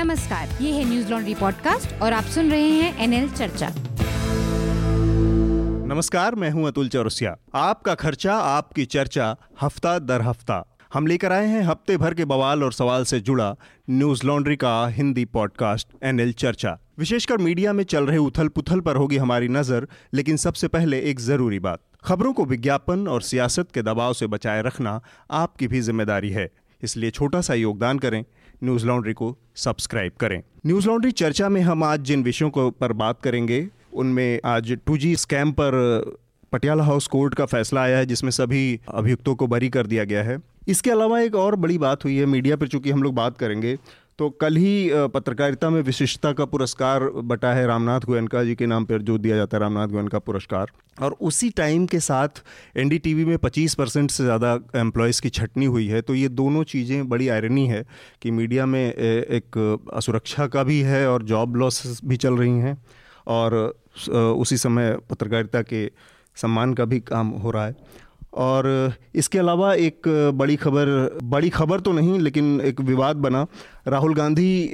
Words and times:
नमस्कार, 0.00 0.48
ये 0.60 0.70
है 0.72 0.84
न्यूज़ 0.84 1.10
लॉन्ड्री 1.10 1.34
पॉडकास्ट 1.34 1.92
और 2.02 2.12
आप 2.12 2.24
सुन 2.24 2.50
रहे 2.50 2.68
हैं 2.68 3.02
एनएल 3.04 3.28
चर्चा। 3.30 3.68
नमस्कार, 5.86 6.34
मैं 6.34 6.50
हूँ 6.50 6.66
अतुल 6.66 6.88
चौरसिया। 6.88 7.36
आपका 7.54 7.94
खर्चा, 7.94 8.34
आपकी 8.34 8.84
चर्चा, 8.86 9.36
हफ़्ता 9.62 9.98
दर 9.98 10.22
हफ़्ता। 10.22 10.64
हम 10.94 11.06
लेकर 11.06 11.32
आए 11.32 11.46
हैं 11.46 11.62
हफ़्ते 11.62 11.96
भर 11.96 12.14
के 12.14 12.24
बवाल 12.24 12.64
और 12.64 12.72
सवाल 12.72 13.04
से 13.04 13.20
जुड़ा 13.20 13.54
न्यूज़ 13.90 14.26
लॉन्ड्री 14.26 14.56
का 14.56 14.86
हिंदी 14.88 15.24
पॉडकास्ट 15.26 15.88
एनएल 16.02 16.32
चर्चा। 16.34 16.76
विशेषकर 16.98 17.38
मीडिया 17.38 17.72
में 17.72 17.84
चल 17.84 18.06
रहे 18.06 18.18
उथल 18.20 18.48
पुथल 18.48 18.80
पर 18.80 18.96
होगी 18.96 19.16
हमारी 19.16 19.48
नज़र, 19.50 19.88
लेकिन 20.14 20.36
सबसे 20.38 20.68
पहले 20.68 21.00
एक 21.02 21.20
ज़रूरी 21.20 21.58
बात। 21.60 21.82
खबरों 22.04 22.32
को 22.32 22.44
विज्ञापन 22.46 23.06
और 23.08 23.22
सियासत 23.22 23.68
के 23.74 23.82
दबाव 23.82 24.12
से 24.12 24.26
बचाए 24.28 24.62
रखना 24.62 25.00
आपकी 25.32 25.68
भी 25.68 25.80
ज़िम्मेदारी 25.82 26.30
है, 26.30 26.50
इसलिए 26.82 27.10
छोटा 27.10 27.40
सा 27.40 27.54
योगदान 27.54 27.98
करें। 27.98 28.24
न्यूज़ 28.64 28.86
लॉन्ड्री 28.86 29.12
को 29.12 29.36
सब्सक्राइब 29.56 30.12
करें। 30.20 30.42
न्यूज़ 30.66 30.86
लॉन्ड्री 30.86 31.10
चर्चा 31.10 31.48
में 31.48 31.60
हम 31.60 31.84
आज 31.84 32.00
जिन 32.00 32.22
विषयों 32.22 32.50
को 32.50 32.70
पर 32.70 32.92
बात 32.92 33.20
करेंगे, 33.22 33.68
उनमें 33.92 34.40
आज 34.44 34.72
टू 34.86 34.98
स्कैम 35.16 35.52
पर 35.52 35.72
पटियाला 36.52 36.84
हाउस 36.84 37.06
कोर्ट 37.06 37.34
का 37.34 37.44
फैसला 37.44 37.82
आया 37.82 37.98
है, 37.98 38.06
जिसमें 38.06 38.30
सभी 38.30 38.80
अभियुक्तों 38.88 39.34
को 39.34 39.46
बरी 39.46 39.68
कर 39.68 39.86
दिया 39.86 40.04
गया 40.04 40.22
है। 40.22 40.38
इसके 40.68 40.90
अलावा 40.90 41.20
एक 41.20 41.34
और 41.34 41.56
बड़ी 41.56 41.78
बात 41.78 42.04
हुई 42.04 42.16
है 42.16 42.26
मीडिया 42.26 42.56
पर, 42.56 42.68
चूँकि 42.68 42.90
हम 42.90 43.02
लोग 43.02 43.14
बात 43.14 43.38
करेंगे 43.38 43.78
तो 44.20 44.28
कल 44.30 44.56
ही 44.56 44.90
पत्रकारिता 45.14 45.68
में 45.70 45.80
विशिष्टता 45.82 46.32
का 46.32 46.44
पुरस्कार 46.44 47.04
बटा 47.24 47.52
है 47.52 47.66
रामनाथ 47.66 48.00
गोयनका 48.00 48.42
जी 48.44 48.54
के 48.54 48.66
नाम 48.66 48.84
पर, 48.84 49.02
जो 49.02 49.16
दिया 49.18 49.36
जाता 49.36 49.56
है 49.56 49.60
रामनाथ 49.60 49.88
गोयनका 49.88 50.18
पुरस्कार। 50.18 50.70
और 50.98 51.16
उसी 51.20 51.48
टाइम 51.50 51.86
के 51.86 52.00
साथ 52.00 52.42
एनडीटीवी 52.76 53.24
में 53.24 53.36
25 53.38 53.74
परसेंट 53.74 54.10
से 54.10 54.24
ज़्यादा 54.24 54.52
एम्प्लॉयज़ 54.76 55.20
की 55.22 55.28
छटनी 55.30 55.66
हुई 55.66 55.86
है। 55.88 56.02
तो 56.02 56.14
ये 56.14 56.28
दोनों 56.30 56.64
चीज़ें 56.64 57.08
बड़ी 57.08 57.28
आयरनी 57.28 57.66
है 57.66 57.84
कि 58.22 58.30
मीडिया 58.30 58.66
में 58.66 58.82
एक 58.82 59.58
असुरक्षा 59.94 60.46
का 60.46 60.62
भी 60.62 60.80
है 60.82 61.06
और 61.08 61.22
जॉब 61.24 61.56
लॉस 61.56 62.00
भी 62.04 62.16
चल 62.18 62.36
रही 62.36 62.58
हैं 62.58 62.76
और 63.28 63.56
उसी 64.12 64.56
समय 64.58 64.96
पत्रकारिता 65.10 65.62
के 65.62 65.86
सम्मान 66.36 66.74
का 66.74 66.84
भी 66.84 67.00
काम 67.02 67.28
हो 67.40 67.50
रहा 67.50 67.66
है। 67.66 67.76
और 68.32 68.92
इसके 69.14 69.38
अलावा 69.38 69.72
एक 69.74 70.08
बड़ी 70.34 70.56
खबर 70.56 71.18
बड़ी 71.22 71.48
खबर 71.50 71.80
तो 71.80 71.92
नहीं, 71.92 72.18
लेकिन 72.20 72.60
एक 72.60 72.80
विवाद 72.80 73.16
बना। 73.18 73.46
राहुल 73.88 74.14
गांधी 74.14 74.70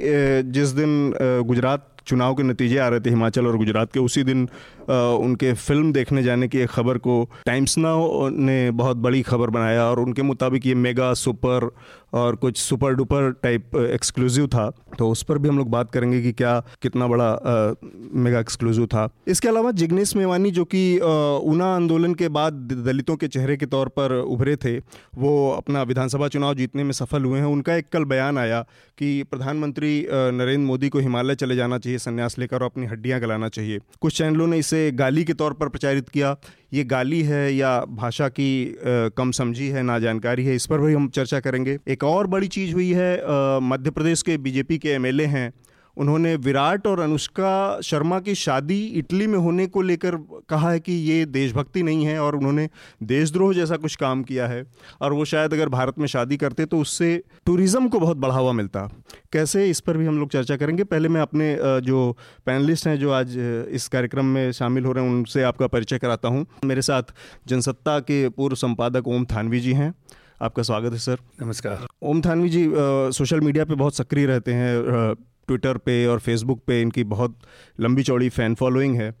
जिस 0.51 0.69
दिन 0.71 1.13
गुजरात 1.19 1.87
चुनाव 2.07 2.33
के 2.35 2.43
नतीजे 2.43 2.77
आ 2.77 2.87
रहे 2.87 2.99
थे, 2.99 3.09
हिमाचल 3.09 3.47
और 3.47 3.57
गुजरात 3.57 3.91
के, 3.93 3.99
उसी 3.99 4.23
दिन 4.23 4.47
उनके 4.89 5.53
फ़िल्म 5.53 5.91
देखने 5.93 6.23
जाने 6.23 6.47
की 6.47 6.57
एक 6.57 6.69
खबर 6.69 6.97
को 6.97 7.23
टाइम्स 7.45 7.77
नाउ 7.77 8.29
ने 8.29 8.59
बहुत 8.73 8.97
बड़ी 8.97 9.21
खबर 9.21 9.49
बनाया 9.49 9.83
और 9.83 9.99
उनके 9.99 10.21
मुताबिक 10.21 10.65
ये 10.65 10.75
मेगा 10.77 11.13
सुपर 11.15 11.69
और 12.13 12.35
कुछ 12.35 12.57
सुपर 12.57 12.93
डुपर 12.93 13.31
टाइप 13.43 13.75
एक्सक्लूसिव 13.75 14.47
था। 14.47 14.69
तो 14.99 15.09
उस 15.09 15.23
पर 15.23 15.37
भी 15.37 15.49
हम 15.49 15.57
लोग 15.57 15.69
बात 15.69 15.91
करेंगे 15.91 16.21
कि 16.21 16.31
क्या 16.33 16.59
कितना 16.81 17.07
बड़ा 17.07 17.25
आ, 17.25 17.73
मेगा 18.13 18.39
एक्सक्लूसिव 18.39 18.85
था। 18.87 19.07
इसके 19.27 19.47
अलावा 19.47 19.71
जिग्नेश 19.73 20.15
मेवानी 20.15 20.51
जो 20.51 20.63
कि 20.65 20.83
ऊना 20.99 21.73
आंदोलन 21.75 22.13
के 22.13 22.29
बाद 22.29 22.53
दलितों 22.85 23.15
के 23.15 23.27
चेहरे 23.27 23.57
के 23.57 23.65
तौर 23.65 23.87
पर 23.89 24.13
उभरे 24.13 24.55
थे 24.55 24.77
वो 25.17 25.33
अपना 25.51 25.81
विधानसभा 25.83 26.27
चुनाव 26.27 26.53
जीतने 26.55 26.83
में 26.83 26.91
सफल 26.93 27.23
हुए 27.23 27.39
हैं। 27.39 27.45
उनका 27.47 27.75
एक 27.75 27.89
कल 27.93 28.05
बयान 28.05 28.37
आया 28.37 28.61
कि 28.97 29.23
प्रधानमंत्री 29.23 29.95
नरेंद्र 30.11 30.65
मोदी 30.67 30.89
को 30.89 30.99
हिमालय 30.99 31.35
चले 31.35 31.55
जाना 31.55 31.77
चाहिए 31.77 31.99
संन्यास 31.99 32.37
लेकर 32.39 32.55
और 32.55 32.63
अपनी 32.63 32.85
हड्डियाँ 32.85 33.19
गलाना 33.21 33.49
चाहिए। 33.49 33.79
कुछ 34.01 34.17
चैनलों 34.17 34.47
ने 34.47 34.57
इसे 34.57 34.76
गाली 34.93 35.23
के 35.23 35.33
तौर 35.33 35.53
पर 35.53 35.69
प्रचारित 35.69 36.09
किया। 36.09 36.35
ये 36.73 36.83
गाली 36.83 37.21
है 37.23 37.53
या 37.55 37.79
भाषा 37.91 38.27
की 38.29 38.75
कम 39.17 39.31
समझी 39.31 39.67
है, 39.67 39.83
ना 39.83 39.97
जानकारी 39.99 40.45
है, 40.45 40.55
इस 40.55 40.65
पर 40.65 40.79
भी 40.79 40.93
हम 40.93 41.07
चर्चा 41.09 41.39
करेंगे। 41.39 41.77
एक 41.87 42.03
और 42.03 42.27
बड़ी 42.27 42.47
चीज़ 42.49 42.73
हुई 42.73 42.91
है 42.91 43.59
मध्य 43.61 43.91
प्रदेश 43.91 44.21
के 44.21 44.37
बीजेपी 44.37 44.77
के 44.77 44.89
एमएलए 44.89 45.25
हैं। 45.27 45.51
उन्होंने 45.97 46.35
विराट 46.37 46.87
और 46.87 46.99
अनुष्का 46.99 47.81
शर्मा 47.81 48.19
की 48.19 48.35
शादी 48.35 48.79
इटली 48.97 49.27
में 49.27 49.37
होने 49.39 49.65
को 49.67 49.81
लेकर 49.81 50.15
कहा 50.49 50.71
है 50.71 50.79
कि 50.79 50.93
ये 50.93 51.25
देशभक्ति 51.27 51.83
नहीं 51.83 52.05
है 52.05 52.19
और 52.19 52.35
उन्होंने 52.35 52.67
देशद्रोह 53.03 53.53
जैसा 53.53 53.77
कुछ 53.77 53.95
काम 53.95 54.23
किया 54.23 54.47
है। 54.47 54.63
और 55.01 55.13
वो 55.13 55.25
शायद 55.25 55.53
अगर 55.53 55.69
भारत 55.69 55.99
में 55.99 56.07
शादी 56.07 56.37
करते 56.37 56.65
तो 56.65 56.79
उससे 56.79 57.09
टूरिज़्म 57.45 57.87
को 57.87 57.99
बहुत 57.99 58.17
बढ़ावा 58.17 58.51
मिलता। 58.51 58.87
कैसे 59.33 59.69
इस 59.69 59.79
पर 59.79 59.97
भी 59.97 60.05
हम 60.05 60.19
लोग 60.19 60.29
चर्चा 60.31 60.55
करेंगे। 60.57 60.83
पहले 60.85 61.09
मैं 61.09 61.21
अपने 61.21 61.55
जो 61.81 62.11
पैनलिस्ट 62.45 62.87
हैं 62.87 62.97
जो 62.99 63.11
आज 63.11 63.37
इस 63.37 63.87
कार्यक्रम 63.87 64.25
में 64.27 64.51
शामिल 64.51 64.85
हो 64.85 64.91
रहे 64.91 65.05
हैं 65.05 65.11
उनसे 65.11 65.43
आपका 65.43 65.67
परिचय 65.67 65.97
कराता 65.97 66.27
हूँ। 66.27 66.45
मेरे 66.65 66.81
साथ 66.81 67.13
जनसत्ता 67.47 67.99
के 68.01 68.27
पूर्व 68.29 68.55
संपादक 68.57 69.07
ओम 69.07 69.25
थानवी 69.25 69.59
जी 69.59 69.73
हैं। 69.73 69.93
आपका 70.41 70.63
स्वागत 70.63 70.91
है 70.91 70.99
सर। 70.99 71.17
नमस्कार। 71.41 71.85
ओम 72.03 72.21
थानवी 72.21 72.49
जी 72.49 72.65
आ, 72.65 73.09
सोशल 73.11 73.39
मीडिया 73.41 73.65
पे 73.65 73.75
बहुत 73.75 73.95
सक्रिय 73.95 74.25
रहते 74.25 74.53
हैं 74.53 75.15
ट्विटर 75.47 75.77
पे 75.77 76.05
और 76.05 76.19
फेसबुक 76.19 76.61
पे 76.67 76.81
इनकी 76.81 77.03
बहुत 77.05 77.37
लंबी 77.79 78.03
चौड़ी 78.03 78.29
फ़ैन 78.29 78.55
फॉलोइंग 78.55 78.95
है। 78.95 79.11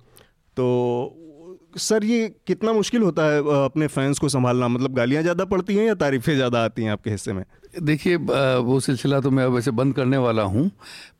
तो 0.57 1.23
सर, 1.77 2.03
ये 2.05 2.27
कितना 2.47 2.71
मुश्किल 2.73 3.01
होता 3.01 3.23
है 3.25 3.39
अपने 3.63 3.87
फैंस 3.87 4.19
को 4.19 4.29
संभालना? 4.29 4.67
मतलब 4.67 4.93
गालियाँ 4.95 5.21
ज़्यादा 5.21 5.45
पड़ती 5.45 5.75
हैं 5.75 5.85
या 5.85 5.93
तारीफ़ें 5.95 6.33
ज़्यादा 6.35 6.63
आती 6.65 6.83
हैं 6.83 6.91
आपके 6.91 7.09
हिस्से 7.09 7.33
में? 7.33 7.43
देखिए 7.83 8.15
वो 8.15 8.79
सिलसिला 8.79 9.19
तो 9.21 9.31
मैं 9.31 9.45
वैसे 9.47 9.71
बंद 9.71 9.95
करने 9.95 10.17
वाला 10.17 10.43
हूँ, 10.43 10.67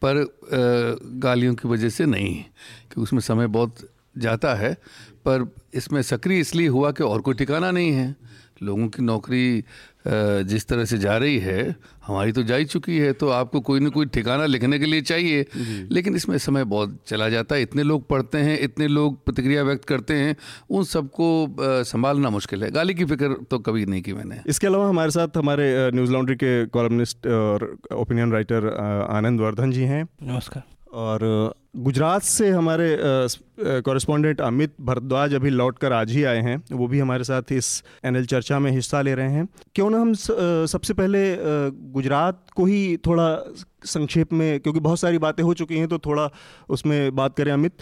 पर 0.04 0.26
गालियों 1.22 1.56
की 1.56 1.68
वजह 1.68 1.90
से 1.90 2.06
नहीं 2.06 2.34
कि 2.94 3.02
उसमें 3.02 3.20
समय 3.22 3.48
बहुत 3.50 3.88
जाता 4.18 4.54
है। 4.56 4.74
पर 5.26 5.48
इसमें 5.74 6.02
सक्रिय 6.02 6.40
इसलिए 6.40 6.68
हुआ 6.68 6.92
कि 6.92 7.04
और 7.04 7.22
कोई 7.22 7.34
ठिकाना 7.36 7.72
नहीं 7.72 7.92
है। 7.92 8.16
लोगों 8.64 8.88
की 8.88 9.04
नौकरी 9.04 9.64
जिस 10.08 10.68
तरह 10.68 10.86
से 10.86 10.98
जा 10.98 11.18
रही 11.18 11.38
है 11.40 11.76
हमारी 12.06 12.32
तो 12.32 12.44
जा 12.44 12.56
ही 12.56 12.66
चुकी 12.66 12.98
है 12.98 13.12
तो 13.14 13.30
आपको 13.30 13.60
कोई 13.62 13.80
ना 13.80 13.90
कोई 13.90 14.06
ठिकाना 14.06 14.46
लिखने 14.46 14.80
के 14.80 14.86
लिए 14.86 15.02
चाहिए। 15.02 15.46
लेकिन 15.92 16.16
इसमें 16.16 16.38
समय 16.38 16.64
बहुत 16.66 16.98
चला 17.08 17.30
जाता 17.30 17.56
है 17.56 17.62
इतने 17.62 17.84
लोग 17.84 18.08
पढ़ते 18.10 18.38
हैं 18.38 18.60
इतने 18.60 18.88
लोग 18.88 19.24
प्रतिक्रिया 19.26 19.64
व्यक्त 19.64 19.86
करते 19.86 20.14
हैं 20.14 20.36
उन 20.70 20.84
सबको 20.84 21.84
संभालना 21.84 22.30
मुश्किल 22.30 22.64
है। 22.64 22.72
गाली 22.72 22.94
की 22.94 23.06
फ़िक्र 23.06 23.34
तो 23.52 23.60
कभी 23.60 23.86
नहीं 23.86 24.02
की 24.02 24.14
मैंने। 24.14 24.40
इसके 24.48 24.68
अलावा 24.68 24.90
हमारे 24.90 25.12
साथ 25.12 25.38
हमारे 25.38 25.68
न्यूज़ 25.92 26.12
लॉन्ड्री 26.12 26.36
के 26.36 26.66
कॉलमनिस्ट 26.68 27.28
और 27.28 27.76
ओपिनियन 27.96 28.32
राइटर 28.32 28.74
आनंद 29.10 29.42
वर्धन 29.42 29.72
जी 29.72 29.84
हैं। 29.84 30.04
नमस्कार। 30.24 30.77
और 30.94 31.54
गुजरात 31.76 32.22
से 32.22 32.50
हमारे 32.50 32.98
कॉरेस्पॉन्डेंट 33.82 34.42
अमित 34.42 34.74
भरद्वाज 34.82 35.34
अभी 35.34 35.50
लौट 35.50 35.80
कर 35.80 35.94
आज 35.94 36.12
ही 36.12 36.24
आए 36.24 36.42
हैं। 36.42 36.62
वो 36.72 36.88
भी 36.88 37.00
हमारे 37.00 37.24
साथ 37.24 37.52
इस 37.52 37.84
एनएल 38.06 38.26
चर्चा 38.26 38.60
में 38.60 38.72
हिस्सा 38.72 39.02
ले 39.02 39.14
रहे 39.16 39.32
हैं। 39.32 39.48
क्यों 39.76 39.90
ना 39.90 40.00
हम 40.00 40.14
सबसे 40.14 40.94
पहले 40.94 41.22
गुजरात 41.92 42.44
को 42.56 42.66
ही 42.66 42.98
थोड़ा 42.98 43.38
संक्षेप 43.86 44.34
में, 44.34 44.60
क्योंकि 44.60 44.80
बहुत 44.80 45.00
सारी 45.00 45.18
बातें 45.18 45.44
हो 45.44 45.54
चुकी 45.54 45.78
हैं 45.78 45.88
तो 45.88 46.00
थोड़ा 46.00 46.30
उसमें 46.70 47.16
बात 47.16 47.36
करें 47.38 47.52
अमित। 47.52 47.74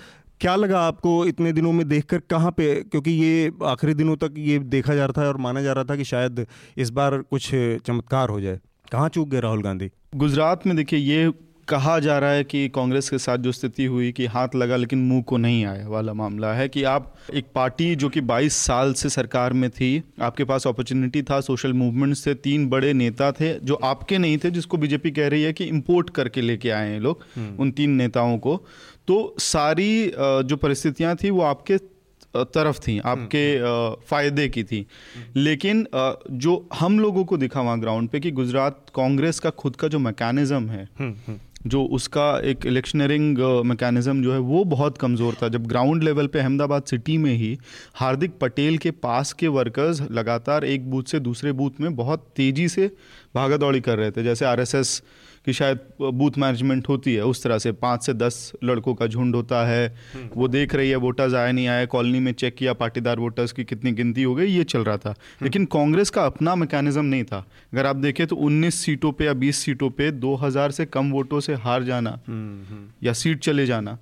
क्या 0.41 0.55
लगा 0.55 0.79
आपको 0.79 1.25
इतने 1.25 1.51
दिनों 1.53 1.71
में 1.71 1.87
देखकर 1.87 2.19
कहाँ 2.29 2.51
पे? 2.51 2.73
क्योंकि 2.75 3.11
ये 3.11 3.51
आखिरी 3.63 3.93
दिनों 3.93 4.15
तक 4.15 4.33
ये 4.37 4.57
देखा 4.59 4.95
जा 4.95 5.05
रहा 5.05 5.21
था 5.21 5.27
और 5.27 5.37
माना 5.37 5.61
जा 5.61 5.73
रहा 5.73 5.83
था 5.83 5.95
कि 5.95 6.03
शायद 6.03 6.45
इस 6.77 6.89
बार 6.89 7.17
कुछ 7.21 7.49
चमत्कार 7.85 8.29
हो 8.29 8.41
जाए। 8.41 8.59
कहाँ 8.91 9.09
चूक 9.09 9.29
गए 9.29 9.39
राहुल 9.39 9.61
गांधी? 9.63 9.89
गुजरात 10.15 10.67
में 10.67 10.75
देखिए, 10.75 10.99
ये 10.99 11.31
कहा 11.67 11.97
जा 11.99 12.17
रहा 12.19 12.29
है 12.29 12.43
कि 12.43 12.67
कांग्रेस 12.69 13.09
के 13.09 13.17
साथ 13.17 13.37
जो 13.37 13.51
स्थिति 13.51 13.85
हुई 13.85 14.11
कि 14.11 14.25
हाथ 14.25 14.55
लगा 14.55 14.75
लेकिन 14.75 14.99
मुँह 14.99 15.21
को 15.21 15.37
नहीं 15.37 15.65
आया 15.65 15.87
वाला 15.87 16.13
मामला 16.13 16.53
है 16.53 16.67
कि 16.69 16.83
आप 16.83 17.11
एक 17.33 17.45
पार्टी 17.55 17.95
जो 17.95 18.09
कि 18.09 18.21
22 18.21 18.53
साल 18.65 18.93
से 18.93 19.09
सरकार 19.09 19.53
में 19.53 19.69
थी 19.69 19.89
आपके 20.21 20.43
पास 20.43 20.67
अपॉर्चुनिटी 20.67 21.23
था 21.23 21.39
सोशल 21.41 21.73
मूवमेंट 21.73 22.15
से 22.15 22.33
तीन 22.43 22.67
बड़े 22.69 22.93
नेता 22.93 23.31
थे 23.31 23.53
जो 23.61 23.75
आपके 23.83 24.17
नहीं 24.17 24.37
थे 24.37 24.51
जिसको 24.51 24.77
बीजेपी 24.77 25.11
कह 25.11 25.27
रही 25.27 25.43
है 25.43 25.53
कि 25.53 25.65
इम्पोर्ट 25.65 26.09
करके 26.09 26.41
लेके 26.41 26.69
आए 26.71 26.89
हैं 26.89 26.99
लोग 26.99 27.25
हम्म। 27.35 27.61
उन 27.61 27.71
तीन 27.71 27.95
नेताओं 27.95 28.37
को 28.37 28.61
तो 29.07 29.35
सारी 29.41 30.11
जो 30.17 30.57
परिस्थितियाँ 30.57 31.15
थी 31.15 31.29
वो 31.29 31.41
आपके 31.45 31.77
तरफ़ 32.35 32.79
थी 32.79 32.97
आपके 33.05 33.43
हम्म। 33.55 34.05
फ़ायदे 34.05 34.47
की 34.49 34.63
थी 34.63 34.85
लेकिन 35.37 35.85
जो 36.37 36.67
हम 36.73 36.99
लोगों 36.99 37.23
को 37.25 37.37
दिखा 37.37 37.61
वहाँ 37.61 37.79
ग्राउंड 37.79 38.09
पे 38.09 38.19
कि 38.19 38.31
गुजरात 38.33 38.85
कांग्रेस 38.95 39.39
का 39.39 39.49
खुद 39.55 39.75
का 39.75 39.87
जो 39.87 39.99
मैकेनिज्म 40.01 40.69
है 40.69 40.87
हम्म, 40.99 41.39
जो 41.65 41.83
उसका 41.93 42.27
एक 42.45 42.65
इलेक्शनरिंग 42.65 43.37
मैकेनिज्म 43.65 44.23
जो 44.23 44.33
है, 44.33 44.39
वो 44.39 44.63
बहुत 44.65 44.97
कमज़ोर 44.97 45.37
था। 45.41 45.47
जब 45.49 45.65
ग्राउंड 45.67 46.03
लेवल 46.03 46.27
पे 46.27 46.39
अहमदाबाद 46.39 46.83
सिटी 46.83 47.17
में 47.17 47.33
ही 47.33 47.57
हार्दिक 47.95 48.37
पटेल 48.41 48.77
के 48.77 48.91
पास 48.91 49.33
के 49.33 49.47
वर्कर्स 49.49 50.01
लगातार 50.11 50.65
एक 50.65 50.89
बूथ 50.91 51.03
से 51.03 51.19
दूसरे 51.21 51.51
बूथ 51.53 51.81
में 51.81 51.95
बहुत 51.95 52.27
तेज़ी 52.35 52.67
से 52.69 52.91
भागा 53.35 53.57
दौड़ी 53.57 53.81
कर 53.81 53.97
रहे 53.97 54.11
थे, 54.11 54.23
जैसे 54.23 54.45
आरएसएस 54.45 55.01
कि 55.45 55.53
शायद 55.53 55.79
बूथ 56.01 56.37
मैनेजमेंट 56.37 56.87
होती 56.89 57.13
है 57.13 57.23
उस 57.25 57.43
तरह 57.43 57.57
से 57.57 57.71
पाँच 57.77 58.05
से 58.05 58.13
दस 58.15 58.51
लड़कों 58.63 58.93
का 58.95 59.07
झुंड 59.07 59.35
होता 59.35 59.65
है 59.67 59.87
हम्म। 60.13 60.29
वो 60.35 60.47
देख 60.47 60.75
रही 60.75 60.89
है 60.89 60.95
वोटर्स 60.97 61.33
आए 61.33 61.51
नहीं 61.51 61.67
आए 61.67 61.85
कॉलोनी 61.85 62.19
में 62.19 62.31
चेक 62.33 62.55
किया 62.55 62.73
पाटीदार 62.75 63.19
वोटर्स 63.19 63.51
की 63.51 63.63
कितनी 63.63 63.91
गिनती 63.91 64.23
हो 64.23 64.35
गई 64.35 64.47
ये 64.47 64.63
चल 64.65 64.83
रहा 64.83 64.97
था 64.97 65.09
हम्म। 65.09 65.45
लेकिन 65.45 65.65
कांग्रेस 65.71 66.09
का 66.09 66.25
अपना 66.25 66.55
मैकेनिज्म 66.55 67.05
नहीं 67.05 67.23
था 67.23 67.45
अगर 67.73 67.85
आप 67.85 67.95
देखें 67.97 68.25
तो 68.27 68.35
19 68.43 68.73
सीटों 68.75 69.11
पर 69.11 69.25
या 69.25 69.33
20 69.39 69.63
सीटों 69.65 69.89
पर 69.91 70.11
दो 70.17 70.35
हज़ार 70.35 70.71
से 70.71 70.85
कम 70.87 71.11
वोटों 71.11 71.39
से 71.39 71.53
हार 71.57 71.83
जाना 71.83 72.19
हम्म, 72.27 72.87
या 73.03 73.13
सीट 73.13 73.39
चले 73.39 73.65
जाना 73.65 73.97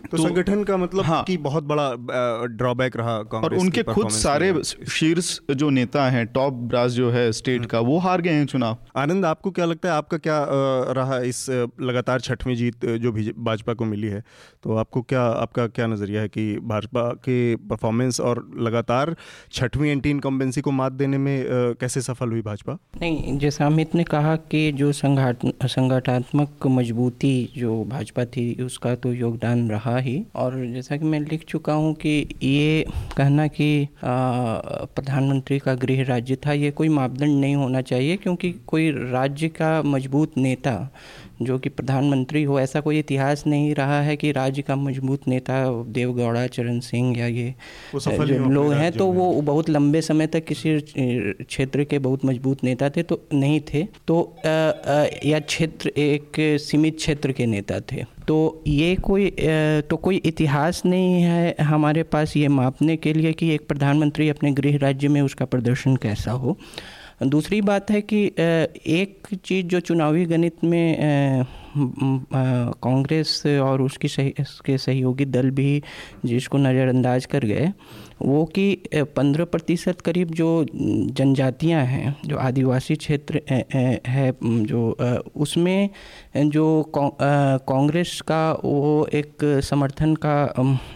तो, 0.00 0.16
तो 0.16 0.28
संगठन 0.28 0.64
का 0.64 0.76
मतलब 0.76 1.04
हाँ। 1.04 1.22
कि 1.22 1.36
बहुत 1.36 1.64
बड़ा 1.64 2.46
ड्रॉबैक 2.46 2.96
रहा 2.96 3.16
और 3.16 3.54
उनके 3.54 3.82
की 3.82 3.92
खुद 3.92 4.08
सारे 4.10 4.52
शीर्ष 4.90 5.38
जो 5.50 5.70
नेता 5.70 6.08
हैं 6.10 6.26
टॉप 6.26 6.52
ब्रास 6.52 6.92
जो 6.92 7.10
है 7.10 7.32
स्टेट 7.32 7.66
का 7.66 7.80
वो 7.80 7.98
हार 7.98 8.20
गए 8.20 8.30
हैं 8.30 8.46
चुनाव। 8.46 8.76
आनंद 8.96 9.24
आपको 9.24 9.50
क्या 9.50 9.64
लगता 9.64 9.88
है 9.88 9.94
आपका 9.94 10.18
क्या 10.18 10.46
रहा 10.92 11.18
इस 11.18 11.46
लगातार 11.80 12.20
छठवीं 12.20 12.56
जीत 12.56 12.86
जो 12.86 13.12
भी 13.12 13.32
भाजपा 13.38 13.74
को 13.74 13.84
मिली 13.84 14.06
है? 14.06 14.22
तो 14.62 14.76
आपको 14.76 15.02
क्या 15.02 15.22
आपका 15.22 15.66
क्या 15.66 15.86
नज़रिया 15.86 16.20
है 16.20 16.28
कि 16.28 16.58
भाजपा 16.64 17.08
के 17.24 17.56
परफॉर्मेंस 17.56 18.20
और 18.20 18.50
लगातार 18.58 19.14
छठवीं 19.52 19.90
एंटी 19.90 20.10
इनकम्बेंसी 20.10 20.60
को 20.60 20.70
मात 20.70 20.92
देने 20.92 21.18
में 21.18 21.44
कैसे 21.80 22.00
सफल 22.00 22.28
हुई 22.28 22.42
भाजपा? 22.42 22.78
नहीं 23.00 23.38
जैसा 23.38 23.66
अमित 23.66 23.94
ने 23.94 24.04
कहा 24.04 24.36
कि 24.36 24.72
जो 24.72 24.92
संगठनात्मक 24.92 26.66
मजबूती 26.66 27.32
जो 27.56 27.84
भाजपा 27.84 28.24
थी 28.24 28.62
उसका 28.62 28.94
तो 28.94 29.12
योगदान 29.12 29.70
रहा 29.70 29.89
ही। 29.98 30.24
और 30.34 30.66
जैसा 30.66 30.96
कि 30.96 31.04
मैं 31.04 31.20
लिख 31.20 31.44
चुका 31.44 31.72
हूँ 31.72 31.94
कि 31.94 32.28
ये 32.42 32.86
कहना 33.16 33.46
कि 33.46 33.88
प्रधानमंत्री 34.04 35.58
का 35.58 35.74
गृह 35.74 36.04
राज्य 36.04 36.36
था 36.36 36.52
ये 36.52 36.70
कोई 36.70 36.88
मापदंड 36.88 37.40
नहीं 37.40 37.54
होना 37.54 37.80
चाहिए 37.80 38.16
क्योंकि 38.16 38.54
कोई 38.66 38.90
राज्य 38.90 39.48
का 39.48 39.82
मज़बूत 39.82 40.32
नेता 40.38 40.92
जो 41.42 41.58
कि 41.58 41.68
प्रधानमंत्री 41.68 42.42
हो 42.42 42.60
ऐसा 42.60 42.80
कोई 42.80 42.98
इतिहास 42.98 43.44
नहीं 43.46 43.74
रहा 43.74 44.00
है 44.02 44.16
कि 44.16 44.32
राज्य 44.32 44.62
का 44.62 44.76
मज़बूत 44.76 45.28
नेता 45.28 45.84
देवगौड़ा 45.84 46.46
चरण 46.46 46.80
सिंह 46.80 47.18
या 47.18 47.26
ये 47.26 47.54
लोग 48.48 48.72
हैं 48.72 48.92
तो 48.92 49.06
वो 49.06 49.42
बहुत 49.42 49.70
लंबे 49.70 50.00
समय 50.00 50.26
तक 50.26 50.44
किसी 50.44 50.80
क्षेत्र 51.44 51.84
के 51.84 51.98
बहुत 51.98 52.24
मज़बूत 52.24 52.64
नेता 52.64 52.90
थे 52.90 53.02
तो 53.02 53.20
नहीं 53.32 53.60
थे। 53.74 53.86
तो 54.08 54.36
अ, 54.38 54.48
अ, 54.48 55.06
या 55.24 55.40
क्षेत्र 55.40 55.88
एक 55.88 56.32
सीमित 56.38 56.96
क्षेत्र 56.96 57.32
के 57.32 57.46
नेता 57.46 57.80
थे। 57.80 58.19
तो 58.30 58.62
ये 58.66 58.94
कोई 58.96 59.30
तो 59.90 59.96
कोई 59.96 60.16
इतिहास 60.16 60.82
नहीं 60.86 61.22
है 61.22 61.54
हमारे 61.60 62.02
पास 62.02 62.36
ये 62.36 62.48
मापने 62.48 62.96
के 62.96 63.12
लिए 63.12 63.32
कि 63.32 63.48
एक 63.54 63.66
प्रधानमंत्री 63.68 64.28
अपने 64.28 64.52
गृह 64.52 64.76
राज्य 64.78 65.08
में 65.08 65.20
उसका 65.22 65.44
प्रदर्शन 65.44 65.96
कैसा 65.96 66.32
हो। 66.32 66.56
दूसरी 67.22 67.60
बात 67.60 67.90
है 67.90 68.00
कि 68.00 68.24
एक 68.86 69.28
चीज़ 69.44 69.66
जो 69.66 69.80
चुनावी 69.80 70.24
गणित 70.24 70.64
में 70.64 71.44
कांग्रेस 71.76 73.42
और 73.46 73.82
उसकी 73.82 74.08
सही, 74.08 74.34
उसके 74.40 74.78
सहयोगी 74.78 75.24
दल 75.24 75.50
भी 75.50 75.82
जिसको 76.24 76.58
नज़रअंदाज 76.58 77.26
कर 77.26 77.44
गए 77.44 77.72
वो 78.22 78.44
कि 78.44 78.82
पंद्रह 79.16 79.44
प्रतिशत 79.44 80.00
करीब 80.00 80.30
जो 80.30 80.66
जनजातियाँ 80.74 81.84
हैं 81.84 82.16
जो 82.26 82.36
आदिवासी 82.38 82.96
क्षेत्र 82.96 83.40
है 84.06 84.32
जो 84.42 84.96
उसमें 85.36 85.90
जो 86.36 86.66
कांग्रेस 86.96 88.20
का 88.20 88.40
वो 88.64 89.06
एक 89.14 89.44
समर्थन 89.64 90.14
का 90.14 90.34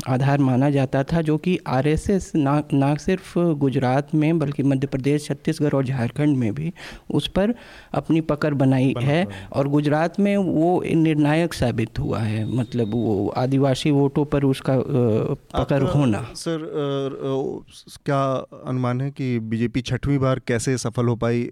आधार 0.09 0.39
माना 0.39 0.71
जाता 0.71 1.03
था 1.03 1.23
जो 1.23 1.37
कि 1.39 1.59
आरएसएस 1.67 2.31
ना 2.37 2.63
ना 2.73 2.95
सिर्फ़ 2.97 3.39
गुजरात 3.39 4.15
में 4.15 4.39
बल्कि 4.39 4.63
मध्य 4.63 4.87
प्रदेश 4.87 5.27
छत्तीसगढ़ 5.27 5.75
और 5.75 5.85
झारखंड 5.85 6.37
में 6.37 6.55
भी 6.55 6.73
उस 7.11 7.29
पर 7.29 7.55
अपनी 7.95 8.21
पकड़ 8.21 8.55
बनाई 8.55 8.95
है 9.03 9.27
और 9.53 9.69
गुजरात 9.69 10.21
में 10.21 10.37
वो 10.37 10.83
निर्णायक 10.87 11.55
साबित 11.55 11.99
हुआ 11.99 12.19
है 12.19 12.45
मतलब 12.57 12.95
वो 12.95 13.29
आदिवासी 13.37 13.91
वोटों 13.91 14.25
पर 14.25 14.45
उसका 14.45 14.77
पकड़ 15.55 15.83
होना। 15.83 16.23
सर 16.35 17.14
क्या 18.07 18.23
अनुमान 18.67 19.01
है 19.01 19.11
कि 19.11 19.39
बीजेपी 19.39 19.81
छठवीं 19.81 20.19
बार 20.19 20.39
कैसे 20.39 20.79
सफल 20.79 21.07
हो 21.07 21.17
पाई 21.17 21.43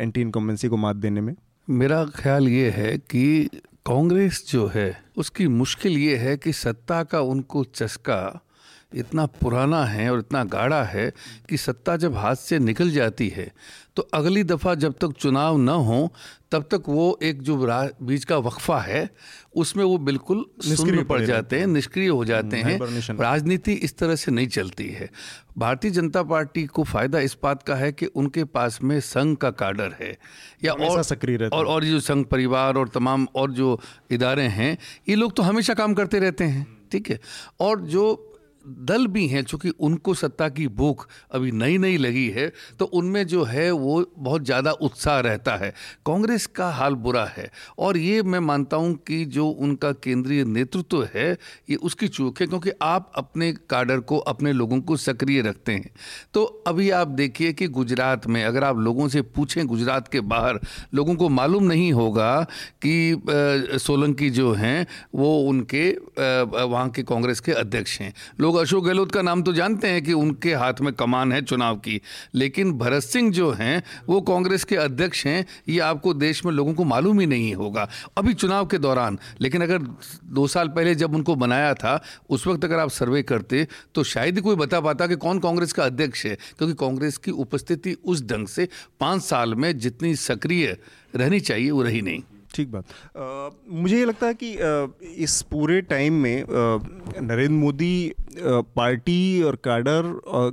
एंटी 0.00 0.20
इनकम्बेंसी 0.20 0.68
को 0.68 0.76
मात 0.76 0.96
देने 0.96 1.20
में? 1.20 1.34
मेरा 1.70 2.04
ख्याल 2.04 2.48
ये 2.48 2.70
है 2.70 2.98
कि 2.98 3.50
कांग्रेस 3.86 4.44
जो 4.48 4.66
है, 4.66 5.04
उसकी 5.16 5.48
मुश्किल 5.48 5.98
ये 5.98 6.16
है 6.16 6.36
कि 6.36 6.52
सत्ता 6.52 7.02
का 7.02 7.20
उनको 7.20 7.64
चस्का 7.64 8.45
इतना 8.94 9.26
पुराना 9.26 9.84
है 9.84 10.12
और 10.12 10.18
इतना 10.18 10.44
गाढ़ा 10.44 10.84
है 10.84 11.12
कि 11.48 11.56
सत्ता 11.56 11.96
जब 11.96 12.16
हाथ 12.16 12.34
से 12.34 12.58
निकल 12.58 12.90
जाती 12.90 13.28
है 13.28 13.52
तो 13.96 14.02
अगली 14.02 14.44
दफ़ा 14.44 14.74
जब 14.74 14.92
तक 14.92 15.12
चुनाव 15.12 15.58
न 15.58 15.68
हो 15.68 16.12
तब 16.52 16.62
तक 16.62 16.82
वो 16.88 17.18
एक 17.22 17.42
जो 17.42 17.56
बीच 18.02 18.24
का 18.24 18.38
वक्फा 18.38 18.80
है 18.80 19.10
उसमें 19.56 19.84
वो 19.84 19.98
बिल्कुल 19.98 20.36
निष्क्रिय 20.36 20.70
निष्क्रिय 20.70 21.04
पड़ 21.04 21.22
जाते 21.22 21.58
हैं 21.58 21.66
निष्क्रिय 21.66 22.08
हो 22.08 22.24
जाते 22.24 22.56
हैं। 22.56 22.78
राजनीति 23.18 23.72
इस 23.72 23.98
तरह 23.98 24.16
से 24.16 24.32
नहीं 24.32 24.46
चलती 24.46 24.88
है। 24.88 25.10
भारतीय 25.58 25.90
जनता 25.90 26.22
पार्टी 26.22 26.64
को 26.64 26.84
फ़ायदा 26.84 27.18
इस 27.18 27.36
बात 27.42 27.62
का 27.62 27.74
है 27.74 27.92
कि 27.92 28.06
उनके 28.06 28.44
पास 28.44 28.78
में 28.82 29.00
संघ 29.00 29.36
का 29.36 29.50
काडर 29.50 29.96
है 30.00 30.18
या 30.64 30.72
और 30.72 31.02
सक्रिय 31.02 31.36
रहते 31.36 31.56
और 31.56 31.66
और 31.66 31.84
जो 31.84 32.00
संघ 32.00 32.26
परिवार 32.26 32.74
और 32.74 32.88
तमाम 32.88 33.28
और 33.34 33.50
जो 33.50 33.80
इदारे 34.10 34.42
हैं 34.42 34.78
ये 35.08 35.14
लोग 35.14 35.36
तो 35.36 35.42
हमेशा 35.42 35.74
काम 35.74 35.94
करते 35.94 36.18
रहते 36.18 36.44
हैं 36.44 36.76
ठीक 36.92 37.10
है? 37.10 37.20
और 37.60 37.80
जो 37.80 38.25
दल 38.66 39.06
भी 39.06 39.26
हैं, 39.28 39.42
चूँकि 39.44 39.70
उनको 39.70 40.14
सत्ता 40.16 40.48
की 40.48 40.66
भूख 40.70 41.06
अभी 41.30 41.50
नई 41.52 41.78
नई 41.78 41.96
लगी 41.96 42.28
है 42.30 42.50
तो 42.78 42.84
उनमें 42.86 43.26
जो 43.26 43.42
है 43.44 43.70
वो 43.72 44.04
बहुत 44.18 44.44
ज़्यादा 44.44 44.70
उत्साह 44.72 45.18
रहता 45.20 45.56
है। 45.56 45.72
कांग्रेस 46.06 46.46
का 46.48 46.70
हाल 46.70 46.94
बुरा 46.96 47.24
है, 47.26 47.50
और 47.78 47.96
ये 47.96 48.22
मैं 48.24 48.40
मानता 48.40 48.76
हूँ 48.76 48.94
कि 49.06 49.24
जो 49.26 49.46
उनका 49.48 49.92
केंद्रीय 49.94 50.44
नेतृत्व 50.46 51.02
है, 51.14 51.30
ये 51.70 51.76
उसकी 51.78 52.08
चूक 52.08 52.40
है, 52.40 52.46
क्योंकि 52.46 52.70
आप 52.82 53.10
अपने 53.16 53.52
काडर 53.70 54.00
को, 54.00 54.18
अपने 54.18 54.52
लोगों 54.52 54.80
को 54.80 54.96
सक्रिय 54.98 55.40
रखते 55.42 55.72
हैं। 55.72 55.90
तो 56.34 56.44
अभी 56.66 56.90
आप 56.92 57.08
देखिए 57.10 57.52
कि 57.52 57.68
गुजरात 57.70 58.26
में, 58.26 58.42
अगर 58.44 58.64
आप 58.64 58.78
लोगों 58.78 59.08
से 59.08 59.22
पूछें 59.24 59.66
गुजरात 59.66 60.08
के 60.08 60.20
बाहर, 60.22 60.60
लोगों 60.94 61.14
को 61.14 61.28
मालूम 61.30 61.64
नहीं 61.64 61.92
होगा 61.92 62.42
कि 62.82 63.78
सोलंकी 63.78 64.30
जो 64.30 64.52
हैं, 64.54 64.86
वो 65.14 65.38
उनके 65.40 65.88
वहाँ 66.18 66.88
के 66.90 67.02
कांग्रेस 67.04 67.40
के 67.40 67.52
अध्यक्ष 67.54 68.00
हैं। 68.00 68.12
लोग 68.40 68.55
अशोक 68.58 68.84
गहलोत 68.84 69.12
का 69.12 69.22
नाम 69.22 69.42
तो 69.42 69.52
जानते 69.52 69.88
हैं 69.88 70.02
कि 70.04 70.12
उनके 70.12 70.52
हाथ 70.54 70.80
में 70.80 70.92
कमान 70.94 71.32
है 71.32 71.40
चुनाव 71.42 71.76
की, 71.78 72.00
लेकिन 72.34 72.72
भरत 72.72 73.02
सिंह 73.02 73.30
जो 73.32 73.50
हैं, 73.50 73.82
वो 74.08 74.20
कांग्रेस 74.22 74.64
के 74.64 74.76
अध्यक्ष 74.76 75.24
हैं, 75.26 75.44
ये 75.68 75.78
आपको 75.80 76.14
देश 76.14 76.44
में 76.44 76.52
लोगों 76.52 76.74
को 76.74 76.84
मालूम 76.84 77.20
ही 77.20 77.26
नहीं 77.26 77.54
होगा। 77.54 77.88
अभी 78.18 78.34
चुनाव 78.34 78.66
के 78.66 78.78
दौरान, 78.78 79.18
लेकिन 79.40 79.62
अगर 79.62 79.78
दो 79.78 80.46
साल 80.46 80.68
पहले 80.68 80.94
जब 80.94 81.14
उनको 81.14 81.34
बनाया 81.36 81.74
था, 81.74 82.00
उस 82.30 82.46
वक्त 82.46 82.64
अगर 82.64 82.78
आप 82.78 82.90
सर्वे 82.90 83.22
करते 83.24 83.66
तो 83.94 84.02
शायद 84.04 84.36
ही 84.36 84.42
कोई 84.42 84.56
बता 84.56 84.80
पाता 84.80 85.06
कि 85.06 85.16
कौन 85.16 85.38
कांग्रेस 85.40 85.72
का 85.72 85.84
अध्यक्ष 85.84 86.24
है, 86.26 86.36
क्योंकि 86.58 86.74
कांग्रेस 86.76 87.16
की 87.18 87.30
उपस्थिति 87.32 87.96
उस 88.04 88.24
ढंग 88.26 88.46
से 88.48 88.68
पाँच 89.00 89.22
साल 89.22 89.54
में 89.54 89.76
जितनी 89.78 90.14
सक्रिय 90.16 90.76
रहनी 91.16 91.40
चाहिए, 91.40 91.70
वो 91.70 91.82
रही 91.82 92.02
नहीं। 92.02 92.22
ठीक 92.56 92.70
बात। 92.70 93.54
मुझे 93.70 93.98
ये 93.98 94.04
लगता 94.04 94.26
है 94.26 94.34
कि 94.34 94.52
इस 95.24 95.40
पूरे 95.50 95.80
टाइम 95.84 96.14
में 96.22 96.44
नरेंद्र 96.48 97.54
मोदी 97.54 98.12
पार्टी 98.40 99.42
और 99.42 99.56
कैडर 99.64 100.12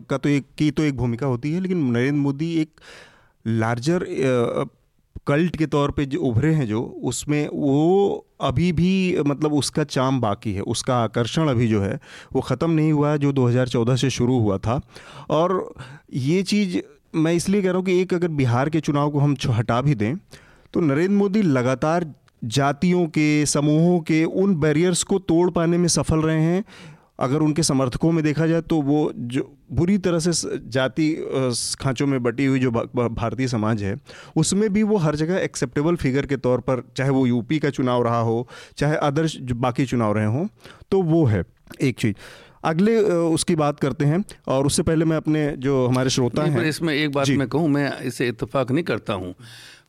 का 0.10 0.18
तो 0.18 0.30
एक, 0.30 0.46
की 0.58 0.72
तो 0.72 0.84
एक 0.84 0.98
भूमिका 0.98 1.28
होती 1.28 1.52
है, 1.54 1.60
लेकिन 1.60 1.92
नरेंद्र 1.92 2.20
मोदी 2.20 2.54
एक 2.62 2.82
लार्जर 3.46 4.06
कल्ट 5.28 5.56
के 5.56 5.66
तौर 5.66 5.92
पे 5.92 6.06
जो 6.06 6.20
उभरे 6.22 6.54
हैं 6.54 6.66
जो, 6.68 6.82
उसमें 7.04 7.48
वो 7.48 8.26
अभी 8.42 8.72
भी 8.72 9.22
मतलब 9.22 9.54
उसका 9.54 9.84
चाम 9.86 10.20
बाकी 10.22 10.54
है, 10.54 10.62
उसका 10.64 10.96
आकर्षण 11.04 11.48
अभी 11.48 11.68
जो 11.68 11.82
है, 11.82 12.00
वो 12.34 12.42
ख़त्म 12.42 12.72
नहीं 12.72 12.92
हुआ 12.92 13.12
है, 13.12 13.18
जो 13.18 13.32
2014 13.34 13.98
से 13.98 14.10
शुरू 14.10 14.40
हुआ 14.40 14.58
था। 14.58 14.80
और 15.30 15.74
ये 16.14 16.42
चीज़, 16.44 16.78
मैं 17.16 17.34
इसलिए 17.34 17.62
कह 17.62 17.68
रहा 17.68 17.78
हूँ 17.78 17.86
कि 17.86 18.00
एक 18.02 18.14
अगर 18.14 18.28
बिहार 18.34 18.70
के 18.70 18.80
चुनाव 18.82 19.12
को 19.12 19.20
हम 19.20 19.36
हटा 19.50 19.82
भी 19.82 19.96
दें 19.96 20.16
तो 20.74 20.80
नरेंद्र 20.82 21.16
मोदी 21.16 21.42
लगातार 21.42 22.14
जातियों 22.44 23.06
के 23.08 23.46
समूहों 23.46 24.00
के 24.02 24.24
उन 24.26 24.56
बैरियर्स 24.56 25.04
को 25.04 25.20
तोड़ 25.22 25.50
पाने 25.52 25.78
में 25.78 25.88
सफल 25.90 26.22
रहे 26.22 26.42
हैं। 26.42 26.64
अगर 27.20 27.40
उनके 27.40 27.64
समर्थकों 27.64 28.12
में 28.12 28.24
देखा 28.24 28.46
जाए 28.48 28.62
तो 28.62 28.80
वो 28.82 29.12
जो 29.16 29.42
बुरी 29.72 29.98
तरह 29.98 30.20
से 30.20 30.60
जाति 30.70 31.10
खांचों 31.82 32.08
में 32.08 32.22
बटी 32.24 32.46
हुई 32.46 32.60
जो 32.60 32.72
भारतीय 32.72 33.48
समाज 33.48 33.84
है 33.84 33.96
उसमें 34.36 34.70
भी 34.74 34.84
वो 34.84 34.98
हर 34.98 35.16
जगह 35.16 35.38
एक्सेप्टेबल 35.40 35.96
फिगर 35.96 36.26
के 36.26 36.38
तौर 36.38 36.62
पर 36.62 36.84
चाहे 36.98 37.10
वो 37.10 37.26
यूपी 37.28 37.60
का 37.60 37.70
चुनाव 37.70 38.04
रहा 38.04 38.20
हो 38.22 38.48
चाहे 38.78 38.96
अदर्स 39.04 39.38
जो 39.42 39.56
बाकी 39.58 39.86
चुनाव 39.86 40.14
रहे 40.14 40.26
हों 40.28 40.48
तो 40.92 41.02
वो 41.04 41.26
है 41.26 41.44
एक 41.82 42.00
चीज़। 42.00 42.16
अगले 42.66 42.98
उसकी 43.02 43.56
बात 43.56 43.80
करते 43.80 44.06
हैं 44.06 44.24
और 44.48 44.66
उससे 44.66 44.84
पहले 44.84 45.06
मैं 45.06 45.18
अपने 45.18 45.48
जो 45.58 45.86
हमारे 45.88 46.10
श्रोता 46.10 46.44
हैं 46.44 46.64
इसमें 46.66 46.94
एक 46.94 47.12
बात 47.12 47.30
मैं 47.30 47.48
कहूँ 47.48 47.68
मैं 47.70 48.00
इसे 48.02 48.28
इतफाक 48.28 48.72
नहीं 48.72 48.84
करता 48.84 49.14
हूँ। 49.14 49.34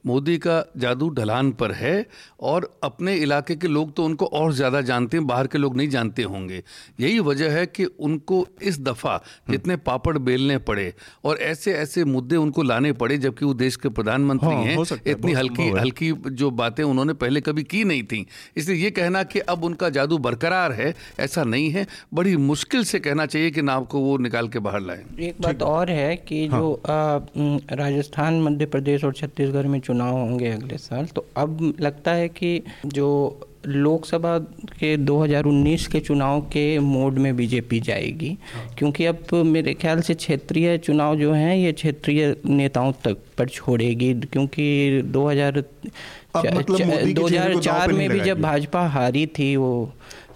मोदी 0.05 0.37
का 0.39 0.63
जादू 0.77 1.09
ढलान 1.11 1.51
पर 1.53 1.73
है 1.73 1.95
और 2.43 2.69
अपने 2.85 3.15
इलाके 3.17 3.55
के 3.57 3.69
लोग 3.69 3.95
तो 3.97 4.05
उनको 4.05 4.27
और 4.35 4.53
ज़्यादा 4.53 4.81
जानते 4.83 5.17
हैं 5.17 5.27
बाहर 5.27 5.47
के 5.47 5.59
लोग 5.59 5.77
नहीं 5.77 5.89
जानते 5.89 6.23
होंगे। 6.25 6.63
यही 7.01 7.19
वजह 7.21 7.53
है 7.53 7.65
कि 7.67 7.85
उनको 7.85 8.47
इस 8.63 8.81
दफ़ा 8.81 9.17
जितने 9.51 9.77
पापड़ 9.79 10.17
बेलने 10.19 10.59
पड़े 10.61 10.93
और 11.25 11.39
ऐसे 11.43 11.75
ऐसे 11.75 12.05
मुद्दे 12.07 12.37
उनको 12.37 12.63
लाने 12.63 12.93
पड़े 12.95 13.19
जबकि 13.19 13.45
वो 13.45 13.55
देश 13.55 13.77
के 13.77 13.89
प्रधानमंत्री 13.91 14.49
हाँ, 14.49 14.63
हैं 14.65 14.77
हो 14.77 14.85
है, 14.85 14.99
इतनी 15.07 15.33
हल्की 15.33 15.69
हल्की 15.71 16.13
जो 16.33 16.51
बातें 16.53 16.83
उन्होंने 16.85 17.13
पहले 17.15 17.41
कभी 17.41 17.63
की 17.65 17.85
नहीं 17.85 18.03
थी। 18.03 18.27
इसलिए 18.57 18.77
ये 18.77 18.91
कहना 18.91 19.23
कि 19.25 19.39
अब 19.41 19.65
उनका 19.65 19.89
जादू 19.91 20.19
बरकरार 20.21 20.73
है 20.73 20.95
ऐसा 21.21 21.45
नहीं 21.45 21.71
है। 21.71 21.87
बड़ी 22.15 22.37
मुश्किल 22.39 22.85
से 22.85 22.99
कहना 23.01 23.27
चाहिए 23.27 23.51
कि 23.51 23.63
नाव 23.63 23.85
को 23.85 24.01
वो 24.01 24.17
निकाल 24.19 24.49
के 24.49 24.59
बाहर 24.59 24.81
लाएँ। 24.81 25.05
एक 25.21 25.41
बात 25.41 25.63
और 25.63 25.91
है 25.91 26.17
कि 26.19 26.47
जो 26.49 26.83
राजस्थान 26.87 28.41
मध्य 28.43 28.67
प्रदेश 28.67 29.05
और 29.05 29.13
छत्तीसगढ़ 29.15 29.67
में 29.67 29.79
चुनाव 29.81 29.93
चुनाव 29.95 30.15
होंगे 30.19 30.51
अगले 30.51 30.79
साल। 30.81 31.07
तो 31.15 31.27
अब 31.37 31.73
लगता 31.81 32.13
है 32.13 32.29
कि 32.31 32.63
जो 32.87 33.09
लोकसभा 33.67 34.39
के 34.79 34.97
2019 34.99 35.87
के 35.87 36.01
चुनाव 36.01 36.41
के 36.53 36.65
मोड 36.79 37.19
में 37.19 37.37
बीजेपी 37.37 37.79
जाएगी 37.81 38.37
क्योंकि 38.79 39.05
अब 39.07 39.35
मेरे 39.47 39.75
ख्याल 39.75 40.01
से 40.03 40.15
क्षेत्रीय 40.15 40.77
चुनाव 40.79 41.17
जो 41.17 41.33
हैं 41.33 41.55
ये 41.57 41.73
क्षेत्रीय 41.73 42.35
नेताओं 42.47 42.93
तक 43.05 43.23
पर 43.39 43.49
छोड़ेगी 43.49 44.13
क्योंकि 44.33 44.67
2000 45.15 45.57
अब 45.57 46.47
मतलब 46.55 46.83
मोदी 46.83 47.07
के 47.07 47.13
दो 47.15 47.27
हज़ार 47.27 47.59
चार 47.61 47.93
में 47.93 48.09
भी 48.11 48.21
जब 48.21 48.41
भाजपा 48.43 48.87
हारी 48.89 49.27
थी 49.39 49.55
वो 49.57 49.73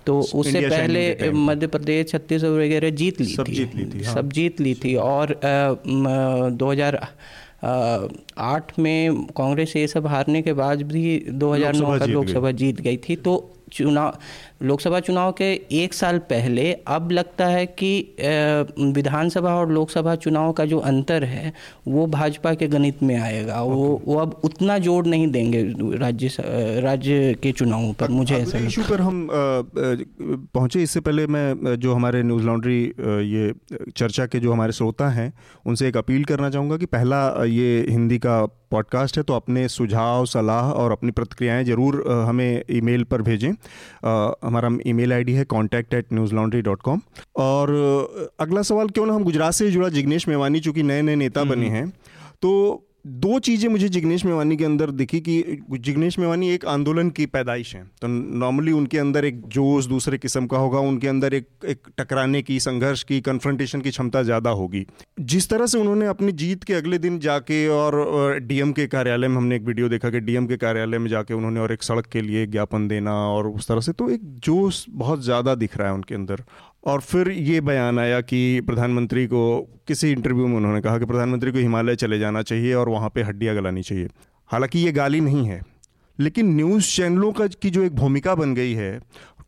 तो 0.07 0.21
उससे 0.21 0.61
पहले 0.61 1.31
मध्य 1.31 1.67
प्रदेश 1.67 2.07
छत्तीसगढ़ 2.11 2.61
वगैरह 2.61 2.91
जीत 2.97 3.21
ली 3.21 3.35
थी। 3.38 3.53
जीत 3.55 3.75
ली 3.77 3.85
थी, 3.85 4.03
हाँ। 4.05 4.15
सब 4.15 4.31
जीत 4.33 4.61
ली 4.61 4.75
थी। 4.75 4.95
और 4.97 5.41
दो 5.45 6.71
हज़ार 6.71 6.97
आठ 7.62 8.79
में 8.79 9.25
कांग्रेस 9.37 9.77
ये 9.77 9.87
सब 9.88 10.07
हारने 10.07 10.43
के 10.43 10.53
बाद 10.53 10.83
भी 10.83 11.05
2009 11.33 11.38
लोकसभा 11.41 11.99
का 11.99 12.07
लोकसभा 12.07 12.50
जीत 12.50 12.81
गई 12.81 12.97
थी 13.09 13.17
तो 13.17 13.35
चुनाव 13.73 14.19
लोकसभा 14.61 14.99
चुनाव 15.00 15.33
के 15.33 15.53
एक 15.73 15.95
साल 15.95 16.19
पहले 16.31 16.73
अब 16.87 17.11
लगता 17.12 17.47
है 17.47 17.67
कि 17.83 17.91
विधानसभा 18.95 19.55
और 19.55 19.71
लोकसभा 19.73 20.15
चुनाव 20.17 20.53
का 20.53 20.65
जो 20.65 20.79
अंतर 20.81 21.25
है 21.25 21.53
वो 21.88 22.07
भाजपा 22.07 22.55
के 22.55 22.67
गणित 22.69 23.03
में 23.03 23.15
आएगा। 23.17 23.61
वो 23.62 24.03
वो 24.07 24.17
अब 24.19 24.41
उतना 24.45 24.79
ज़ोर 24.79 25.07
नहीं 25.07 25.31
देंगे 25.31 25.62
राज्य 25.99 26.31
राज्य 26.83 27.35
के 27.43 27.53
चुनावों 27.53 27.93
पर 27.93 28.09
मुझे 28.11 28.35
ऐसा 28.37 28.59
इशू 28.59 28.83
पर 28.91 29.00
हम 29.00 29.27
पहुँचे। 29.31 30.83
इससे 30.83 31.00
पहले 31.00 31.27
मैं 31.27 31.77
जो 31.77 31.95
हमारे 31.95 32.23
न्यूज़ 32.23 32.45
लॉन्ड्री 32.45 32.83
ये 33.00 33.53
चर्चा 33.97 34.27
के 34.27 34.41
जो 34.41 34.53
हमारे 34.53 34.73
श्रोता 34.73 35.09
हैं 35.11 35.33
उनसे 35.67 35.88
एक 35.88 35.97
अपील 35.97 36.25
करना 36.25 36.50
चाहूँगा 36.50 36.77
कि 36.77 36.87
पहला 36.87 37.27
ये 37.47 37.85
हिंदी 37.91 38.19
का 38.19 38.45
पॉडकास्ट 38.71 39.17
है 39.17 39.23
तो 39.23 39.35
अपने 39.35 39.67
सुझाव 39.69 40.25
सलाह 40.27 40.71
और 40.73 40.93
अपनी 40.93 41.11
प्रतिक्रियाएँ 41.11 41.65
ज़रूर 41.65 42.03
हमें 42.29 42.62
ईमेल 42.71 43.05
पर 43.05 43.23
भेजें। 43.23 43.53
हमारा 44.05 44.69
ईमेल 44.87 45.12
आईडी 45.12 45.33
है 45.33 45.45
contact 45.45 45.95
at 45.95 46.12
Newslaundry 46.35 46.61
dot 46.62 46.83
com 46.83 47.00
और 47.37 47.73
अगला 48.40 48.62
सवाल 48.62 48.88
क्यों 48.88 49.07
ना 49.07 49.14
हम 49.14 49.25
गुजरात 49.25 49.52
से 49.52 49.71
जुड़ा? 49.71 49.88
जिग्नेश 49.88 50.28
मेवानी 50.28 50.61
चूँकि 50.61 50.83
नए 50.83 51.02
नए 51.02 51.17
नेता 51.17 51.45
बने 51.45 51.69
हैं। 51.69 51.88
तो 52.43 52.85
दो 53.05 53.38
चीज़ें 53.38 53.69
मुझे 53.69 53.88
जिग्नेश 53.88 54.25
मेवानी 54.25 54.57
के 54.57 54.64
अंदर 54.64 54.90
दिखी 54.93 55.21
कि 55.21 55.62
जिग्नेश 55.73 56.19
मेवानी 56.19 56.49
एक 56.50 56.64
आंदोलन 56.67 57.11
की 57.11 57.26
पैदाइश 57.26 57.75
हैं। 57.75 57.85
तो 58.02 58.09
नॉर्मली 58.09 58.73
उनके 58.73 58.99
अंदर 58.99 59.25
एक 59.25 59.40
जोश 59.49 59.87
दूसरे 59.87 60.19
किस्म 60.19 60.47
का 60.47 60.59
होगा, 60.59 60.78
उनके 60.81 61.09
अंदर 61.09 61.35
एक 61.35 61.47
एक 61.67 61.88
टकराने 61.99 62.43
की, 62.43 62.59
संघर्ष 62.61 63.02
की 63.02 63.21
कन्फ्रंटेशन 63.21 63.81
की 63.81 63.90
क्षमता 63.90 64.23
ज़्यादा 64.23 64.50
होगी। 64.52 64.85
जिस 65.21 65.49
तरह 65.50 65.67
से 65.67 65.78
उन्होंने 65.78 66.07
अपनी 66.07 66.33
जीत 66.35 66.64
के 66.64 66.75
अगले 66.75 66.99
दिन 66.99 67.19
जाके 67.19 67.67
और 67.69 68.38
डीएम 68.40 68.73
के 68.73 68.87
कार्यालय 68.88 69.28
में, 69.28 69.37
हमने 69.37 69.57
एक 69.57 69.62
वीडियो 69.62 69.88
देखा 69.88 70.11
कि 70.11 70.21
डीएम 70.21 70.47
के 70.47 70.57
कार्यालय 70.57 70.99
में 70.99 71.09
जाके 71.11 71.35
उन्होंने 71.35 71.61
और 71.61 71.73
एक 71.73 71.83
सड़क 71.83 72.07
के 72.07 72.21
लिए 72.21 72.47
ज्ञापन 72.49 72.88
देना 72.88 73.14
और 73.28 73.49
उस 73.49 73.69
तरह 73.69 73.81
से 73.81 73.93
तो 73.93 74.11
एक 74.11 74.21
जोश 74.40 74.85
बहुत 74.90 75.23
ज़्यादा 75.25 75.55
दिख 75.55 75.76
रहा 75.76 75.88
है 75.88 75.95
उनके 75.95 76.14
अंदर। 76.14 76.43
और 76.85 77.01
फिर 77.01 77.31
ये 77.31 77.61
बयान 77.61 77.99
आया 77.99 78.21
कि 78.21 78.61
प्रधानमंत्री 78.61 79.27
को 79.27 79.61
किसी 79.89 80.11
इंटरव्यू 80.13 80.47
में 80.47 80.57
उन्होंने 80.57 80.81
कहा 80.81 80.99
कि 80.99 81.05
प्रधानमंत्री 81.05 81.53
को 81.53 81.59
हिमालय 81.59 81.97
चले 81.97 82.19
जाना 82.19 82.43
चाहिए 82.43 82.75
और 82.75 82.89
वहाँ 82.89 83.11
पे 83.15 83.23
हड्डियाँ 83.23 83.55
गलानी 83.57 83.83
चाहिए। 83.83 84.09
हालाँकि 84.51 84.79
ये 84.79 84.93
गाली 84.93 85.21
नहीं 85.21 85.47
है, 85.47 85.61
लेकिन 86.19 86.55
न्यूज़ 86.57 86.87
चैनलों 86.87 87.33
का 87.33 87.47
की 87.47 87.71
जो 87.71 87.83
एक 87.83 87.95
भूमिका 87.95 88.35
बन 88.35 88.55
गई 88.55 88.73
है, 88.73 88.99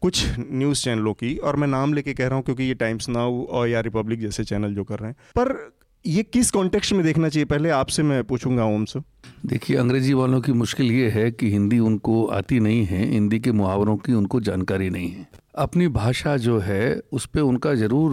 कुछ 0.02 0.24
न्यूज़ 0.40 0.82
चैनलों 0.84 1.12
की, 1.14 1.36
और 1.36 1.56
मैं 1.56 1.68
नाम 1.68 1.94
लेके 1.94 2.14
कह 2.14 2.26
रहा 2.26 2.36
हूँ 2.36 2.44
क्योंकि 2.44 2.64
ये 2.64 2.74
टाइम्स 2.74 3.08
नाउ 3.08 3.42
और 3.42 3.68
या 3.68 3.80
रिपब्लिक 3.80 4.20
जैसे 4.20 4.44
चैनल 4.44 4.74
जो 4.74 4.84
कर 4.84 4.98
रहे 4.98 5.10
हैं, 5.10 5.16
पर 5.36 5.72
ये 6.04 6.22
किस 6.22 6.50
कॉन्टेक्स्ट 6.50 6.92
में 6.92 7.02
देखना 7.04 7.28
चाहिए? 7.28 7.44
पहले 7.44 7.70
आपसे 7.70 8.02
मैं 8.02 8.22
पूछूँगा, 8.24 8.64
ओम 8.64 8.84
से। 8.84 9.00
देखिए, 9.46 9.76
अंग्रेज़ी 9.76 10.12
वालों 10.12 10.40
की 10.40 10.52
मुश्किल 10.52 10.92
ये 10.92 11.08
है 11.10 11.30
कि 11.30 11.50
हिंदी 11.50 11.78
उनको 11.78 12.24
आती 12.26 12.60
नहीं 12.60 12.84
है, 12.84 13.04
हिंदी 13.06 13.38
के 13.40 13.52
मुहावरों 13.52 13.96
की 13.96 14.12
उनको 14.12 14.40
जानकारी 14.40 14.90
नहीं 14.90 15.10
है। 15.10 15.28
अपनी 15.54 15.86
भाषा 15.88 16.36
जो 16.36 16.58
है, 16.58 17.00
उस 17.12 17.26
पर 17.26 17.40
उनका 17.40 17.74
ज़रूर 17.74 18.12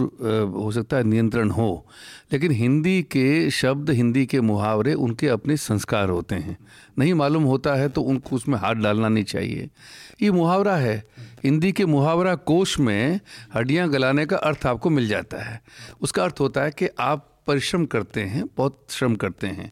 हो 0.54 0.70
सकता 0.72 0.96
है 0.96 1.04
नियंत्रण 1.04 1.50
हो। 1.50 1.86
लेकिन 2.32 2.52
हिंदी 2.52 3.02
के 3.02 3.50
शब्द, 3.50 3.90
हिंदी 3.90 4.24
के 4.26 4.40
मुहावरे 4.40 4.94
उनके 4.94 5.28
अपने 5.28 5.56
संस्कार 5.56 6.08
होते 6.08 6.34
हैं। 6.34 6.56
नहीं 6.98 7.14
मालूम 7.14 7.44
होता 7.44 7.74
है 7.74 7.88
तो 7.88 8.02
उनको 8.02 8.36
उसमें 8.36 8.58
हाथ 8.58 8.74
डालना 8.74 9.08
नहीं 9.08 9.24
चाहिए। 9.24 9.68
ये 10.22 10.30
मुहावरा 10.30 10.76
है। 10.76 10.96
हिंदी 11.44 11.72
के 11.72 11.86
मुहावरा 11.86 12.34
कोश 12.34 12.78
में 12.80 13.20
हड्डियाँ 13.54 13.88
गलाने 13.88 14.26
का 14.26 14.36
अर्थ 14.36 14.66
आपको 14.66 14.90
मिल 14.90 15.08
जाता 15.08 15.42
है। 15.42 15.60
उसका 16.02 16.24
अर्थ 16.24 16.40
होता 16.40 16.62
है 16.62 16.70
कि 16.70 16.88
आप 17.00 17.24
परिश्रम 17.46 17.84
करते 17.86 18.20
हैं, 18.20 18.44
बहुत 18.56 18.86
श्रम 18.90 19.14
करते 19.14 19.46
हैं। 19.46 19.70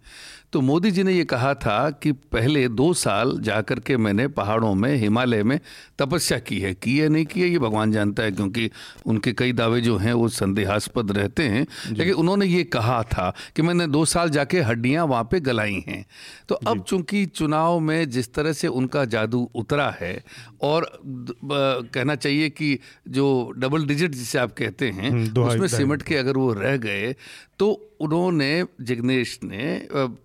तो 0.57 0.61
मोदी 0.61 0.91
जी 0.91 1.03
ने 1.03 1.13
ये 1.13 1.25
कहा 1.25 1.55
था 1.55 1.91
कि 1.91 2.13
पहले 2.13 2.69
दो 2.69 2.95
साल 2.95 3.39
जाकर 3.41 3.81
के 3.81 3.97
मैंने 3.97 4.29
पहाड़ों 4.29 4.75
में 4.75 4.97
हिमालय 4.97 5.43
में 5.43 5.61
तपस्या 5.99 6.39
की 6.39 6.61
है। 6.61 6.75
की 6.75 6.99
है 6.99 7.09
नहीं 7.09 7.27
की 7.27 7.41
है 7.41 7.49
ये 7.49 7.59
भगवान 7.59 7.93
जानता 7.93 8.23
है 8.23 8.33
क्योंकि 8.33 8.71
उनके 9.07 9.33
कई 9.33 9.53
दावे 9.53 9.81
जो 9.81 9.97
हैं 9.97 10.13
वो 10.13 10.29
संदेहास्पद 10.29 11.13
रहते 11.13 11.43
हैं। 11.43 11.67
लेकिन 11.93 12.15
उन्होंने 12.15 12.47
ये 12.47 12.65
कहा 12.65 13.03
था 13.03 13.35
कि 13.57 13.63
मैंने 13.63 13.87
दो 13.87 14.05
साल 14.05 14.31
जाके 14.31 14.61
हड्डियाँ 14.61 15.07
वहाँ 15.07 15.29
पे 15.31 15.41
गलाई 15.41 15.85
हैं। 15.89 16.07
तो 16.49 16.55
अब 16.55 16.83
चूँकि 16.83 17.27
चुनाव 17.27 17.81
में 17.81 18.11
जिस 18.11 18.35
तरह 18.35 18.53
से 18.53 18.69
उनका 18.69 19.05
जादू 19.05 19.51
उतरा 19.55 19.97
है 20.01 20.25
और 20.67 20.91
कहना 21.05 22.15
चाहिए 22.17 22.51
कि 22.51 22.79
जो 23.09 23.27
डबल 23.59 23.87
डिजिट 23.87 24.15
जिसे 24.15 24.39
आप 24.39 24.53
कहते 24.59 24.91
हैं 24.91 25.11
हम्म, 25.11 25.43
उसमें 25.43 25.69
सिमट 25.71 26.03
के 26.03 26.17
अगर 26.17 26.37
वो 26.37 26.53
रह 26.55 26.77
गए 26.79 27.15
तो 27.59 27.67
उन्होंने 28.01 28.65
जिग्नेश 28.83 29.39
ने 29.43 29.67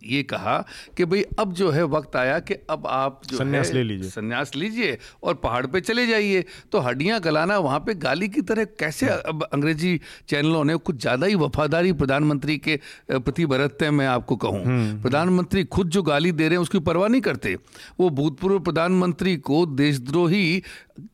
ये 0.05 0.21
कहा 0.23 0.55
कि 0.97 1.05
भाई 1.05 1.21
अब 1.39 1.53
जो 1.53 1.69
है 1.71 1.83
वक्त 1.87 2.15
आया 2.15 2.39
कि 2.41 2.53
अब 2.69 2.87
आप 2.87 3.21
जो 3.27 3.37
संन्यास 3.37 3.71
ले 3.73 3.83
लीजिए। 3.83 4.09
संन्यास 4.09 4.51
लीजिए 4.55 4.97
और 5.23 5.33
पहाड़ 5.43 5.65
पे 5.65 5.81
चले 5.81 6.05
जाइए। 6.07 6.43
तो 6.71 6.79
हड्डियाँ 6.79 7.19
गलाना 7.21 7.57
वहाँ 7.59 7.79
पे 7.79 7.93
गाली 7.97 8.27
की 8.29 8.41
तरह 8.41 8.65
कैसे 8.79 9.07
अब 9.07 9.43
अंग्रेज़ी 9.43 9.99
चैनलों 10.29 10.63
ने 10.63 10.75
कुछ 10.77 10.99
ज़्यादा 11.01 11.27
ही 11.27 11.35
वफादारी 11.35 11.93
प्रधानमंत्री 11.93 12.57
के 12.57 12.79
प्रति 13.11 13.45
बरतते 13.45 13.85
हैं 13.85 13.91
मैं 13.91 14.07
आपको 14.07 14.35
कहूँ। 14.35 14.63
प्रधानमंत्री 15.01 15.63
खुद 15.69 15.89
जो 15.89 16.03
गाली 16.03 16.31
दे 16.33 16.43
रहे 16.43 16.55
हैं 16.55 16.63
उसकी 16.63 16.79
परवाह 16.81 17.07
नहीं 17.07 17.21
करते। 17.21 17.55
वो 17.99 18.09
भूतपूर्व 18.11 18.59
प्रधानमंत्री 18.61 19.35
को 19.39 19.65
देशद्रोही 19.67 20.30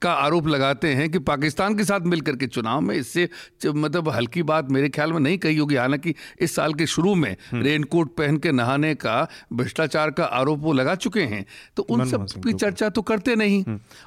का 0.02 0.12
आरोप 0.12 0.48
लगाते 0.48 0.88
हैं 0.88 1.10
कि 1.12 1.20
पाकिस्तान 1.20 1.76
के 1.78 1.84
साथ 1.84 2.00
मिलकर 2.06 2.36
के 2.36 2.48
चुनाव 2.48 2.82
में 2.82 2.96
इससे 2.96 3.28
मतलब 3.68 4.10
हल्की 4.10 4.44
बात 4.44 4.72
मेरे 4.72 4.90
ख्याल 4.90 5.14
में 5.14 5.20
नहीं 5.20 5.38
कही 5.38 5.58
होगी। 5.58 5.76
हालाँकि 5.76 6.14
इस 6.42 6.56
साल 6.56 6.74
के 6.74 6.86
शुरू 6.86 7.14
में 7.16 7.36
रेनकोट 7.54 8.16
पहन 8.16 8.38
के 8.38 8.52
नहाने 8.52 8.94
का 8.96 9.28
भ्रष्टाचार 9.54 10.12
का 10.12 10.26
आरोप 10.26 10.60
वो 10.60 10.74
लगा 10.74 10.96
चुके 10.96 11.22
हैं। 11.22 11.46
तो 11.78 11.84
उन 11.84 12.06
सब 12.10 12.26
की 12.44 12.54
चर्चा 12.54 12.90
तो 12.90 13.02
करते 13.02 13.36
नहीं। 13.36 13.64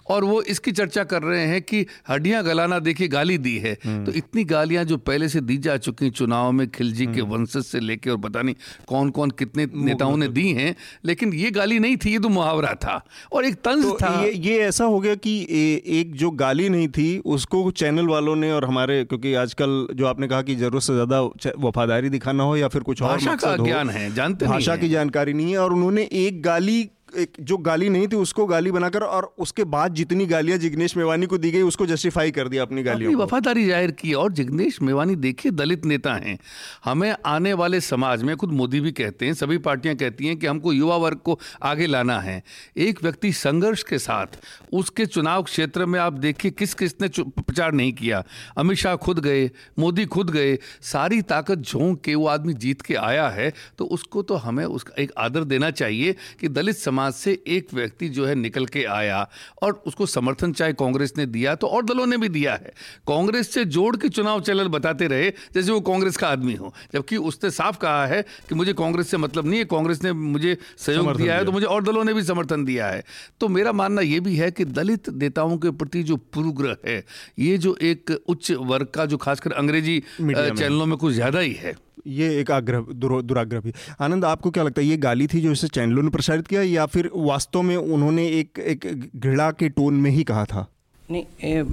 और 0.07 0.25
वो 0.25 0.41
इसकी 0.43 0.73
चर्चा 0.73 1.05
कर 1.05 1.23
रहे 1.23 1.47
हैं 1.47 1.63
कि 1.63 1.87
हड्डियाँ 2.11 2.43
गलाना 2.45 2.79
देखिए 2.79 3.09
गाली 3.09 3.39
दी 3.39 3.57
है। 3.59 3.75
तो 3.75 4.13
इतनी 4.13 4.45
गालियाँ 4.45 4.85
जो 4.85 4.97
पहले 4.97 5.29
से 5.29 5.41
दी 5.41 5.57
जा 5.59 5.77
चुकी 5.77 6.11
चुनाव 6.11 6.53
में 6.53 6.69
खिलजी 6.71 7.07
के 7.07 7.21
वंशज 7.21 7.65
से 7.65 7.81
लेकर 7.81 8.11
और 8.11 8.19
पता 8.19 8.43
नहीं 8.43 8.55
कौन 8.89 9.11
कौन 9.11 9.31
कितने 9.31 9.67
नेताओं 9.75 10.17
ने 10.17 10.29
दी 10.29 10.49
हैं 10.53 10.75
लेकिन 11.05 11.33
ये 11.35 11.51
गाली 11.51 11.79
नहीं 11.79 11.97
थी 11.97 12.13
ये 12.13 12.19
तो 12.19 12.29
मुहावरा 12.29 12.75
था। 12.75 13.03
और 13.33 13.45
एक 13.45 13.55
तंज 13.55 13.85
तो 13.85 13.97
था। 14.03 14.15
ये 14.25 14.33
ये 14.33 14.59
ऐसा 14.61 14.85
हो 14.91 15.01
गया 15.01 15.15
कि 15.15 15.33
ए, 15.51 15.83
एक 15.99 16.15
जो 16.15 16.31
गाली 16.31 16.69
नहीं 16.69 16.89
थी 16.89 17.09
उसको 17.27 17.71
चैनल 17.71 18.07
वालों 18.07 18.37
ने 18.37 18.53
और 18.53 18.65
हमारे 18.65 19.05
क्योंकि 19.05 19.35
आजकल 19.35 19.87
जो 19.95 20.07
आपने 20.07 20.29
कहा 20.29 20.43
कि 20.43 20.55
ज़रूरत 20.55 20.83
से 20.83 20.93
ज़्यादा 20.93 21.21
वफादारी 21.59 22.11
दिखाना 22.11 22.45
हो 22.45 22.57
या 22.57 22.69
फिर 22.69 22.83
कुछ 22.83 23.03
और 23.03 23.09
भाषा 23.09 23.35
का 23.35 23.57
ज्ञान 23.57 23.91
है, 23.91 24.15
जानते 24.15 24.47
भाषा 24.47 24.77
की 24.77 24.89
जानकारी 24.89 25.33
नहीं 25.33 25.51
है 25.51 25.59
और 25.59 25.73
उन्होंने 25.73 26.09
एक 26.13 26.43
गाली 26.43 26.83
एक 27.17 27.37
जो 27.41 27.57
गाली 27.61 27.89
नहीं 27.89 28.09
थी 28.09 28.17
उसको 28.17 28.47
गाली 28.47 28.71
बनाकर 28.71 29.03
और 29.03 29.35
उसके 29.39 29.65
बाद 29.69 29.95
जितनी 29.95 30.27
गालियाँ 30.27 30.59
जिग्नेश 30.59 30.97
मेवानी 30.97 31.27
को 31.27 31.39
दी 31.39 31.51
गई 31.51 31.63
उसको 31.63 31.87
जस्टिफाई 31.87 32.31
कर 32.31 32.49
दिया 32.49 32.63
अपनी 32.63 32.81
अपनी 32.81 32.83
गालियों 32.83 33.13
को। 33.13 33.23
वफादारी 33.23 33.67
ज़ाहिर 33.67 33.91
की 33.91 34.13
और 34.15 34.33
जिग्नेश 34.33 34.81
मेवानी 34.83 35.17
देखिए 35.17 35.53
दलित 35.53 35.85
नेता 35.85 36.15
हैं। 36.15 36.39
हमें 36.85 37.15
आने 37.27 37.53
वाले 37.53 37.81
समाज 37.81 38.23
में 38.23 38.37
खुद 38.37 38.51
मोदी 38.53 38.81
भी 38.81 38.93
कहते 38.93 39.27
हैं 39.27 39.35
सभी 39.35 39.59
पार्टियाँ 39.59 39.95
कहती 39.97 40.27
हैं 40.27 40.37
कि 40.39 40.47
हमको 40.47 40.73
युवा 40.73 40.97
वर्ग 40.97 41.19
को 41.19 41.39
आगे 41.63 41.87
लाना 41.87 42.19
है। 42.21 42.43
एक 42.79 43.03
व्यक्ति 43.03 43.33
संघर्ष 43.33 43.83
के 43.83 43.99
साथ 43.99 44.39
उसके 44.73 45.07
चुनाव 45.07 45.43
क्षेत्र 45.43 45.87
में 45.87 45.99
आप 46.01 46.13
देखिए 46.21 46.51
किस 46.53 46.75
किसने 46.75 47.09
प्रचार 47.19 47.73
नहीं 47.73 47.93
किया। 47.93 48.23
अमित 48.57 48.79
शाह 48.79 48.97
खुद 48.99 49.19
गए 49.19 49.51
मोदी 49.79 50.05
खुद 50.07 50.31
गए 50.31 50.59
सारी 50.83 51.21
ताकत 51.25 51.59
झोंक 51.61 52.01
के 52.01 52.15
वो 52.15 52.27
आदमी 52.29 52.55
जीत 52.57 52.83
के 52.83 52.95
आया 52.97 53.29
है 53.31 53.53
तो 53.79 53.85
उसको 53.87 54.23
तो 54.23 54.35
हमें 54.37 54.65
उसका 54.65 55.03
एक 55.03 55.13
आदर 55.19 55.45
देना 55.47 55.71
चाहिए 55.73 56.15
कि 56.41 56.49
दलित 56.51 56.77
समाज 56.77 56.99
से 57.13 57.33
एक 57.49 57.73
व्यक्ति 57.75 58.09
जो 58.09 58.27
है 58.27 58.35
निकल 58.35 58.67
के 58.67 58.83
आया 58.87 59.21
और 59.63 59.83
उसको 59.87 60.07
समर्थन 60.07 60.53
चाहे 60.53 60.73
कांग्रेस 60.75 61.13
ने 61.19 61.27
दिया 61.29 61.55
तो 61.55 61.67
और 61.67 61.85
दलों 61.85 62.07
ने 62.07 62.17
भी 62.17 62.29
दिया 62.31 62.53
है। 62.55 62.73
कांग्रेस 63.09 63.53
से 63.55 63.65
जोड़ 63.67 63.97
के 63.97 64.09
चुनाव 64.11 64.41
चैनल 64.43 64.69
बताते 64.69 65.07
रहे 65.07 65.31
जैसे 65.55 65.73
वो 65.73 65.81
कांग्रेस 65.83 66.17
का 66.17 66.29
आदमी 66.29 66.55
हो। 66.55 66.73
जबकि 66.95 67.17
उसने 67.19 67.51
साफ़ 67.51 67.79
कहा 67.79 68.07
है 68.07 68.23
कि 68.49 68.55
मुझे 68.55 68.73
कांग्रेस 68.75 69.11
से 69.11 69.17
मतलब 69.17 69.47
नहीं 69.47 69.59
है 69.59 69.65
कांग्रेस 69.67 70.03
ने 70.05 70.13
मुझे 70.13 70.57
सहयोग 70.79 71.17
दिया 71.17 71.37
है 71.37 71.45
तो 71.45 71.53
मुझे 71.53 71.67
और 71.67 71.83
दलों 71.83 72.05
ने 72.05 72.15
भी 72.15 72.23
समर्थन 72.25 72.65
दिया 72.65 72.87
है। 72.87 73.05
तो 73.41 73.49
मेरा 73.49 73.73
मानना 73.73 74.03
यह 74.03 74.21
भी 74.21 74.37
है 74.37 74.51
कि 74.51 74.65
दलित 74.67 75.09
नेताओं 75.13 75.57
के 75.59 75.71
प्रति 75.73 76.03
जो 76.03 76.17
पूर्वग्रह 76.17 76.77
है 76.87 77.05
ये 77.39 77.59
जो 77.59 77.77
एक 77.83 78.11
उच्च 78.29 78.51
वर्ग 78.53 78.87
का 78.87 79.07
जो 79.07 79.17
खासकर 79.19 79.53
अंग्रेज़ी। 79.55 79.99
चैनलों 80.21 80.87
में 80.87 80.97
कुछ 80.99 81.15
ज़्यादा 81.15 81.39
ही 81.39 81.53
है। 81.53 81.75
ये 82.07 82.29
एक 82.41 82.51
आग्रह 82.51 82.85
दुराग्रह। 82.93 83.61
भी 83.61 83.73
आनंद 84.01 84.25
आपको 84.25 84.51
क्या 84.51 84.65
लगता 84.65 84.81
है 84.81 84.87
ये 84.87 84.97
गाली 84.99 85.27
थी 85.27 85.41
जो 85.41 85.53
इसे 85.53 85.69
चैनलों 85.69 86.03
ने 86.03 86.11
प्रसारित 86.11 86.47
किया 86.47 86.63
या 86.63 86.87
फिर 86.87 87.11
वास्तव 87.15 87.63
में 87.63 87.77
उन्होंने 87.77 88.27
एक 88.31 88.59
एक 88.59 89.11
घृणा 89.17 89.51
के 89.51 89.69
टोन 89.69 89.95
में 89.95 90.11
ही 90.11 90.25
कहा 90.25 90.45
था? 90.45 90.67
नहीं 91.09 91.25
ए, 91.45 91.65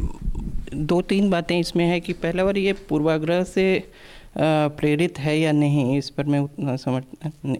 दो 0.74 1.02
तीन 1.02 1.30
बातें 1.30 1.60
इसमें 1.60 1.86
है 1.86 2.00
कि 2.00 2.14
पहला 2.14 2.44
बार 2.46 2.58
ये 2.58 2.74
पूर्वाग्रह 2.90 3.44
से 3.46 3.68
प्रेरित 4.38 5.20
है 5.20 5.40
या 5.40 5.52
नहीं 5.52 5.98
इस 5.98 6.10
पर 6.10 6.26
मैं 6.26 6.40
उतना 6.40 6.76
समझ 6.76 7.04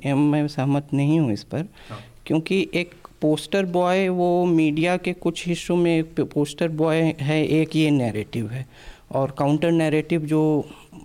मैं 0.06 0.48
सहमत 0.48 0.88
नहीं 0.94 1.20
हूँ 1.20 1.32
इस 1.34 1.44
पर। 1.44 1.68
हाँ। 1.90 2.00
क्योंकि 2.26 2.68
एक 2.74 2.94
पोस्टर 3.22 3.66
बॉय 3.66 4.08
वो 4.10 4.46
मीडिया 4.46 4.98
के 4.98 5.14
कुछ 5.14 5.48
हिस्सों 5.48 5.76
में 5.76 5.98
एक 6.00 6.20
पोस्टर 6.34 6.68
बॉय 6.68 7.02
है 7.20 7.44
एक 7.48 7.76
ये 7.76 7.90
नैरेटिव 7.92 8.50
है। 8.50 8.66
और 9.12 9.34
काउंटर 9.38 9.72
नैरेटिव 9.72 10.26
जो 10.26 10.42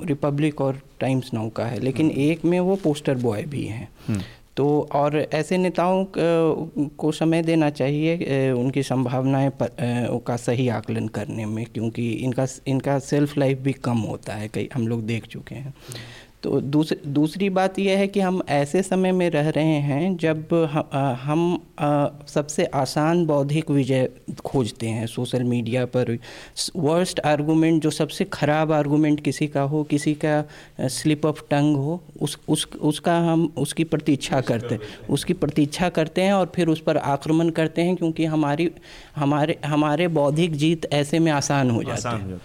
रिपब्लिक 0.03 0.61
और 0.61 0.81
टाइम्स 1.01 1.33
नाउ 1.35 1.49
का 1.49 1.65
है 1.65 1.81
लेकिन 1.81 2.07
हम्म। 2.07 2.21
एक 2.21 2.45
में 2.45 2.59
वो 2.61 2.77
पोस्टर 2.77 3.15
बॉय 3.19 3.43
भी 3.43 3.65
हैं 3.65 3.89
हम्म। 4.09 4.21
तो 4.57 4.67
और 4.93 5.17
ऐसे 5.33 5.59
नेताओं 5.59 6.05
को 6.97 7.13
समय 7.13 7.43
देना 7.43 7.69
चाहिए 7.71 8.51
उनकी 8.53 8.83
संभावनाएँ 8.83 9.51
का 10.27 10.37
सही 10.37 10.69
आकलन 10.69 11.09
करने 11.09 11.47
में 11.47 11.65
क्योंकि 11.65 12.11
इनका 12.13 12.47
इनका 12.67 12.99
सेल्फ 12.99 13.37
लाइफ 13.39 13.59
भी 13.59 13.73
कम 13.85 13.99
होता 14.03 14.35
है 14.35 14.49
कई 14.49 14.69
हम 14.75 14.89
लोग 14.89 15.07
देख 15.07 15.27
चुके 15.27 15.55
हैं 15.55 15.75
तो 16.43 16.61
दूसरी 16.61 17.11
दूसरी 17.13 17.49
बात 17.51 17.79
यह 17.79 17.99
है 17.99 18.07
कि 18.07 18.21
हम 18.21 18.41
ऐसे 18.49 18.83
समय 18.83 19.13
में 19.13 19.29
रह 19.31 19.49
रहे 19.49 19.75
हैं 19.81 20.17
जब 20.17 20.55
हम 20.75 21.19
हम 21.23 22.23
सबसे 22.29 22.65
आसान 22.75 23.25
बौद्धिक 23.27 23.71
विजय 23.71 24.09
खोजते 24.45 24.87
हैं 24.87 25.07
सोशल 25.07 25.43
मीडिया 25.43 25.85
पर। 25.87 26.19
वर्स्ट 26.77 27.21
आर्गूमेंट 27.21 27.83
जो 27.83 27.91
सबसे 27.91 28.25
ख़राब 28.25 28.73
आर्गूमेंट 28.73 29.21
किसी 29.21 29.47
का 29.47 29.63
हो 29.63 29.83
किसी 29.85 30.15
का 30.25 30.45
स्लिप 30.89 31.27
ऑफ़ 31.27 31.43
टंग 31.51 31.77
हो 31.77 32.01
उस 32.21 32.39
उस 32.49 32.67
उसका 32.83 33.19
हम 33.19 33.53
उसकी 33.59 33.85
प्रतीक्षा 33.85 34.41
करते 34.41 34.75
हैं। 34.75 35.07
उसकी 35.11 35.33
प्रतीक्षा 35.35 35.89
करते 35.89 36.23
हैं 36.23 36.33
और 36.33 36.53
फिर 36.55 36.69
उस 36.69 36.81
पर 36.81 36.97
आक्रमण 36.97 37.51
करते 37.51 37.83
हैं 37.83 37.97
क्योंकि 37.97 38.25
हमारी 38.25 38.71
हमारे 39.17 39.59
हमारे 39.65 40.09
बौद्धिक 40.09 40.57
जीत 40.57 40.93
ऐसे 40.93 41.19
में 41.19 41.33
आसान 41.33 41.71
हो। 41.71 41.83
जाती 41.83 42.17
हैं। 42.17 42.41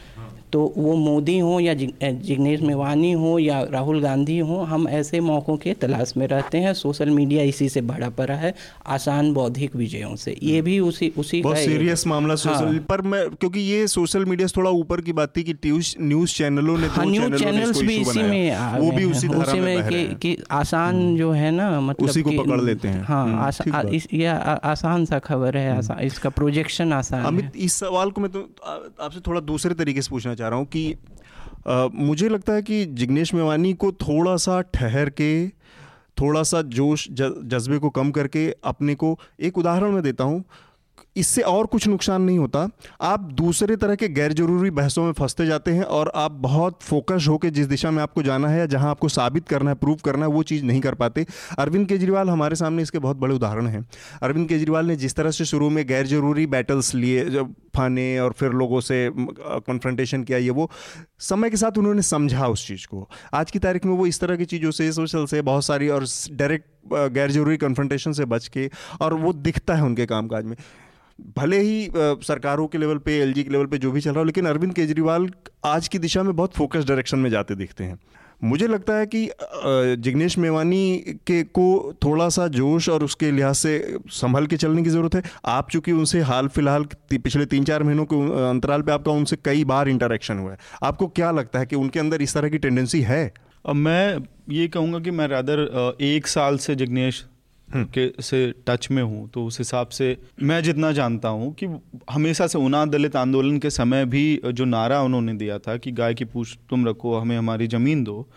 तो 0.51 0.61
वो 0.77 0.95
मोदी 0.95 1.37
हो 1.39 1.59
या 1.59 1.73
जिग्नेश 1.73 2.61
मेवानी 2.61 3.11
हो 3.13 3.37
या 3.39 3.61
राहुल 3.71 4.01
गांधी 4.01 4.37
हो 4.39 4.57
हम 4.63 4.87
ऐसे 4.89 5.19
मौक़ों 5.19 5.55
के 5.57 5.73
तलाश 5.73 6.13
में 6.17 6.25
रहते 6.27 6.57
हैं। 6.57 6.73
सोशल 6.73 7.09
मीडिया 7.09 7.43
इसी 7.43 7.67
से 7.69 7.81
भरा 7.83 8.09
पड़ा 8.09 8.35
है 8.35 8.53
आसान 8.87 9.33
बौद्धिक 9.33 9.75
विजयों 9.75 10.15
से। 10.15 10.35
ये 10.43 10.61
भी 10.61 10.79
उसी 10.81 11.11
उसी 11.17 11.41
बहुत 11.41 11.57
सीरियस 11.57 12.05
मामला 12.07 12.35
सोशल 12.37 12.65
हाँ। 12.65 12.79
पर 12.89 13.01
मैं 13.03 13.23
क्योंकि 13.31 13.59
ये 13.61 13.87
सोशल 13.87 14.25
मीडिया 14.25 14.47
थोड़ा 14.57 14.71
ऊपर 14.71 15.01
की 15.01 15.13
बात 15.13 15.35
थी 15.37 15.43
कि 15.43 15.53
न्यूज़ 16.01 16.33
चैनलों 16.33 16.77
ने 16.77 16.87
हाँ, 16.87 17.05
न्यूज़ 17.05 17.35
चैनल्स 17.35 17.81
भी 17.81 17.95
इसी 17.97 18.21
में 18.21 18.79
वो 18.79 18.91
भी 18.91 19.03
उसी 19.05 19.27
उसी 19.27 19.59
में 19.59 20.15
कि 20.17 20.35
आसान 20.51 20.95
हम्म। 20.95 21.17
जो 21.17 21.31
है 21.31 21.51
ना 21.51 21.69
मतलब 21.81 22.09
उसी 22.09 22.21
को 22.21 22.31
पकड़ 22.31 22.61
लेते 22.61 22.87
हैं। 22.87 23.03
हाँ 23.03 23.51
हम्म, 23.51 23.99
ये 24.13 24.25
आसान 24.71 25.05
सा 25.05 25.19
खबर 25.19 25.57
है 25.57 25.77
हम्म। 25.77 25.99
इसका 26.05 26.29
प्रोजेक्शन 26.29 26.93
आसान 26.93 27.25
अमित 27.25 27.51
इस 27.57 27.73
सवाल 27.75 28.11
को 28.11 28.21
मैं 28.21 28.31
तो 28.31 28.47
आपसे 29.01 29.19
थोड़ा 29.27 29.41
दूसरे 29.43 29.73
तरीके 29.75 30.01
से 30.01 30.09
पूछना 30.09 30.35
चाह 30.37 30.49
रहा 30.49 30.59
हूँ 30.59 30.65
कि 30.65 30.95
आ, 31.67 31.87
मुझे 31.93 32.29
लगता 32.29 32.53
है 32.53 32.61
कि 32.61 32.85
जिग्नेश 32.85 33.33
मेवानी 33.33 33.73
को 33.73 33.91
थोड़ा 33.91 34.35
सा 34.37 34.61
ठहर 34.61 35.09
के 35.09 35.47
थोड़ा 36.21 36.43
सा 36.43 36.61
जोश 36.61 37.07
जज्बे 37.11 37.77
को 37.77 37.89
कम 37.89 38.11
करके 38.11 38.49
अपने 38.63 38.95
को 38.95 39.19
एक 39.39 39.57
उदाहरण 39.57 39.91
मैं 39.91 40.03
देता 40.03 40.23
हूँ। 40.23 40.43
इससे 41.17 41.41
और 41.41 41.65
कुछ 41.65 41.87
नुकसान 41.87 42.21
नहीं 42.21 42.37
होता। 42.39 42.67
आप 43.01 43.19
दूसरे 43.33 43.75
तरह 43.75 43.95
के 43.95 44.07
गैर 44.09 44.33
ज़रूरी 44.33 44.69
बहसों 44.71 45.03
में 45.05 45.11
फंसते 45.11 45.45
जाते 45.45 45.71
हैं 45.71 45.83
और 45.83 46.11
आप 46.15 46.31
बहुत 46.41 46.79
फोकस 46.83 47.25
होकर 47.29 47.49
जिस 47.49 47.67
दिशा 47.67 47.91
में 47.91 48.01
आपको 48.03 48.23
जाना 48.23 48.47
है 48.47 48.59
या 48.59 48.65
जहाँ 48.65 48.89
आपको 48.89 49.09
साबित 49.09 49.47
करना 49.47 49.69
है, 49.69 49.75
प्रूव 49.75 49.97
करना 50.05 50.25
है, 50.25 50.31
वो 50.31 50.43
चीज़ 50.43 50.63
नहीं 50.63 50.81
कर 50.81 50.95
पाते। 50.95 51.25
अरविंद 51.59 51.87
केजरीवाल 51.87 52.29
हमारे 52.29 52.55
सामने 52.55 52.81
इसके 52.81 52.99
बहुत 52.99 53.17
बड़े 53.17 53.35
उदाहरण 53.35 53.67
हैं। 53.67 53.85
अरविंद 54.21 54.47
केजरीवाल 54.49 54.85
ने 54.85 54.95
जिस 54.95 55.15
तरह 55.15 55.31
से 55.31 55.45
शुरू 55.45 55.69
में 55.69 55.85
गैर 55.87 56.07
ज़रूरी 56.07 56.45
बैटल्स 56.47 56.93
लिए, 56.95 57.25
जब 57.25 57.53
फाने 57.75 58.19
और 58.19 58.31
फिर 58.31 58.51
लोगों 58.51 58.79
से 58.81 59.09
कन्फ्रंटेशन 59.13 60.23
किया, 60.23 60.37
ये 60.37 60.49
वो, 60.49 60.69
समय 61.19 61.49
के 61.49 61.57
साथ 61.57 61.77
उन्होंने 61.77 62.01
समझा 62.01 62.47
उस 62.47 62.67
चीज़ 62.67 62.87
को। 62.87 63.07
आज 63.33 63.51
की 63.51 63.59
तारीख 63.59 63.85
में 63.85 63.93
वो 63.93 64.07
इस 64.07 64.19
तरह 64.19 64.35
की 64.35 64.45
चीज़ों 64.45 64.71
से 64.71 64.91
सोशल 64.91 65.25
से 65.25 65.41
बहुत 65.41 65.65
सारी 65.65 65.89
और 65.89 66.05
डायरेक्ट 66.31 66.65
गैर 67.13 67.31
ज़रूरी 67.31 67.57
कन्फ्रंटेशन 67.57 68.11
से 68.11 68.25
बच 68.25 68.47
के 68.47 68.69
और 69.01 69.13
वो 69.13 69.33
दिखता 69.33 69.75
है 69.75 69.83
उनके 69.83 70.05
कामकाज 70.05 70.45
में। 70.45 70.55
भले 71.37 71.59
ही 71.59 71.89
सरकारों 71.95 72.67
के 72.67 72.77
लेवल 72.77 72.97
पे, 72.97 73.17
एलजी 73.19 73.43
के 73.43 73.49
लेवल 73.49 73.65
पे 73.65 73.77
जो 73.77 73.91
भी 73.91 74.01
चल 74.01 74.11
रहा 74.11 74.19
हो, 74.19 74.25
लेकिन 74.25 74.45
अरविंद 74.45 74.73
केजरीवाल 74.73 75.29
आज 75.65 75.87
की 75.87 75.99
दिशा 75.99 76.23
में 76.23 76.35
बहुत 76.35 76.53
फोकस 76.53 76.85
डायरेक्शन 76.85 77.19
में 77.19 77.29
जाते 77.29 77.55
दिखते 77.55 77.83
हैं। 77.83 77.99
मुझे 78.41 78.67
लगता 78.67 78.95
है 78.95 79.05
कि 79.05 79.29
जिग्नेश 79.97 80.37
मेवानी 80.37 80.97
के 81.27 81.41
को 81.43 81.93
थोड़ा 82.03 82.27
सा 82.29 82.47
जोश 82.49 82.89
और 82.89 83.03
उसके 83.03 83.31
लिहाज 83.31 83.55
से 83.55 83.97
संभल 84.11 84.47
के 84.47 84.57
चलने 84.57 84.83
की 84.83 84.89
ज़रूरत 84.89 85.15
है। 85.15 85.21
आप 85.45 85.69
चूँकि 85.71 85.91
उनसे 85.91 86.21
हाल 86.21 86.47
फ़िलहाल 86.47 86.83
पिछले 87.13 87.45
तीन 87.45 87.63
चार 87.63 87.83
महीनों 87.83 88.05
के 88.05 88.15
अंतराल 88.49 88.81
पे 88.81 88.91
आपका 88.91 89.11
उनसे 89.11 89.37
कई 89.45 89.63
बार 89.65 89.89
इंटरेक्शन 89.89 90.39
हुआ 90.39 90.51
है। 90.51 90.57
आपको 90.83 91.07
क्या 91.07 91.31
लगता 91.31 91.59
है 91.59 91.65
कि 91.65 91.75
उनके 91.75 91.99
अंदर 91.99 92.21
इस 92.21 92.33
तरह 92.33 92.49
की 92.49 92.57
टेंडेंसी 92.57 93.01
है? 93.01 93.33
मैं 93.65 94.17
ये 94.49 94.67
कहूँगा 94.67 94.99
कि 94.99 95.11
मैं 95.11 95.27
रादर 95.27 95.97
एक 96.01 96.27
साल 96.27 96.57
से 96.57 96.75
जिग्नेश। 96.75 97.25
के 97.69 98.09
से 98.21 98.39
टच 98.67 98.87
में 98.91 99.01
हूँ 99.03 99.29
तो 99.29 99.45
उस 99.45 99.57
हिसाब 99.59 99.87
से 99.89 100.15
मैं 100.41 100.61
जितना 100.63 100.91
जानता 100.91 101.29
हूँ 101.29 101.53
कि 101.53 101.67
हमेशा 102.09 102.47
से 102.47 102.57
उना 102.57 102.85
दलित 102.85 103.15
आंदोलन 103.15 103.57
के 103.57 103.69
समय 103.69 104.05
भी 104.05 104.39
जो 104.47 104.65
नारा 104.65 105.01
उन्होंने 105.01 105.33
दिया 105.33 105.57
था 105.59 105.77
कि 105.77 105.91
गाय 105.91 106.13
की 106.13 106.25
पूछ 106.25 106.57
तुम 106.69 106.87
रखो, 106.87 107.15
हमें 107.15 107.37
हमारी 107.37 107.67
ज़मीन 107.67 108.03
दो, 108.03 108.27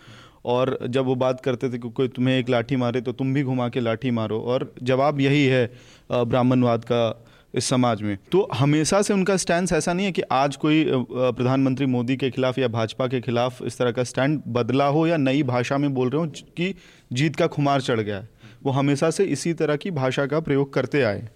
और 0.45 0.77
जब 0.83 1.05
वो 1.05 1.15
बात 1.15 1.41
करते 1.41 1.69
थे 1.69 1.77
कि 1.77 1.89
कोई 1.89 2.07
तुम्हें 2.07 2.37
एक 2.37 2.49
लाठी 2.49 2.75
मारे 2.75 3.01
तो 3.01 3.11
तुम 3.11 3.33
भी 3.33 3.43
घुमा 3.43 3.69
के 3.69 3.79
लाठी 3.79 4.11
मारो, 4.11 4.39
और 4.39 4.73
जवाब 4.83 5.19
यही 5.21 5.45
है 5.45 5.69
ब्राह्मणवाद 6.11 6.83
का 6.83 7.25
इस 7.53 7.65
समाज 7.65 8.01
में। 8.01 8.17
तो 8.31 8.47
हमेशा 8.53 9.01
से 9.01 9.13
उनका 9.13 9.35
स्टैंड 9.37 9.67
ऐसा 9.73 9.93
नहीं 9.93 10.05
है 10.05 10.11
कि 10.11 10.21
आज 10.31 10.55
कोई 10.55 10.85
प्रधानमंत्री 10.89 11.85
मोदी 11.87 12.15
के 12.17 12.29
खिलाफ 12.31 12.59
या 12.59 12.67
भाजपा 12.69 13.07
के 13.07 13.21
खिलाफ 13.21 13.61
इस 13.63 13.77
तरह 13.77 13.91
का 13.91 14.03
स्टैंड 14.03 14.41
बदला 14.49 14.85
हो 14.87 15.07
या 15.07 15.17
नई 15.17 15.43
भाषा 15.45 15.77
में 15.77 15.93
बोल 15.93 16.09
रहे 16.09 16.21
हो 16.21 16.27
कि 16.57 16.73
जीत 17.13 17.35
का 17.35 17.47
खुमार 17.47 17.81
चढ़ 17.81 17.99
गया 17.99 18.17
है। 18.17 18.40
वो 18.63 18.71
हमेशा 18.71 19.09
से 19.09 19.23
इसी 19.25 19.53
तरह 19.53 19.75
की 19.75 19.91
भाषा 19.91 20.25
का 20.25 20.39
प्रयोग 20.39 20.73
करते 20.73 21.01
आए 21.01 21.27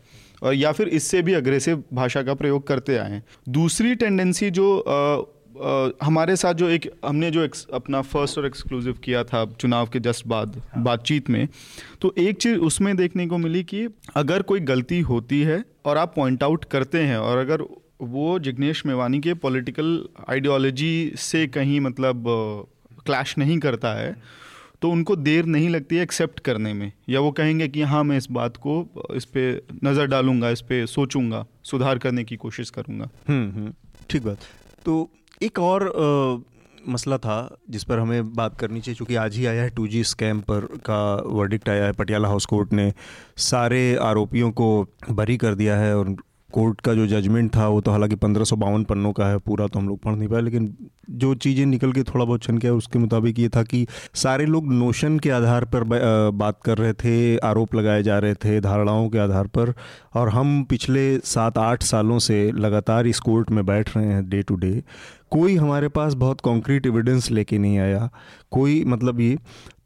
और 0.43 0.53
या 0.53 0.71
फिर 0.71 0.87
इससे 0.87 1.21
भी 1.21 1.33
अग्रेसिव 1.33 1.83
भाषा 1.93 2.21
का 2.23 2.33
प्रयोग 2.33 2.67
करते 2.67 2.97
आए 2.97 3.21
दूसरी 3.49 3.95
टेंडेंसी 3.95 4.49
जो 4.49 4.67
आ, 4.79 4.93
आ, 4.93 5.89
हमारे 6.03 6.35
साथ 6.35 6.53
जो 6.53 6.69
एक 6.69 6.89
हमने 7.05 7.31
जो 7.31 7.43
एक, 7.43 7.55
अपना 7.73 8.01
फ़र्स्ट 8.01 8.37
और 8.37 8.45
एक्सक्लूसिव 8.45 8.93
किया 9.03 9.23
था 9.23 9.45
चुनाव 9.59 9.87
के 9.87 9.99
जस्ट 9.99 10.27
बाद 10.27 10.61
हाँ। 10.75 10.83
बातचीत 10.83 11.29
में 11.29 11.47
तो 12.01 12.13
एक 12.17 12.37
चीज़ 12.37 12.59
उसमें 12.59 12.95
देखने 12.97 13.27
को 13.27 13.37
मिली 13.37 13.63
कि 13.63 13.87
अगर 14.15 14.41
कोई 14.41 14.59
गलती 14.59 14.99
होती 15.01 15.41
है 15.41 15.63
और 15.85 15.97
आप 15.97 16.13
पॉइंट 16.15 16.43
आउट 16.43 16.65
करते 16.65 17.01
हैं 17.01 17.17
और 17.17 17.37
अगर 17.37 17.65
वो 18.01 18.39
जिग्नेश 18.39 18.85
मेवानी 18.85 19.19
के 19.19 19.33
पॉलिटिकल 19.33 20.09
आइडियोलॉजी 20.29 21.11
से 21.17 21.45
कहीं 21.47 21.79
मतलब 21.79 22.23
क्लैश 23.05 23.37
नहीं 23.37 23.59
करता 23.59 23.93
है 23.93 24.15
तो 24.81 24.89
उनको 24.89 25.15
देर 25.15 25.45
नहीं 25.45 25.69
लगती 25.69 25.95
है 25.95 26.03
एक्सेप्ट 26.03 26.39
करने 26.39 26.73
में। 26.73 26.91
या 27.09 27.19
वो 27.19 27.31
कहेंगे 27.31 27.67
कि 27.67 27.81
हाँ 27.81 28.03
मैं 28.03 28.17
इस 28.17 28.27
बात 28.31 28.57
को 28.57 28.87
इस 29.15 29.25
पर 29.25 29.67
नज़र 29.83 30.07
डालूँगा 30.07 30.49
इस 30.49 30.61
पर 30.61 30.85
सोचूँगा 30.85 31.45
सुधार 31.63 31.97
करने 31.97 32.23
की 32.23 32.35
कोशिश 32.35 32.69
करूँगा। 32.69 33.09
हम्म, 33.27 33.51
हम्म, 33.51 33.73
ठीक 34.09 34.23
बात। 34.23 34.37
तो 34.85 35.09
एक 35.41 35.59
और 35.59 35.87
आ, 35.87 36.51
मसला 36.89 37.17
था 37.17 37.57
जिस 37.69 37.83
पर 37.83 37.99
हमें 37.99 38.33
बात 38.33 38.59
करनी 38.59 38.81
चाहिए 38.81 38.95
क्योंकि 38.95 39.15
आज 39.15 39.35
ही 39.35 39.45
आया 39.45 39.63
है 39.63 39.69
टू 39.69 39.87
जी 39.87 40.03
स्कैम 40.03 40.39
पर 40.39 40.59
का 40.59 41.23
वर्डिक्ट 41.25 41.69
आया 41.69 41.85
है 41.85 41.91
पटियाला 41.91 42.27
हाउस 42.27 42.45
कोर्ट 42.45 42.73
ने 42.73 42.93
सारे 43.37 43.95
आरोपियों 43.95 44.51
को 44.51 44.87
बरी 45.09 45.37
कर 45.37 45.55
दिया 45.55 45.77
है 45.77 45.97
और 45.97 46.15
कोर्ट 46.55 46.81
का 46.81 46.93
जो 46.93 47.05
जजमेंट 47.07 47.55
था, 47.55 47.67
वो 47.67 47.81
तो 47.81 47.91
हालाँकि 47.91 48.15
पंद्रह 48.15 48.43
सौ 48.43 48.55
बावन 48.55 48.83
पन्नों 48.83 49.11
का 49.13 49.27
है, 49.27 49.37
पूरा 49.39 49.67
तो 49.67 49.79
हम 49.79 49.87
लोग 49.89 49.99
पढ़ 50.01 50.15
नहीं 50.15 50.27
पाए, 50.27 50.41
लेकिन 50.41 50.75
जो 51.11 51.33
चीज़ें 51.35 51.65
निकल 51.65 51.91
के 51.91 52.03
थोड़ा 52.03 52.25
बहुत 52.25 52.43
छन 52.43 52.57
के 52.57 52.69
उसके 52.71 52.99
मुताबिक 52.99 53.39
ये 53.39 53.49
था 53.49 53.63
कि 53.63 53.85
सारे 54.15 54.45
लोग 54.45 54.71
नोशन 54.73 55.19
के 55.19 55.29
आधार 55.31 55.65
पर 55.65 55.83
बात 56.33 56.59
कर 56.65 56.77
रहे 56.77 56.93
थे, 56.93 57.37
आरोप 57.39 57.75
लगाए 57.75 58.03
जा 58.03 58.19
रहे 58.19 58.33
थे, 58.35 58.59
धारणाओं 58.61 59.09
के 59.09 59.19
आधार 59.19 59.47
पर, 59.47 59.73
और 60.13 60.29
हम 60.29 60.63
पिछले 60.69 61.17
सात 61.25 61.57
आठ 61.57 61.83
सालों 61.83 62.19
से 62.19 62.51
लगातार 62.51 63.07
इस 63.07 63.19
कोर्ट 63.19 63.51
में 63.51 63.65
बैठ 63.65 63.95
रहे 63.97 64.05
हैं 64.05 64.29
डे 64.29 64.41
टू 64.41 64.55
डे 64.55 64.81
कोई 65.31 65.55
हमारे 65.55 65.87
पास 65.89 66.13
बहुत 66.15 66.41
कॉन्क्रीट 66.41 66.85
एविडेंस 66.85 67.29
लेके 67.31 67.57
नहीं 67.57 67.79
आया, 67.79 68.09
कोई 68.51 68.83
मतलब 68.85 69.19
ये 69.19 69.37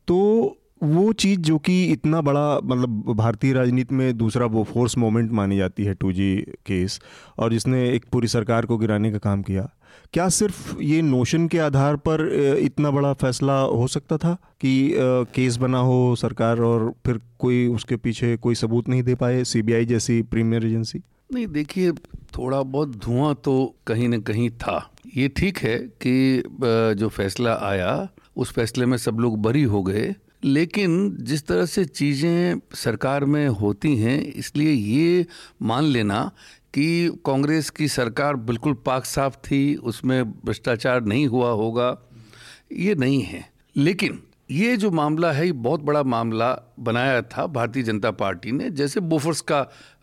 तो 0.07 0.55
वो 0.81 1.11
चीज़ 1.13 1.39
जो 1.39 1.57
कि 1.57 1.83
इतना 1.85 2.21
बड़ा 2.21 2.59
मतलब 2.63 3.13
भारतीय 3.17 3.53
राजनीति 3.53 3.95
में 3.95 4.17
दूसरा 4.17 4.45
वो 4.45 4.63
फोर्स 4.63 4.97
मोमेंट 4.97 5.31
मानी 5.31 5.57
जाती 5.57 5.83
है 5.83 5.93
टू 5.93 6.11
जी 6.11 6.35
केस 6.65 6.99
और 7.39 7.51
जिसने 7.53 7.89
एक 7.89 8.05
पूरी 8.11 8.27
सरकार 8.27 8.65
को 8.65 8.77
गिराने 8.77 9.11
का 9.11 9.17
काम 9.17 9.41
किया। 9.41 9.69
क्या 10.13 10.27
सिर्फ़ 10.29 10.81
ये 10.81 11.01
नोशन 11.01 11.47
के 11.47 11.59
आधार 11.59 11.95
पर 12.07 12.27
इतना 12.59 12.91
बड़ा 12.91 13.13
फैसला 13.13 13.59
हो 13.59 13.87
सकता 13.87 14.17
था 14.17 14.33
कि 14.61 14.71
केस 15.35 15.57
बना 15.57 15.79
हो 15.79 16.15
सरकार 16.15 16.59
और 16.61 16.93
फिर 17.05 17.19
कोई 17.39 17.65
उसके 17.67 17.95
पीछे 17.95 18.35
कोई 18.37 18.55
सबूत 18.55 18.89
नहीं 18.89 19.03
दे 19.03 19.15
पाए 19.15 19.43
सीबीआई 19.43 19.85
जैसी 19.85 20.21
प्रीमियर 20.23 20.65
एजेंसी 20.65 21.01
नहीं, 21.33 21.47
देखिए, 21.47 21.91
थोड़ा 22.37 22.61
बहुत 22.63 22.95
धुआँ 22.97 23.33
तो 23.35 23.75
कहीं 23.87 24.07
ना 24.09 24.17
कहीं 24.19 24.49
था। 24.51 24.91
ये 25.17 25.27
ठीक 25.27 25.57
है 25.57 25.77
कि 26.05 26.43
जो 26.99 27.09
फैसला 27.09 27.53
आया, 27.61 28.07
उस 28.37 28.51
फैसले 28.53 28.85
में 28.85 28.97
सब 28.97 29.19
लोग 29.19 29.37
बरी 29.41 29.63
हो 29.63 29.81
गए 29.83 30.13
लेकिन 30.43 31.17
जिस 31.19 31.45
तरह 31.47 31.65
से 31.65 31.85
चीज़ें 31.85 32.59
सरकार 32.73 33.25
में 33.25 33.47
होती 33.47 33.95
हैं, 33.97 34.21
इसलिए 34.21 34.71
ये 34.71 35.25
मान 35.61 35.83
लेना 35.83 36.31
कि 36.73 37.19
कांग्रेस 37.25 37.69
की 37.69 37.87
सरकार 37.87 38.35
बिल्कुल 38.35 38.73
पाक 38.85 39.05
साफ़ 39.05 39.35
थी, 39.37 39.75
उसमें 39.75 40.31
भ्रष्टाचार 40.31 41.03
नहीं 41.03 41.27
हुआ 41.27 41.51
होगा, 41.51 41.97
ये 42.71 42.95
नहीं 42.95 43.21
है। 43.21 43.49
लेकिन 43.75 44.19
ये 44.49 44.77
जो 44.77 44.89
मामला 44.91 45.31
है 45.31 45.45
ये 45.45 45.51
बहुत 45.51 45.81
बड़ा 45.81 46.01
मामला 46.03 46.47
बनाया 46.79 47.21
था 47.21 47.45
भारतीय 47.47 47.83
जनता 47.83 48.11
पार्टी 48.11 48.51
ने 48.51 48.69
जैसे 48.69 48.99
बोफर्स 48.99 49.41
का 49.41 49.59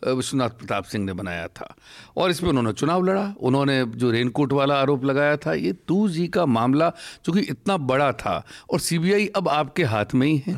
विश्वनाथ 0.06 0.50
प्रताप 0.50 0.84
सिंह 0.84 1.04
ने 1.04 1.12
बनाया 1.12 1.46
था। 1.48 1.74
और 2.16 2.30
इसमें 2.30 2.50
उन्होंने 2.50 2.72
चुनाव 2.72 3.04
लड़ा 3.04 3.34
उन्होंने 3.40 3.84
जो 3.84 4.10
रेनकोट 4.10 4.52
वाला 4.52 4.74
आरोप 4.74 5.04
लगाया 5.04 5.36
था 5.36 5.54
ये 5.54 5.72
तू 5.88 6.08
जी 6.08 6.26
का 6.28 6.46
मामला 6.46 6.92
चूँकि 7.24 7.40
इतना 7.40 7.76
बड़ा 7.76 8.12
था 8.12 8.42
और 8.70 8.80
सीबीआई 8.80 9.26
अब 9.36 9.48
आपके 9.48 9.84
हाथ 9.84 10.14
में 10.14 10.26
ही 10.26 10.36
है। 10.46 10.54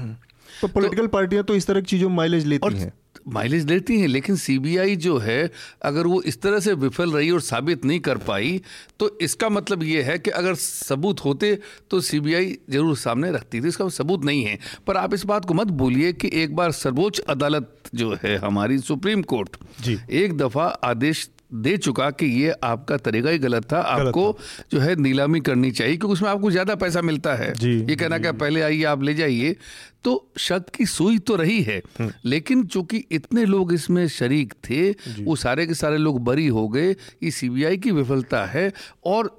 तो 0.61 0.68
पॉलिटिकल 0.68 1.03
तो, 1.03 1.09
पार्टियाँ 1.09 1.44
तो 1.44 1.55
इस 1.55 1.66
तरह 1.66 1.81
की 1.81 1.87
चीज़ों 1.87 2.09
माइलेज 2.11 2.46
लेती 2.46 2.74
हैं। 2.74 2.92
माइलेज 3.29 3.64
देती 3.64 3.99
हैं 4.01 4.09
लेकिन 4.09 4.37
सीबीआई 4.37 4.97
जो 4.97 5.17
है 5.19 5.51
अगर 5.83 6.07
वो 6.07 6.21
इस 6.23 6.41
तरह 6.43 6.61
से 6.61 6.73
विफल 6.75 7.12
रही 7.12 7.31
और 7.31 7.41
साबित 7.41 7.85
नहीं 7.85 8.01
कर 8.01 8.19
पाई 8.19 8.61
तो 9.01 9.11
इसका 9.23 9.49
मतलब 9.49 9.83
ये 9.83 10.03
है 10.03 10.19
कि 10.19 10.31
अगर 10.33 10.55
सबूत 10.55 11.25
होते 11.25 11.59
तो 11.91 12.01
सीबीआई 12.01 12.57
ज़रूर 12.71 12.97
सामने 12.97 13.31
रखती 13.33 13.61
थी। 13.61 13.69
इसका 13.69 13.88
सबूत 13.91 14.25
नहीं 14.25 14.45
है। 14.45 14.59
पर 14.87 14.97
आप 14.97 15.14
इस 15.14 15.25
बात 15.27 15.45
को 15.45 15.55
मत 15.55 15.67
भूलिए 15.73 16.12
कि 16.12 16.31
एक 16.35 16.55
बार 16.57 16.73
सर्वोच्च 16.75 17.19
अदालत 17.21 17.75
जो 17.95 18.12
है 18.25 18.37
हमारी 18.38 18.79
सुप्रीम 18.81 19.23
कोर्ट 19.25 19.57
जी। 19.83 19.99
एक 20.12 20.37
दफ़ा 20.38 20.64
आदेश 20.85 21.29
दे 21.51 21.77
चुका 21.77 22.11
कि 22.11 22.27
ये 22.27 22.55
आपका 22.65 22.97
तरीका 22.99 23.31
ही 23.31 23.39
गलत 23.39 23.65
था। 23.65 23.81
गलत 23.83 24.07
आपको 24.07 24.33
था। 24.33 24.65
जो 24.73 24.81
है 24.81 24.95
नीलामी 24.97 25.41
करनी 25.41 25.71
चाहिए 25.71 25.97
क्योंकि 25.97 26.13
उसमें 26.13 26.29
आपको 26.31 26.51
ज़्यादा 26.51 26.75
पैसा 26.75 27.03
मिलता 27.03 27.35
है। 27.35 27.53
जी, 27.55 27.73
ये 27.81 27.97
कहना 27.97 28.19
क्या 28.19 28.33
पहले 28.35 28.63
आइए 28.63 28.85
आप 28.85 29.03
ले 29.03 29.15
जाइए। 29.15 29.57
तो 30.05 30.31
शक 30.39 30.69
की 30.77 30.87
सुई 30.87 31.19
तो 31.19 31.37
रही 31.37 31.61
है 31.63 31.81
हम्म। 31.99 32.13
लेकिन 32.25 32.65
चूँकि 32.67 33.05
इतने 33.13 33.45
लोग 33.45 33.73
इसमें 33.73 34.07
शरीक 34.09 34.55
थे 34.71 34.91
वो 35.25 35.37
सारे 35.37 35.67
के 35.67 35.75
सारे 35.75 35.97
लोग 35.99 36.23
बरी 36.25 36.47
हो 36.49 36.69
गए 36.69 36.91
ये 36.91 37.31
सीबीआई 37.31 37.77
की 37.77 37.91
विफलता 37.91 38.45
है 38.47 38.73
और 39.07 39.37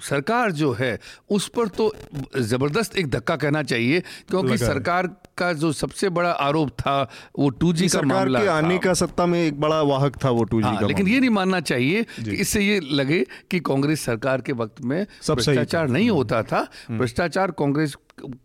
सरकार 0.00 0.52
जो 0.52 0.72
है 0.72 0.98
उस 1.30 1.48
पर 1.48 1.68
तो 1.68 1.92
ज़बरदस्त 2.36 2.96
एक 2.96 3.10
धक्का 3.10 3.36
कहना 3.36 3.62
चाहिए 3.62 4.00
क्योंकि 4.28 4.58
सरकार 4.58 5.06
का 5.38 5.52
जो 5.52 5.72
सबसे 5.72 6.08
बड़ा 6.08 6.30
आरोप 6.30 6.70
था 6.80 6.96
वो 7.38 7.48
टू 7.50 7.72
जी 7.72 7.88
का 7.88 8.02
मामला 8.02 8.40
के 8.40 8.46
आने 8.48 8.78
का 8.78 8.94
सत्ता 8.94 9.26
में 9.26 9.38
एक 9.46 9.60
बड़ा 9.60 9.80
वाहक 9.82 10.16
था 10.24 10.30
वो 10.30 10.44
टू 10.44 10.60
जी 10.60 10.66
हाँ, 10.66 10.80
का 10.80 10.86
लेकिन 10.86 11.08
ये 11.08 11.20
नहीं 11.20 11.30
मानना 11.30 11.60
चाहिए 11.60 12.02
कि 12.02 12.36
इससे 12.36 12.60
ये 12.60 12.80
लगे 12.92 13.24
कि 13.50 13.60
कांग्रेस 13.60 14.04
सरकार 14.04 14.40
के 14.40 14.52
वक्त 14.52 14.80
में 14.84 15.06
भ्रष्टाचार 15.30 15.88
नहीं 15.88 16.10
होता 16.10 16.42
था। 16.42 16.66
हम्म। 16.88 16.98
भ्रष्टाचार 16.98 17.50
कांग्रेस 17.50 17.96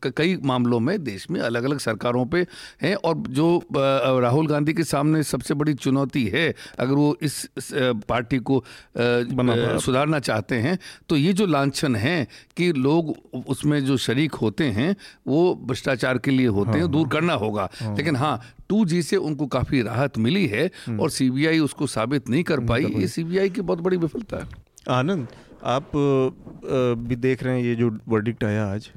कई 0.08 0.36
मामलों 0.44 0.80
में 0.80 1.04
देश 1.04 1.30
में 1.32 1.40
अलग 1.42 1.64
अलग 1.64 1.78
सरकारों 1.80 2.26
पे 2.26 2.46
हैं 2.82 2.94
और 2.98 3.18
जो 3.30 3.48
राहुल 3.74 4.48
गांधी 4.48 4.74
के 4.74 4.84
सामने 4.84 5.24
सबसे 5.24 5.54
बड़ी 5.54 5.74
चुनौती 5.76 6.26
है 6.26 6.54
अगर 6.80 6.94
वो 6.94 7.16
इस 7.22 7.50
पार्टी 8.08 8.40
को 8.42 8.64
सुधारना 8.98 10.20
चाहते 10.22 10.56
हैं 10.58 10.78
तो 11.10 11.16
ये 11.16 11.34
जो 11.34 11.46
लांछन 11.46 11.96
है 11.96 12.28
कि 12.58 12.72
लोग 12.74 13.16
उसमें 13.48 13.84
जो 13.86 13.98
शरीक 14.00 14.36
होते 14.36 14.70
हैं 14.72 14.96
वो 15.28 15.44
भ्रष्टाचार 15.64 16.18
के 16.18 16.32
लिए 16.32 16.48
होते 16.50 16.72
हैं 16.72 16.80
हाँ, 16.80 16.92
दूर 16.92 17.02
हाँ। 17.02 17.10
करना 17.10 17.34
होगा 17.36 17.70
हाँ। 17.74 17.96
लेकिन 17.98 18.16
हाँ 18.16 18.40
टू 18.70 18.84
जी 18.86 19.02
से 19.02 19.18
उनको 19.20 19.48
काफ़ी 19.50 19.82
राहत 19.82 20.18
मिली 20.18 20.46
है 20.48 20.70
हम्म। 20.86 21.00
और 21.00 21.10
सीबीआई 21.10 21.60
उसको 21.60 21.88
साबित 21.90 22.30
नहीं 22.30 22.44
कर 22.44 22.60
पाई 22.66 22.86
ये 22.86 23.08
सीबीआई 23.10 23.50
की 23.50 23.62
बहुत 23.62 23.80
बड़ी 23.80 23.98
विफलता 23.98 24.38
है 24.38 24.50
आनंद 24.90 25.28
आप 25.66 25.92
भी 27.00 27.16
देख 27.18 27.44
रहे 27.44 27.56
हैं 27.56 27.64
ये 27.64 27.76
जो 27.76 27.92
वर्डिक्ट 28.08 28.44
आया 28.44 28.66
आज 28.66 28.90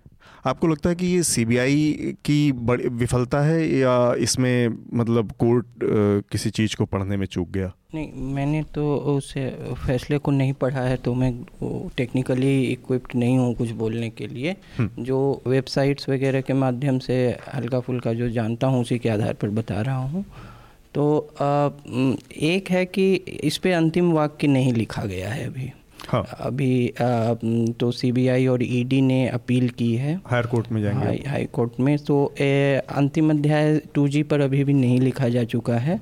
आपको 0.45 0.67
लगता 0.67 0.89
है 0.89 0.95
कि 0.95 1.07
ये 1.07 1.23
सीबीआई 1.23 2.15
की 2.25 2.53
बड़ी 2.53 2.89
विफलता 2.89 3.41
है 3.41 3.67
या 3.79 4.15
इसमें 4.15 4.69
मतलब 4.95 5.31
कोर्ट 5.39 5.67
किसी 6.33 6.51
चीज़ 6.51 6.77
को 6.77 6.85
पढ़ने 6.85 7.17
में 7.17 7.27
चूक 7.27 7.49
गया? 7.51 7.73
नहीं 7.95 8.33
मैंने 8.35 8.63
तो 8.75 8.97
उस 8.97 9.33
फैसले 9.87 10.19
को 10.19 10.31
नहीं 10.31 10.53
पढ़ा 10.53 10.81
है 10.81 10.97
तो 10.97 11.15
मैं 11.15 11.33
टेक्निकली 11.97 12.63
इक्विप्ड 12.65 13.15
नहीं 13.15 13.37
हूँ 13.39 13.55
कुछ 13.55 13.71
बोलने 13.71 14.11
के 14.11 14.27
लिए। 14.27 14.57
हम्म। 14.79 15.05
जो 15.05 15.43
वेबसाइट्स 15.47 16.09
वगैरह 16.09 16.41
के 16.41 16.53
माध्यम 16.53 16.99
से 16.99 17.17
हल्का 17.55 17.81
फुल्का 17.81 18.13
जो 18.13 18.29
जानता 18.31 18.67
हूँ 18.67 18.81
उसी 18.81 18.99
के 18.99 19.09
आधार 19.09 19.33
पर 19.33 19.49
बता 19.51 19.81
रहा 19.81 20.03
हूँ। 20.05 20.25
तो 20.95 21.05
एक 22.49 22.71
है 22.71 22.85
कि 22.87 23.15
इस 23.15 23.57
पर 23.59 23.73
अंतिम 23.73 24.13
वाक्य 24.13 24.47
नहीं 24.47 24.73
लिखा 24.73 25.05
गया 25.05 25.29
है 25.29 25.47
अभी। 25.47 25.71
हाँ। 26.09 26.25
अभी 26.41 26.89
आ, 26.89 27.35
तो 27.81 27.91
सीबीआई 27.91 28.47
और 28.47 28.63
ईडी 28.63 28.99
e 28.99 29.03
ने 29.03 29.29
अपील 29.29 29.69
की 29.69 29.95
है। 29.95 30.21
हाई 30.27 30.43
कोर्ट 30.43 30.73
में 30.73 30.83
जाएँगे। 30.83 31.05
हाई 31.05 31.23
हाई 31.27 31.45
कोर्ट 31.45 31.81
में। 31.81 31.99
तो 31.99 32.35
ए, 32.41 32.81
अंतिम 32.97 33.31
अध्याय 33.31 33.81
टू 33.95 34.09
जी 34.09 34.23
पर 34.23 34.41
अभी 34.41 34.65
भी 34.65 34.73
नहीं 34.73 35.01
लिखा 35.01 35.29
जा 35.29 35.45
चुका 35.45 35.79
है। 35.79 36.01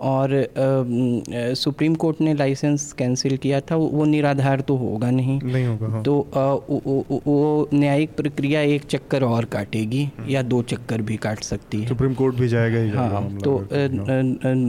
और 0.00 0.34
आ, 0.34 1.54
सुप्रीम 1.54 1.94
कोर्ट 1.94 2.20
ने 2.20 2.34
लाइसेंस 2.34 2.92
कैंसिल 2.92 3.36
किया 3.36 3.60
था। 3.60 3.76
वो 3.76 4.04
निराधार 4.04 4.60
तो 4.60 4.76
होगा 4.76 5.10
नहीं। 5.10 5.40
नहीं 5.42 5.66
होगा 5.66 5.88
हाँ। 5.88 6.02
तो 6.02 6.20
आ, 6.36 6.40
वो, 6.70 7.20
वो 7.26 7.68
न्यायिक 7.74 8.16
प्रक्रिया 8.16 8.60
एक 8.60 8.84
चक्कर 8.84 9.22
और 9.22 9.44
काटेगी 9.44 10.04
हम्म। 10.04 10.30
या 10.30 10.42
दो 10.42 10.62
चक्कर 10.62 11.02
भी 11.02 11.16
काट 11.16 11.40
सकती 11.40 11.80
है। 11.80 11.88
सुप्रीम 11.88 12.14
कोर्ट 12.14 12.34
भी 12.34 12.48
जाएगा 12.48 12.78
ही 12.78 12.90
हाँ 12.90 13.38
तो 13.38 13.68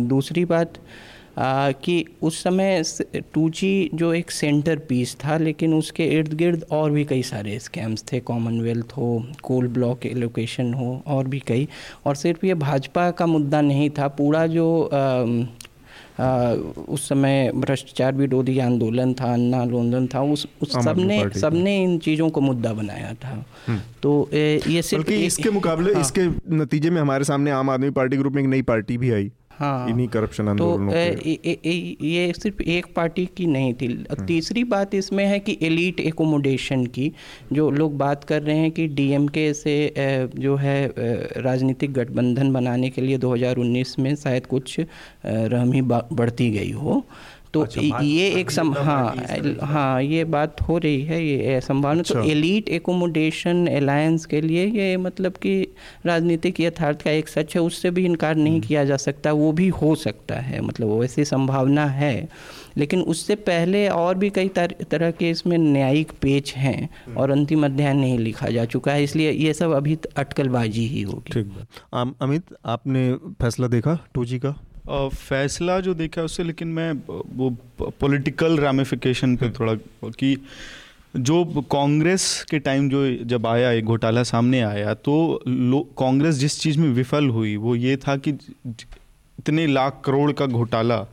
दूसरी 0.08 0.46
बात 0.46 0.68
आ, 0.68 1.05
कि 1.40 2.06
उस 2.22 2.42
समय 2.44 2.84
टू 3.34 3.50
जी 3.50 3.90
जो 3.94 4.14
एक 4.14 4.32
सेंटर 4.32 4.80
पीस 4.90 5.16
था 5.24 5.38
लेकिन 5.38 5.74
उसके 5.74 6.06
इर्द 6.18 6.34
गिर्द 6.34 6.66
और 6.72 6.92
भी 6.92 7.04
कई 7.06 7.24
सारे 7.24 7.58
स्कैम्स 7.60 8.04
थे 8.12 8.20
कॉमनवेल्थ 8.20 8.94
हो 8.98 9.26
कोल 9.44 9.68
ब्लॉक 9.68 10.06
एलोकेशन 10.06 10.74
हो 10.74 11.02
और 11.08 11.28
भी 11.28 11.40
कई। 11.48 11.68
और 12.06 12.16
सिर्फ़ 12.16 12.46
ये 12.46 12.54
भाजपा 12.54 13.10
का 13.12 13.26
मुद्दा 13.26 13.62
नहीं 13.62 13.90
था 13.90 14.08
पूरा 14.08 14.46
जो 14.48 14.68
आ, 14.84 14.98
आ, 16.24 16.54
उस 16.90 17.08
समय 17.10 17.52
भ्रष्टाचार 17.56 18.14
विरोधी 18.14 18.60
आंदोलन 18.60 19.14
था 19.14 19.34
अन्ना 19.34 19.62
आंदोलन 19.62 20.08
था 20.08 20.22
उस 20.24 20.48
उस 20.62 20.74
सबने 20.84 21.24
सबने 21.40 21.84
इन 21.84 21.98
चीज़ों 22.00 22.30
को 22.30 22.42
मुद्दा 22.42 22.74
बनाया 22.74 23.14
था। 23.14 23.46
हम्म। 23.68 23.80
तो 24.04 24.30
ए, 24.34 24.62
ये 24.68 24.82
सिर्फ़ 24.82 25.12
इसके 25.12 25.50
मुकाबले 25.50 25.94
हाँ, 25.94 26.02
इसके 26.02 26.28
नतीजे 26.56 26.90
में 26.90 27.02
हमारे 27.02 27.24
सामने 27.24 27.52
आम 27.52 27.70
आदमी 27.70 27.90
पार्टी 27.90 28.18
ग्रुप 28.18 28.34
में 28.34 28.42
एक 28.44 28.50
नई 28.50 28.62
पार्टी 28.62 28.98
भी 28.98 29.12
आई। 29.12 29.32
हाँ। 29.60 29.90
इन्हीं 29.90 30.08
करप्शन 30.08 30.56
तो 30.58 30.92
ए, 30.92 31.40
ए, 31.46 31.60
ए, 31.66 31.98
ये 32.02 32.34
सिर्फ़ 32.34 32.62
एक 32.62 32.86
पार्टी 32.96 33.26
की 33.38 33.46
नहीं 33.46 33.74
थी। 33.74 33.86
हम्म। 33.86 34.26
तीसरी 34.26 34.64
बात 34.64 34.96
इसमें 34.96 35.26
है 35.26 35.40
कि 35.40 35.58
एलिट 35.62 36.00
एकोमोडेशन 36.00 36.86
की 36.86 37.12
जो 37.54 37.70
लोग 37.72 37.98
बात 37.98 38.24
कर 38.24 38.42
रहे 38.42 38.58
हैं 38.58 38.72
कि 38.72 38.88
डीएमके 38.88 39.54
से 39.54 39.94
जो 40.36 40.56
है 40.56 40.94
राजनीतिक 41.38 41.94
गठबंधन 41.94 42.54
बनाने 42.54 42.90
के 42.90 43.02
लिए 43.02 43.18
2019 43.18 44.00
में 44.00 44.16
शायद 44.16 44.46
कुछ 44.46 44.80
रहमी 45.26 45.82
बढ़ती 45.82 46.52
गई 46.52 46.72
हो। 46.72 47.06
तो 47.56 47.62
अच्छा, 47.62 48.00
ये 48.02 48.30
एक 48.40 48.52
सम 48.52 48.74
हाँ 48.76 49.16
हाँ 49.64 50.02
ये 50.04 50.24
बात 50.26 50.62
हो 50.62 50.78
रही 50.78 51.02
है 51.04 51.24
ये 51.26 51.60
संभावना। 51.62 52.02
तो 52.02 52.24
एलिट 52.24 52.70
एकोमोडेशन 52.70 53.66
अलायंस 53.68 54.26
के 54.26 54.42
लिए 54.42 54.66
ये 54.66 54.98
मतलब 54.98 55.38
कि 55.38 55.56
राजनीतिक 56.06 56.60
यथार्थ 56.60 57.02
का 57.02 57.12
एक 57.12 57.28
सच 57.28 57.56
है 57.56 57.62
उससे 57.62 57.92
भी 57.92 58.06
इनकार 58.06 58.36
नहीं 58.36 58.54
हम्म। 58.54 58.68
किया 58.68 58.84
जा 58.86 58.98
सकता 58.98 59.32
वो 59.32 59.52
भी 59.52 59.68
हो 59.68 59.96
सकता 59.96 60.36
है 60.36 60.62
मतलब 60.62 61.00
वैसी 61.00 61.26
संभावना 61.26 61.86
है। 61.86 62.28
लेकिन 62.78 63.02
उससे 63.02 63.36
पहले 63.36 63.88
और 63.90 64.16
भी 64.16 64.30
कई 64.30 64.48
तर, 64.48 64.76
तरह 64.92 65.12
के 65.12 65.30
इसमें 65.30 65.58
न्यायिक 65.58 66.12
पेच 66.22 66.54
हैं 66.54 66.90
हम्म। 67.06 67.18
और 67.18 67.32
अंतिम 67.32 67.66
अध्याय 67.66 67.94
नहीं 67.94 68.18
लिखा 68.20 68.50
जा 68.50 68.66
चुका 68.66 68.92
है 68.92 69.04
इसलिए 69.04 69.32
ये 69.32 69.54
सब 69.54 69.72
अभी 69.72 69.98
अटकलबाजी 70.18 70.88
ही 70.88 71.02
होगी। 71.02 71.34
ठीक 71.34 71.48
अमित 72.22 72.56
आपने 72.66 73.12
फैसला 73.42 73.68
देखा 73.68 74.00
टू 74.14 74.26
का? 74.36 74.56
फैसला 74.90 75.80
जो 75.80 75.94
देखा 75.94 76.22
उससे 76.22 76.44
लेकिन 76.44 76.68
मैं 76.68 76.92
वो 77.36 77.50
पॉलिटिकल 78.02 78.58
रामिफिकेशन 78.58 79.36
पे 79.36 79.50
थोड़ा 79.50 79.74
कि 80.10 80.36
जो 81.16 81.64
कांग्रेस 81.72 82.46
के 82.50 82.60
टाइम 82.60 82.90
जो 82.90 83.06
जब 83.26 83.48
आया 83.48 83.72
एक 83.72 83.86
घोटाला 83.86 84.24
सामने 84.24 84.62
आया 84.62 84.94
तो 84.94 85.40
कांग्रेस 86.00 86.36
जिस 86.36 86.60
चीज़ 86.60 86.80
में 86.80 86.90
विफल 86.90 87.30
हुई 87.30 87.56
वो 87.56 87.76
ये 87.76 87.98
था 87.98 88.16
कि 88.18 88.32
इतने 88.32 89.68
लाख 89.68 90.02
करोड़ 90.06 90.32
का 90.32 90.46
घोटाला। 90.46 91.06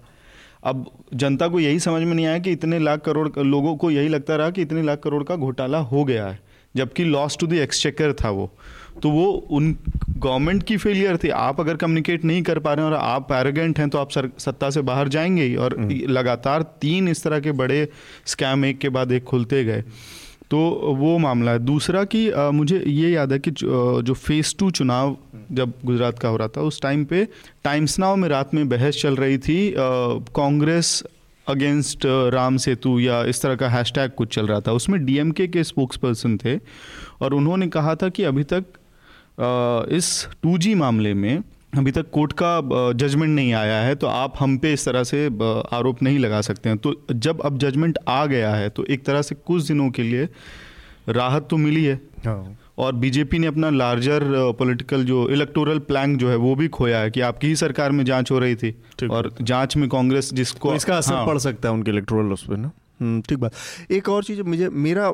अब 0.64 0.90
जनता 1.14 1.48
को 1.48 1.60
यही 1.60 1.78
समझ 1.78 2.02
में 2.02 2.14
नहीं 2.14 2.26
आया 2.26 2.38
कि 2.38 2.52
इतने 2.52 2.78
लाख 2.78 3.00
करोड़ 3.00 3.28
लोगों 3.38 3.76
को 3.76 3.90
यही 3.90 4.08
लगता 4.08 4.36
रहा 4.36 4.50
कि 4.50 4.62
इतने 4.62 4.82
लाख 4.82 4.98
करोड़ 4.98 5.22
का 5.24 5.36
घोटाला 5.36 5.78
हो 5.78 6.04
गया 6.04 6.26
है 6.26 6.38
जबकि 6.76 7.04
लॉस 7.04 7.36
टू 7.38 7.46
द 7.46 7.52
एक्सचेकर 7.52 8.12
था 8.12 8.30
वो। 8.30 8.50
तो 9.02 9.10
वो 9.10 9.26
उन 9.50 9.76
गवर्नमेंट 10.18 10.62
की 10.62 10.76
फेलियर 10.76 11.16
थी। 11.16 11.28
आप 11.28 11.60
अगर 11.60 11.76
कम्युनिकेट 11.76 12.24
नहीं 12.24 12.42
कर 12.42 12.58
पा 12.58 12.72
रहे 12.72 12.84
हैं 12.84 12.92
और 12.92 12.98
आप 12.98 13.32
एरोगेंट 13.32 13.78
हैं 13.78 13.88
तो 13.88 13.98
आप 13.98 14.10
सर, 14.10 14.28
सत्ता 14.38 14.70
से 14.70 14.80
बाहर 14.80 15.08
जाएँगे 15.08 15.42
ही। 15.42 15.56
और 15.56 15.78
हम्म। 15.78 16.08
लगातार 16.08 16.62
तीन 16.80 17.08
इस 17.08 17.22
तरह 17.22 17.40
के 17.40 17.52
बड़े 17.52 17.88
स्कैम 18.26 18.64
एक 18.64 18.78
के 18.78 18.88
बाद 18.88 19.12
एक 19.12 19.24
खुलते 19.24 19.64
गए। 19.64 19.82
तो 20.50 20.58
वो 20.98 21.16
मामला 21.18 21.52
है। 21.52 21.58
दूसरा 21.58 22.04
कि 22.04 22.30
आ, 22.30 22.50
मुझे 22.50 22.82
ये 22.86 23.10
याद 23.10 23.32
है 23.32 23.38
कि 23.38 23.50
जो 23.50 24.14
फ़ेज़ 24.14 24.54
टू 24.58 24.70
चुनाव 24.70 25.16
जब 25.52 25.72
गुजरात 25.84 26.18
का 26.18 26.28
हो 26.28 26.36
रहा 26.36 26.48
था 26.48 26.60
उस 26.60 26.80
टाइम 26.82 27.04
पे 27.04 27.24
टाइम्स 27.64 27.98
नाव 27.98 28.16
में 28.16 28.28
रात 28.28 28.54
में 28.54 28.68
बहस 28.68 29.00
चल 29.02 29.16
रही 29.16 29.38
थी। 29.38 29.74
कांग्रेस 29.78 31.02
अगेंस्ट 31.46 32.06
राम 32.06 32.56
सेतु 32.56 32.98
या 33.00 33.22
इस 33.24 33.42
तरह 33.42 33.54
का 33.56 33.68
हैशटैग 33.68 34.10
कुछ 34.10 34.34
चल 34.34 34.46
रहा 34.46 34.60
था। 34.60 34.72
उसमें 34.72 35.04
डीएमके 35.04 35.46
के 35.46 35.64
स्पोक्स 35.64 35.96
पर्सन 35.96 36.36
थे 36.44 36.56
और 37.20 37.34
उन्होंने 37.34 37.66
कहा 37.68 37.94
था 37.94 38.08
कि 38.08 38.24
अभी 38.24 38.44
तक 38.44 38.64
इस 39.38 40.28
2G 40.46 40.74
मामले 40.74 41.14
में 41.14 41.42
अभी 41.78 41.90
तक 41.90 42.10
कोर्ट 42.10 42.32
का 42.42 42.92
जजमेंट 42.94 43.30
नहीं 43.30 43.52
आया 43.52 43.80
है 43.80 43.94
तो 43.94 44.06
आप 44.06 44.34
हम 44.38 44.56
पे 44.58 44.72
इस 44.72 44.84
तरह 44.84 45.04
से 45.04 45.26
आरोप 45.72 46.02
नहीं 46.02 46.18
लगा 46.18 46.40
सकते 46.40 46.68
हैं। 46.68 46.78
तो 46.78 46.94
जब 47.12 47.40
अब 47.40 47.58
जजमेंट 47.58 47.98
आ 48.08 48.24
गया 48.26 48.54
है 48.54 48.68
तो 48.68 48.84
एक 48.84 49.04
तरह 49.04 49.22
से 49.22 49.34
कुछ 49.36 49.62
दिनों 49.62 49.90
के 49.90 50.02
लिए 50.02 50.28
राहत 51.08 51.46
तो 51.50 51.56
मिली 51.56 51.84
है। 51.84 52.00
हाँ। 52.26 52.58
और 52.78 52.94
बीजेपी 52.94 53.38
ने 53.38 53.46
अपना 53.46 53.70
लार्जर 53.70 54.22
पॉलिटिकल 54.58 55.04
जो 55.04 55.28
इलेक्टोरल 55.28 55.78
प्लान 55.78 56.16
जो 56.16 56.28
है 56.30 56.36
वो 56.36 56.54
भी 56.54 56.68
खोया 56.68 56.98
है 56.98 57.10
कि 57.10 57.20
आपकी 57.20 57.46
ही 57.46 57.56
सरकार 57.56 57.92
में 57.92 58.04
जाँच 58.04 58.30
हो 58.30 58.38
रही 58.38 58.54
थी। 58.54 58.74
और 59.10 59.34
जाँच 59.42 59.76
में 59.76 59.88
कांग्रेस 59.88 60.32
जिसको 60.34 60.70
तो 60.70 60.76
इसका 60.76 60.96
असर 60.96 61.14
हाँ, 61.14 61.26
पड़ 61.26 61.38
सकता 61.38 61.68
है 61.68 61.74
उनके 61.74 61.90
इलेक्टोरल 61.90 62.32
उस 62.32 62.46
पर 62.46 62.56
ना? 62.56 62.70
ठीक 63.00 63.38
बात। 63.38 63.52
एक 63.90 64.08
और 64.08 64.24
चीज़, 64.24 64.42
मुझे, 64.42 64.68
मेरा 64.68 65.08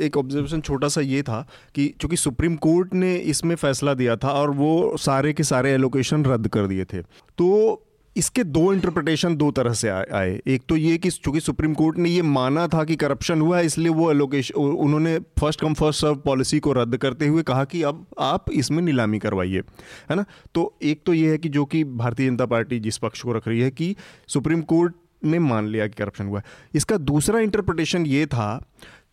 एक 0.00 0.16
ऑब्जर्वेशन 0.16 0.60
छोटा 0.60 0.88
सा 0.88 1.00
ये 1.00 1.22
था 1.22 1.46
कि 1.74 1.92
चूँकि 2.00 2.16
सुप्रीम 2.16 2.56
कोर्ट 2.58 2.94
ने 2.94 3.14
इसमें 3.16 3.56
फैसला 3.56 3.94
दिया 3.94 4.16
था 4.16 4.32
और 4.32 4.50
वो 4.52 4.96
सारे 4.98 5.32
के 5.32 5.42
सारे 5.44 5.72
एलोकेशन 5.72 6.24
रद्द 6.24 6.48
कर 6.48 6.66
दिए 6.66 6.84
थे 6.84 7.02
तो 7.02 7.80
इसके 8.16 8.42
दो 8.44 8.72
इंटरप्रिटेशन 8.72 9.36
दो 9.36 9.50
तरह 9.50 9.72
से 9.72 9.88
आए। 9.88 10.40
एक 10.46 10.62
तो 10.68 10.76
ये 10.76 10.96
कि 10.98 11.10
चूँकि 11.10 11.40
सुप्रीम 11.40 11.72
कोर्ट 11.74 11.96
ने 11.98 12.08
ये 12.08 12.22
माना 12.22 12.66
था 12.68 12.84
कि 12.84 12.96
करप्शन 12.96 13.40
हुआ 13.40 13.58
है 13.58 13.66
इसलिए 13.66 13.88
वो 13.90 14.10
एलोकेशन 14.10 14.54
उन्होंने 14.54 15.18
first 15.40 15.60
come 15.60 15.74
first 15.74 16.00
serve 16.00 16.16
policy 16.24 16.60
को 16.60 16.72
रद्द 16.72 16.96
करते 16.96 17.26
हुए 17.26 17.42
कहा 17.42 17.64
कि 17.64 17.82
अब 17.82 18.04
आप 18.20 18.50
इसमें 18.52 18.82
नीलामी 18.82 19.18
करवाइए, 19.18 19.62
है 20.10 20.16
ना? 20.16 20.24
तो 20.54 20.74
एक 20.82 21.02
तो 21.06 21.14
ये 21.14 21.30
है 21.30 21.38
कि 21.38 21.48
जो 21.48 21.64
कि 21.64 21.82
भारतीय 21.84 22.28
जनता 22.30 22.46
पार्टी 22.46 22.78
जिस 22.80 22.98
पक्ष 22.98 23.22
को 23.22 23.32
रख 23.32 23.48
रही 23.48 23.60
है 23.60 23.70
कि 23.70 23.94
सुप्रीम 24.28 24.62
कोर्ट 24.62 24.94
ने 25.24 25.38
मान 25.38 25.66
लिया 25.66 25.86
कि 25.86 25.94
करप्शन 25.98 26.26
हुआ 26.26 26.38
है। 26.38 26.44
इसका 26.74 26.96
दूसरा 26.96 27.40
इंटरप्रिटेशन 27.40 28.06
ये 28.06 28.26
था 28.26 28.56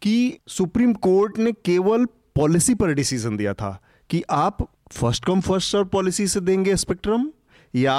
कि 0.02 0.38
सुप्रीम 0.48 0.94
कोर्ट 0.94 1.38
ने 1.38 1.52
केवल 1.66 2.06
पॉलिसी 2.36 2.76
पर 2.76 2.94
डिसीज़न 2.94 3.38
दिया 3.38 3.54
था 3.54 3.78
कि 4.10 4.24
आप 4.30 4.58
first 4.92 5.26
come 5.26 5.42
first 5.42 5.72
serve 5.72 5.86
policy 5.86 6.28
से 6.28 6.40
देंगे 6.40 6.76
स्पेक्ट्रम 6.76 7.30
या 7.76 7.94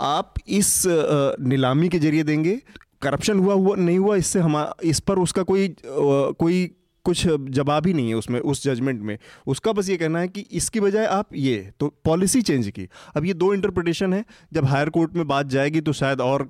आप 0.00 0.34
इस 0.48 0.82
नीलामी 0.86 1.88
के 1.88 1.98
ज़रिए 1.98 2.22
देंगे। 2.22 2.60
करप्शन 3.02 3.38
हुआ 3.38 3.54
हुआ, 3.54 3.76
नहीं 3.76 3.98
हुआ, 3.98 4.16
इससे 4.16 4.40
हम, 4.40 4.56
इस 4.82 5.00
पर 5.00 5.18
उसका 5.18 5.42
कोई 5.42 5.74
कोई 5.86 6.70
कुछ 7.04 7.26
जवाब 7.26 7.86
ही 7.86 7.92
नहीं 7.92 8.08
है 8.08 8.14
उसमें 8.14 8.38
उस 8.40 8.62
जजमेंट 8.64 9.00
में। 9.02 9.16
उसका 9.46 9.72
बस 9.72 9.88
ये 9.90 9.96
कहना 9.96 10.18
है 10.18 10.28
कि 10.28 10.44
इसकी 10.52 10.80
बजाय 10.80 11.06
आप 11.06 11.34
ये 11.36 11.56
तो 11.80 11.92
पॉलिसी 12.04 12.42
चेंज 12.42 12.68
की। 12.68 12.88
अब 13.16 13.24
ये 13.24 13.34
दो 13.34 13.52
इंटरप्रिटेशन 13.54 14.12
है। 14.12 14.24
जब 14.52 14.64
हायर 14.64 14.88
कोर्ट 14.88 15.14
में 15.14 15.26
बात 15.28 15.46
जाएगी 15.46 15.80
तो 15.80 15.92
शायद 15.92 16.20
और 16.20 16.48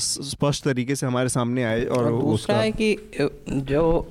स्पष्ट 0.00 0.64
तरीके 0.64 0.94
से 0.94 1.06
हमारे 1.06 1.28
सामने 1.28 1.64
आए 1.64 1.84
और, 1.86 2.10
दूसरा 2.12 2.56
है 2.56 2.70
कि 2.72 2.96
जो 3.50 4.08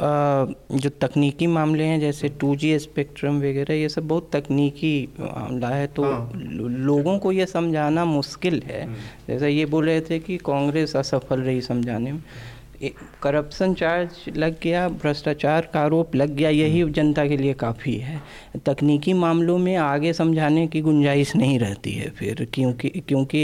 जो 0.73 0.89
तकनीकी 1.01 1.47
मामले 1.47 1.83
हैं 1.83 1.99
जैसे 1.99 2.29
टू 2.39 2.55
जी 2.55 2.77
स्पेक्ट्रम 2.79 3.37
वगैरह 3.39 3.73
ये 3.73 3.89
सब 3.89 4.07
बहुत 4.07 4.29
तकनीकी 4.33 4.93
मामला 5.19 5.69
है 5.69 5.87
तो 5.87 6.03
हाँ। 6.03 6.31
लोगों 6.35 7.17
को 7.19 7.31
ये 7.31 7.45
समझाना 7.45 8.05
मुश्किल 8.05 8.61
है। 8.65 8.83
हम्म। 8.83 8.95
जैसे 9.27 9.49
ये 9.49 9.65
बोल 9.65 9.85
रहे 9.85 10.01
थे 10.01 10.19
कि 10.19 10.37
कांग्रेस 10.37 10.95
असफल 10.95 11.41
रही 11.41 11.61
समझाने 11.61 12.11
में। 12.11 12.23
करप्शन 13.21 13.73
चार्ज 13.73 14.37
लग 14.37 14.55
गया 14.63 14.87
भ्रष्टाचार 14.95 15.69
का 15.73 15.81
आरोप 15.81 16.15
लग 16.15 16.35
गया 16.35 16.49
यही 16.49 16.79
हम्म। 16.81 16.91
जनता 16.93 17.25
के 17.27 17.37
लिए 17.37 17.53
काफ़ी 17.55 17.95
है 17.99 18.21
तकनीकी 18.65 19.13
मामलों 19.15 19.57
में 19.57 19.75
आगे 19.77 20.13
समझाने 20.13 20.65
की 20.67 20.81
गुंजाइश 20.81 21.35
नहीं 21.35 21.57
रहती 21.59 21.91
है 21.91 22.09
फिर 22.09 22.47
क्योंकि 22.53 22.89
क्योंकि 23.07 23.43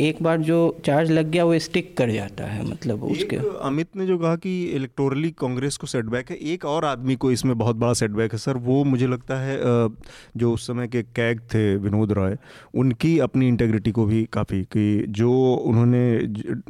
एक 0.00 0.22
बार 0.22 0.40
जो 0.42 0.58
चार्ज 0.84 1.10
लग 1.10 1.30
गया 1.30 1.44
वो 1.44 1.58
स्टिक 1.60 1.96
कर 1.96 2.10
जाता 2.10 2.44
है 2.44 2.64
मतलब 2.66 3.04
उसके 3.04 3.36
अमित 3.62 3.96
ने 3.96 4.06
जो 4.06 4.18
कहा 4.18 4.36
कि 4.36 4.52
इलेक्टोरली 4.72 5.30
कांग्रेस 5.38 5.76
को 5.76 5.86
सेटबैक 5.86 6.30
है 6.30 6.36
एक 6.52 6.64
और 6.66 6.84
आदमी 6.84 7.16
को 7.16 7.30
इसमें 7.32 7.56
बहुत 7.58 7.76
बड़ा 7.76 7.92
सेटबैक 7.94 8.32
है 8.32 8.38
सर 8.38 8.56
वो 8.62 8.82
मुझे 8.86 9.06
लगता 9.06 9.38
है 9.38 9.58
जो 10.36 10.52
उस 10.52 10.66
समय 10.66 10.88
के 10.88 11.02
कैग 11.14 11.40
थे 11.54 11.64
विनोद 11.78 12.12
रॉय 12.12 12.36
उनकी 12.74 13.18
अपनी 13.20 13.48
इंटेग्रिटी 13.48 13.90
को 13.92 14.04
भी 14.06 14.24
काफ़ी 14.32 14.62
कि 14.72 15.04
जो 15.10 15.32
उन्होंने 15.62 16.02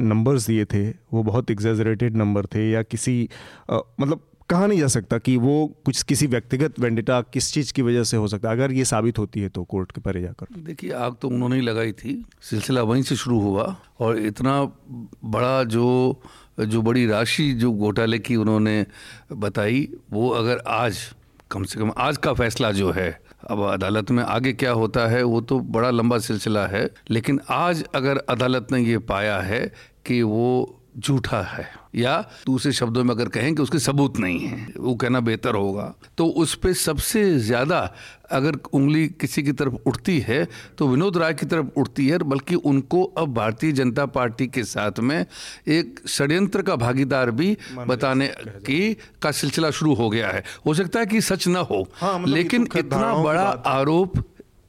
नंबर्स 0.02 0.46
दिए 0.46 0.64
थे 0.64 0.88
वो 1.12 1.22
बहुत 1.22 1.50
एग्जेजरेटेड 1.50 2.11
नंबर 2.16 2.46
थे 2.46 2.70
या 2.70 2.82
किसी 2.82 3.28
आ, 3.70 3.78
मतलब 4.00 4.28
कहा 4.50 4.66
नहीं 4.66 4.78
जा 4.78 4.86
सकता 4.86 5.18
कि 5.18 5.36
वो 5.36 5.52
कुछ 5.86 6.02
किसी 6.02 6.26
व्यक्तिगत 6.26 6.80
वेंडिटा 6.80 7.20
किस 7.32 7.52
चीज़ 7.52 7.72
की 7.72 7.82
वजह 7.82 8.02
से 8.04 8.16
हो 8.16 8.28
सकता 8.28 8.48
है। 8.48 8.54
अगर 8.54 8.72
ये 8.72 8.84
साबित 8.84 9.18
होती 9.18 9.40
है 9.40 9.48
तो 9.48 9.62
कोर्ट 9.64 9.92
के 9.92 10.00
परे 10.00 10.22
जाकर। 10.22 10.46
देखिए 10.60 10.92
आग 10.92 11.14
तो 11.22 11.28
उन्होंने 11.28 11.56
ही 11.56 11.62
लगाई 11.62 11.92
थी। 11.92 12.24
सिलसिला 12.42 12.82
वहीं 12.82 13.02
से 13.02 13.16
शुरू 13.16 13.40
हुआ 13.40 13.76
और 14.00 14.18
इतना 14.18 14.62
बड़ा 15.24 15.62
जो 15.64 16.22
जो 16.58 16.82
बड़ी 16.82 17.06
राशि 17.06 17.52
जो 17.52 17.72
घोटाले 17.72 18.18
की 18.18 18.36
उन्होंने 18.36 18.86
बताई 19.32 19.88
वो 20.10 20.28
अगर 20.30 20.62
आज 20.68 20.98
कम 21.50 21.64
से 21.64 21.80
कम 21.80 21.92
आज 21.98 22.16
का 22.16 22.32
फैसला 22.32 22.70
जो 22.72 22.90
है 22.90 23.20
अब 23.50 23.62
अदालत 23.62 24.10
में 24.10 24.22
आगे 24.24 24.52
क्या 24.52 24.72
होता 24.72 25.06
है 25.06 25.22
वो 25.22 25.40
तो 25.40 25.58
बड़ा 25.60 25.90
लंबा 25.90 26.18
सिलसिला 26.18 26.66
है। 26.66 26.88
लेकिन 27.10 27.40
आज 27.50 27.84
अगर 27.94 28.18
अदालत 28.28 28.68
ने 28.72 28.80
ये 28.80 28.98
पाया 28.98 29.40
है 29.40 29.60
कि 30.06 30.22
वो 30.22 30.78
झूठा 30.94 31.40
है। 31.42 31.68
या 31.96 32.16
दूसरे 32.46 32.72
शब्दों 32.72 33.02
में 33.04 33.10
अगर 33.10 33.28
कहें 33.28 33.54
कि 33.54 33.62
उसके 33.62 33.78
सबूत 33.78 34.18
नहीं 34.18 34.38
है 34.40 34.66
वो 34.76 34.94
कहना 34.94 35.20
बेहतर 35.20 35.54
होगा। 35.54 35.92
तो 36.18 36.26
उस 36.26 36.54
पर 36.54 36.72
सबसे 36.74 37.24
ज़्यादा 37.40 37.78
अगर 38.32 38.56
उंगली 38.72 39.06
किसी 39.20 39.42
की 39.42 39.52
तरफ़ 39.52 39.74
उठती 39.86 40.18
है 40.20 40.44
तो 40.78 40.88
विनोद 40.88 41.16
राय 41.16 41.34
की 41.34 41.46
तरफ़ 41.46 41.66
उठती 41.76 42.06
है 42.08 42.18
बल्कि 42.24 42.54
उनको 42.54 43.02
अब 43.04 43.34
भारतीय 43.34 43.72
जनता 43.72 44.06
पार्टी 44.08 44.46
के 44.46 44.64
साथ 44.64 45.00
में 45.00 45.24
एक 45.68 46.00
षड्यंत्र 46.08 46.62
का 46.62 46.76
भागीदार 46.76 47.30
भी 47.32 47.56
बताने 47.78 48.28
की 48.38 48.94
का 49.22 49.30
सिलसिला 49.32 49.70
शुरू 49.70 49.94
हो 49.94 50.08
गया 50.10 50.28
है। 50.28 50.42
हो 50.66 50.74
सकता 50.74 51.00
है 51.00 51.06
कि 51.06 51.20
सच 51.22 51.48
न 51.48 51.56
हो 51.56 51.86
हाँ, 51.94 52.18
मतलब 52.18 52.34
लेकिन 52.34 52.68
इतना 52.76 53.14
बड़ा 53.14 53.48
आरोप 53.68 54.18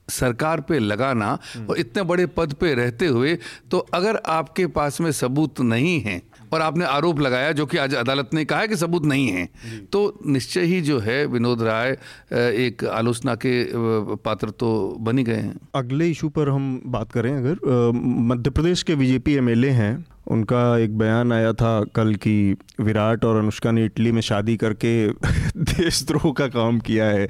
सरकार 0.10 0.62
पे 0.62 0.80
लगाना 0.80 1.40
और 1.70 1.78
इतने 1.78 2.04
बड़े 2.04 2.26
पद 2.26 2.54
पे 2.54 2.74
रहते 2.74 3.06
हुए 3.06 3.38
तो 3.72 3.78
अगर 3.78 4.22
आपके 4.26 4.68
पास 4.68 5.02
में 5.02 5.12
सबूत 5.12 5.62
नहीं 5.62 6.02
है 6.02 6.22
और 6.54 6.62
आपने 6.62 6.86
आरोप 6.86 7.20
लगाया 7.20 7.52
जो 7.52 7.66
कि 7.66 7.78
आज 7.78 7.96
अदालत 7.96 8.30
ने 8.34 8.46
कहा 8.46 8.60
है 8.60 8.68
कि 8.68 8.76
सबूत 8.76 9.06
नहीं 9.06 9.28
है 9.28 9.50
तो 9.92 10.20
निश्चय 10.28 10.62
ही 10.62 10.82
जो 10.82 11.00
है 11.00 11.26
विनोद 11.26 11.62
राय 11.62 11.98
एक 12.34 12.86
आलोचना 12.86 13.36
के 13.36 13.68
पात्र 14.16 14.50
तो 14.50 14.98
बनी 15.00 15.24
गए 15.24 15.36
हैं। 15.36 15.60
अगले 15.76 16.10
इशू 16.10 16.30
पर 16.30 16.50
हम 16.50 16.82
बात 16.86 17.12
करें 17.12 17.38
अगर 17.38 17.92
मध्य 18.06 18.50
प्रदेश 18.50 18.84
के 18.84 18.96
बीजेपी 18.96 19.34
एमएलए 19.34 19.70
हैं 19.70 20.06
उनका 20.28 20.78
एक 20.78 20.98
बयान 20.98 21.34
आया 21.34 21.54
था 21.54 21.84
कल 21.96 22.16
की 22.16 22.56
विराट 22.82 23.26
और 23.26 23.38
अनुष्का 23.38 23.72
ने 23.72 23.86
इटली 23.86 24.12
में 24.12 24.22
शादी 24.22 24.58
करके 24.58 25.10
देशद्रोह 25.58 26.34
का 26.34 26.48
काम 26.48 26.80
किया 26.80 27.06
है। 27.06 27.28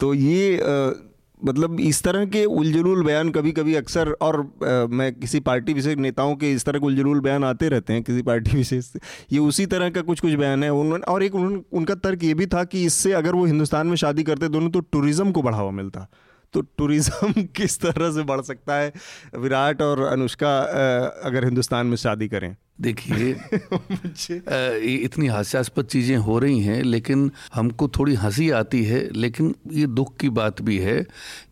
तो 0.00 0.14
ये 0.14 0.60
मतलब 1.44 1.80
इस 1.80 2.02
तरह 2.02 2.24
के 2.26 2.44
उलझुल 2.44 3.02
बयान 3.04 3.30
कभी 3.30 3.52
कभी 3.52 3.74
अक्सर 3.74 4.10
और 4.22 4.40
आ, 4.40 4.86
मैं 4.86 5.12
किसी 5.14 5.40
पार्टी 5.40 5.72
विशेष 5.72 5.96
नेताओं 5.96 6.34
के 6.36 6.52
इस 6.52 6.64
तरह 6.64 6.78
के 6.78 6.86
उलझुल 6.86 7.20
बयान 7.20 7.44
आते 7.44 7.68
रहते 7.68 7.92
हैं 7.92 8.02
किसी 8.02 8.22
पार्टी 8.22 8.50
विशेष 8.56 8.90
ये 9.32 9.38
उसी 9.38 9.66
तरह 9.66 9.90
का 9.90 10.02
कुछ 10.02 10.20
कुछ 10.20 10.32
बयान 10.34 10.64
है। 10.64 10.70
उन्होंने 10.70 11.04
और 11.12 11.22
एक 11.22 11.34
उन, 11.34 11.64
उनका 11.72 11.94
तर्क 11.94 12.24
ये 12.24 12.34
भी 12.34 12.46
था 12.46 12.64
कि 12.64 12.84
इससे 12.84 13.12
अगर 13.12 13.34
वो 13.34 13.44
हिंदुस्तान 13.44 13.86
में 13.86 13.96
शादी 13.96 14.22
करते 14.22 14.48
दोनों 14.48 14.70
तो 14.70 14.80
टूरिज़्म 14.80 15.32
को 15.32 15.42
बढ़ावा 15.42 15.70
मिलता। 15.70 16.06
तो 16.54 16.60
टूरिज़्म 16.78 17.32
किस 17.56 17.80
तरह 17.80 18.10
से 18.12 18.22
बढ़ 18.22 18.40
सकता 18.40 18.74
है? 18.74 18.92
विराट 19.38 19.82
और 19.82 20.02
अनुष्का 20.02 20.58
अगर 21.24 21.44
हिंदुस्तान 21.44 21.86
में 21.86 21.96
शादी 21.96 22.28
करें। 22.28 22.54
देखिए 22.80 23.30
इतनी 25.04 25.26
हास्यास्पद 25.26 25.84
चीज़ें 25.84 26.16
हो 26.16 26.38
रही 26.38 26.60
हैं 26.60 26.82
लेकिन 26.82 27.30
हमको 27.54 27.88
थोड़ी 27.88 28.14
हँसी 28.14 28.50
आती 28.50 28.84
है 28.84 29.00
लेकिन 29.12 29.54
ये 29.72 29.86
दुख 29.86 30.16
की 30.16 30.28
बात 30.28 30.62
भी 30.62 30.78
है 30.78 31.06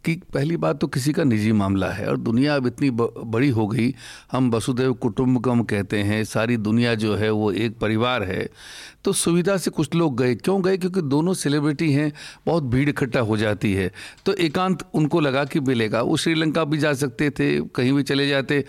कि 0.05 0.15
पहली 0.35 0.57
बात 0.57 0.81
तो 0.81 0.87
किसी 0.87 1.13
का 1.13 1.25
निजी 1.25 1.53
मामला 1.53 1.91
है 1.91 2.07
और 2.07 2.17
दुनिया 2.17 2.57
अब 2.57 2.67
इतनी 2.67 2.91
बड़ी 2.93 3.49
हो 3.49 3.67
गई। 3.67 3.95
हम 4.33 4.51
वसुदेव 4.51 4.93
कुटुम्बकम 4.95 5.63
कहते 5.63 5.99
हैं 6.03 6.25
सारी 6.25 6.57
दुनिया 6.57 6.95
जो 6.95 7.15
है 7.17 7.31
वो 7.31 7.53
एक 7.53 7.79
परिवार 7.79 8.23
है। 8.23 8.49
तो 9.05 9.13
सुविधा 9.13 9.57
से 9.57 9.71
कुछ 9.71 9.95
लोग 9.95 10.17
गए। 10.19 10.35
क्यों 10.35 10.65
गए? 10.65 10.77
क्योंकि 10.77 11.03
दोनों 11.03 11.35
सेलिब्रिटी 11.35 11.93
हैं 11.93 12.13
बहुत 12.47 12.63
भीड़ 12.63 12.89
इकट्ठा 12.89 13.21
हो 13.21 13.37
जाती 13.37 13.73
है। 13.75 13.91
तो 14.27 14.35
एकांत 14.35 14.85
उनको 14.95 15.21
लगा 15.21 15.45
कि 15.45 15.61
मिलेगा। 15.61 16.03
वो 16.03 16.17
श्रीलंका 16.17 16.65
भी 16.65 16.79
जा 16.79 16.93
सकते 16.95 17.31
थे 17.31 17.61
कहीं 17.61 17.93
भी 17.93 18.03
चले 18.03 18.29
जाते। 18.29 18.65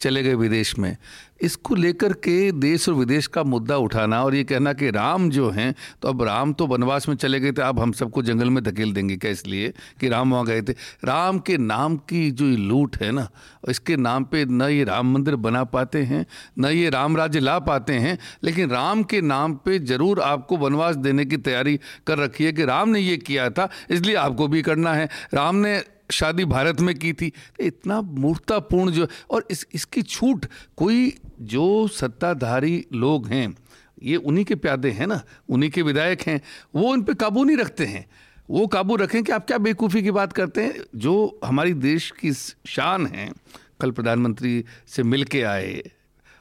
चले 0.00 0.22
गए 0.22 0.34
विदेश 0.36 0.78
में। 0.78 0.96
इसको 1.40 1.74
लेकर 1.74 2.12
के 2.14 2.50
देश 2.52 2.88
और 2.88 2.94
विदेश 2.94 3.26
का 3.26 3.42
मुद्दा 3.44 3.76
उठाना 3.76 4.22
और 4.24 4.34
ये 4.34 4.42
कहना 4.44 4.72
कि 4.72 4.90
राम 4.90 5.28
जो 5.30 5.48
हैं 5.50 5.74
तो 6.02 6.08
अब 6.08 6.22
राम 6.22 6.52
तो 6.52 6.66
वनवास 6.66 7.08
में 7.08 7.14
चले 7.16 7.38
गए 7.40 7.52
थे, 7.52 7.62
अब 7.62 7.78
हम 7.80 7.92
सबको 7.92 8.22
जंगल 8.22 8.50
में 8.50 8.62
धकेल 8.64 8.92
देंगे 8.92 9.16
क्या 9.16 9.30
इसलिए 9.30 9.72
कि 10.00 10.08
राम 10.08 10.32
वहाँ 10.32 10.46
गए 10.46 10.62
थे? 10.62 10.72
राम 11.04 11.38
के 11.38 11.56
नाम 11.58 11.96
की 12.04 12.30
जो 12.30 12.44
लूट 12.44 12.96
है 13.02 13.10
ना, 13.12 13.28
इसके 13.68 13.96
नाम 13.98 14.24
पे 14.24 14.44
न 14.44 14.62
ये 14.62 14.84
राम 14.84 15.12
मंदिर 15.14 15.36
बना 15.38 15.62
पाते 15.66 16.02
हैं, 16.02 16.24
न 16.58 16.66
ये 16.66 16.90
राम 16.90 17.16
राज्य 17.16 17.40
ला 17.40 17.58
पाते 17.60 17.92
हैं, 17.94 18.16
लेकिन 18.44 18.70
राम 18.70 19.02
के 19.04 19.20
नाम 19.22 19.54
पे 19.56 19.78
ज़रूर 19.80 20.20
आपको 20.22 20.56
वनवास 20.56 20.96
देने 20.98 21.24
की 21.24 21.36
तैयारी 21.38 21.78
कर 22.06 22.18
रखी 22.18 22.44
है 22.44 22.52
कि 22.52 22.64
राम 22.64 22.88
ने 22.88 23.00
ये 23.00 23.16
किया 23.18 23.48
था, 23.50 23.68
इसलिए 23.90 24.14
आपको 24.16 24.48
भी 24.48 24.62
करना 24.62 24.92
है। 24.94 25.08
राम 25.34 25.56
ने 25.56 25.80
शादी 26.10 26.44
भारत 26.44 26.80
में 26.80 26.98
की 26.98 27.12
थी 27.12 27.30
तो 27.30 27.64
इतना 27.64 28.02
मूर्तापूर्ण 28.02 28.90
जो 28.90 29.06
और 29.30 29.46
इस 29.50 29.66
इसकी 29.74 30.02
छूट 30.02 30.46
कोई 30.76 31.18
जो 31.40 31.88
सत्ताधारी 31.88 32.86
लोग 32.92 33.26
हैं 33.26 33.56
ये 34.02 34.16
उन्हीं 34.16 34.44
के 34.44 34.54
प्यादे 34.54 34.90
हैं 34.90 35.06
ना 35.06 35.22
उन्हीं 35.48 35.70
के 35.70 35.82
विधायक 35.82 36.22
हैं 36.22 36.40
वो 36.74 36.92
उन 36.92 37.02
पर 37.02 37.14
काबू 37.14 37.44
नहीं 37.44 37.56
रखते 37.56 37.84
हैं। 37.84 38.06
वो 38.50 38.66
काबू 38.66 38.96
रखें 38.96 39.24
कि 39.24 39.32
आप 39.32 39.46
क्या 39.46 39.58
बेवकूफ़ी 39.58 40.02
की 40.02 40.10
बात 40.10 40.32
करते 40.32 40.62
हैं 40.62 40.74
जो 40.96 41.40
हमारी 41.44 41.74
देश 41.74 42.10
की 42.10 42.32
शान 42.66 43.06
है 43.06 43.32
कल 43.80 43.90
प्रधानमंत्री 43.90 44.64
से 44.86 45.02
मिल 45.02 45.24
के 45.24 45.42
आए 45.42 45.90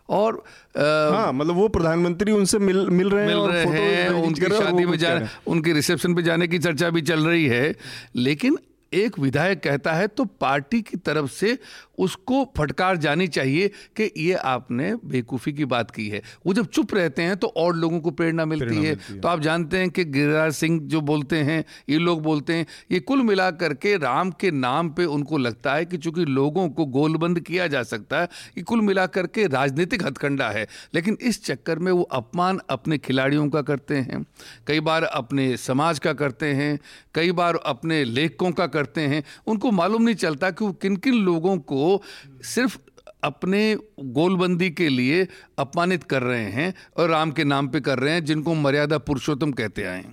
और 0.10 0.44
आ, 0.78 0.82
हाँ 1.16 1.34
मतलब 1.34 1.56
वो 1.56 1.68
प्रधानमंत्री 1.68 2.32
उनसे 2.32 2.60
मिल 2.60 2.90
मिल 2.90 3.10
रहे 3.10 3.28
मिल 3.28 3.38
हैं 3.38 3.66
रहे 3.66 3.96
हैं 3.96 4.10
उनकी 4.10 4.42
शादी 4.42 4.86
में 4.86 4.98
जा 4.98 5.30
उनके 5.48 5.74
रिसेप्शन 5.74 6.16
पे 6.16 6.24
जाने 6.24 6.48
की 6.48 6.60
चर्चा 6.60 6.90
भी 6.90 7.02
चल 7.02 7.26
रही 7.26 7.46
है 7.46 7.76
लेकिन 8.16 8.58
एक 8.94 9.20
विधायक 9.20 9.62
कहता 9.64 9.94
है 9.94 10.08
तो 10.08 10.26
पार्टी 10.26 10.82
की 10.82 10.98
तरफ़ 10.98 11.30
से 11.32 11.58
उसको 12.00 12.44
फटकार 12.58 12.98
जानी 12.98 13.28
चाहिए 13.28 13.68
कि 13.96 14.12
ये 14.18 14.34
आपने 14.34 14.96
बेकूफ़ी 15.06 15.54
की 15.54 15.66
बात 15.66 15.92
की 15.92 16.08
है। 16.10 16.22
वो 16.46 16.54
जब 16.54 16.66
चुप 16.66 16.94
रहते 16.94 17.22
हैं 17.22 17.38
तो 17.38 17.48
और 17.48 17.76
लोगों 17.76 18.00
को 18.00 18.12
प्रेरणा 18.12 18.46
मिलती, 18.46 18.76
है।, 18.76 18.82
मिलती 18.82 19.14
है। 19.14 19.20
तो 19.20 19.28
आप 19.28 19.40
जानते 19.40 19.78
हैं 19.78 19.90
कि 19.90 20.06
गिरिराज 20.06 20.54
सिंह 20.54 20.80
जो 20.82 21.02
बोलते 21.02 21.38
हैं 21.38 21.64
ये 21.90 21.98
लोग 21.98 22.22
बोलते 22.24 22.54
हैं 22.54 22.66
ये 22.92 23.00
कुल 23.00 23.24
मिला 23.24 23.52
करके 23.52 23.98
राम 23.98 24.32
के 24.32 24.52
नाम 24.52 24.90
पे 24.90 25.06
उनको 25.06 25.38
लगता 25.38 25.74
है 25.74 25.86
कि 25.86 25.98
चूँकि 25.98 26.26
लोगों 26.26 26.70
को 26.70 26.86
गोलबंद 26.86 27.40
किया 27.40 27.68
जा 27.68 27.84
सकता 27.84 28.22
है 28.22 28.30
ये 28.58 28.64
कुल 28.64 28.82
मिला 28.82 29.06
करके 29.08 29.48
राजनीतिक 29.48 30.06
हथकंडा 30.06 30.50
है। 30.50 30.68
लेकिन 30.94 31.18
इस 31.22 31.44
चक्कर 31.46 31.80
में 31.80 31.92
वो 31.92 32.02
अपमान 32.04 32.60
अपने 32.70 32.98
खिलाड़ियों 32.98 33.50
का 33.50 33.62
करते 33.62 33.96
हैं 33.96 34.26
कई 34.68 34.80
बार 34.80 35.04
अपने 35.04 35.56
समाज 35.58 36.00
का 36.00 36.14
करते 36.14 36.54
हैं 36.54 36.80
कई 37.16 37.32
बार 37.32 37.56
अपने 37.56 38.04
लेखकों 38.04 38.52
का 38.52 38.66
करते 38.66 38.78
हैं 38.86 39.24
उनको 39.48 39.72
मालूम 39.72 40.02
नहीं 40.02 40.16
चलता 40.16 40.52
कि 40.52 40.66
वो 40.66 40.72
किन 40.72 40.96
किन 40.96 41.14
लोगों 41.14 41.58
को 41.58 42.02
सिर्फ़ 42.44 42.78
अपने 43.24 43.78
गोलबंदी 44.00 44.70
के 44.70 44.90
लिए 44.90 45.28
अपमानित 45.60 46.04
कर 46.04 46.22
रहे 46.22 46.44
हैं 46.44 46.74
और 46.98 47.10
राम 47.10 47.32
के 47.32 47.44
नाम 47.44 47.68
पे 47.68 47.80
कर 47.80 48.00
रहे 48.00 48.14
हैं 48.14 48.26
जिनको 48.26 48.54
मर्यादा 48.54 48.98
पुरुषोत्तम 48.98 49.52
कहते 49.52 49.84
आए 49.84 50.06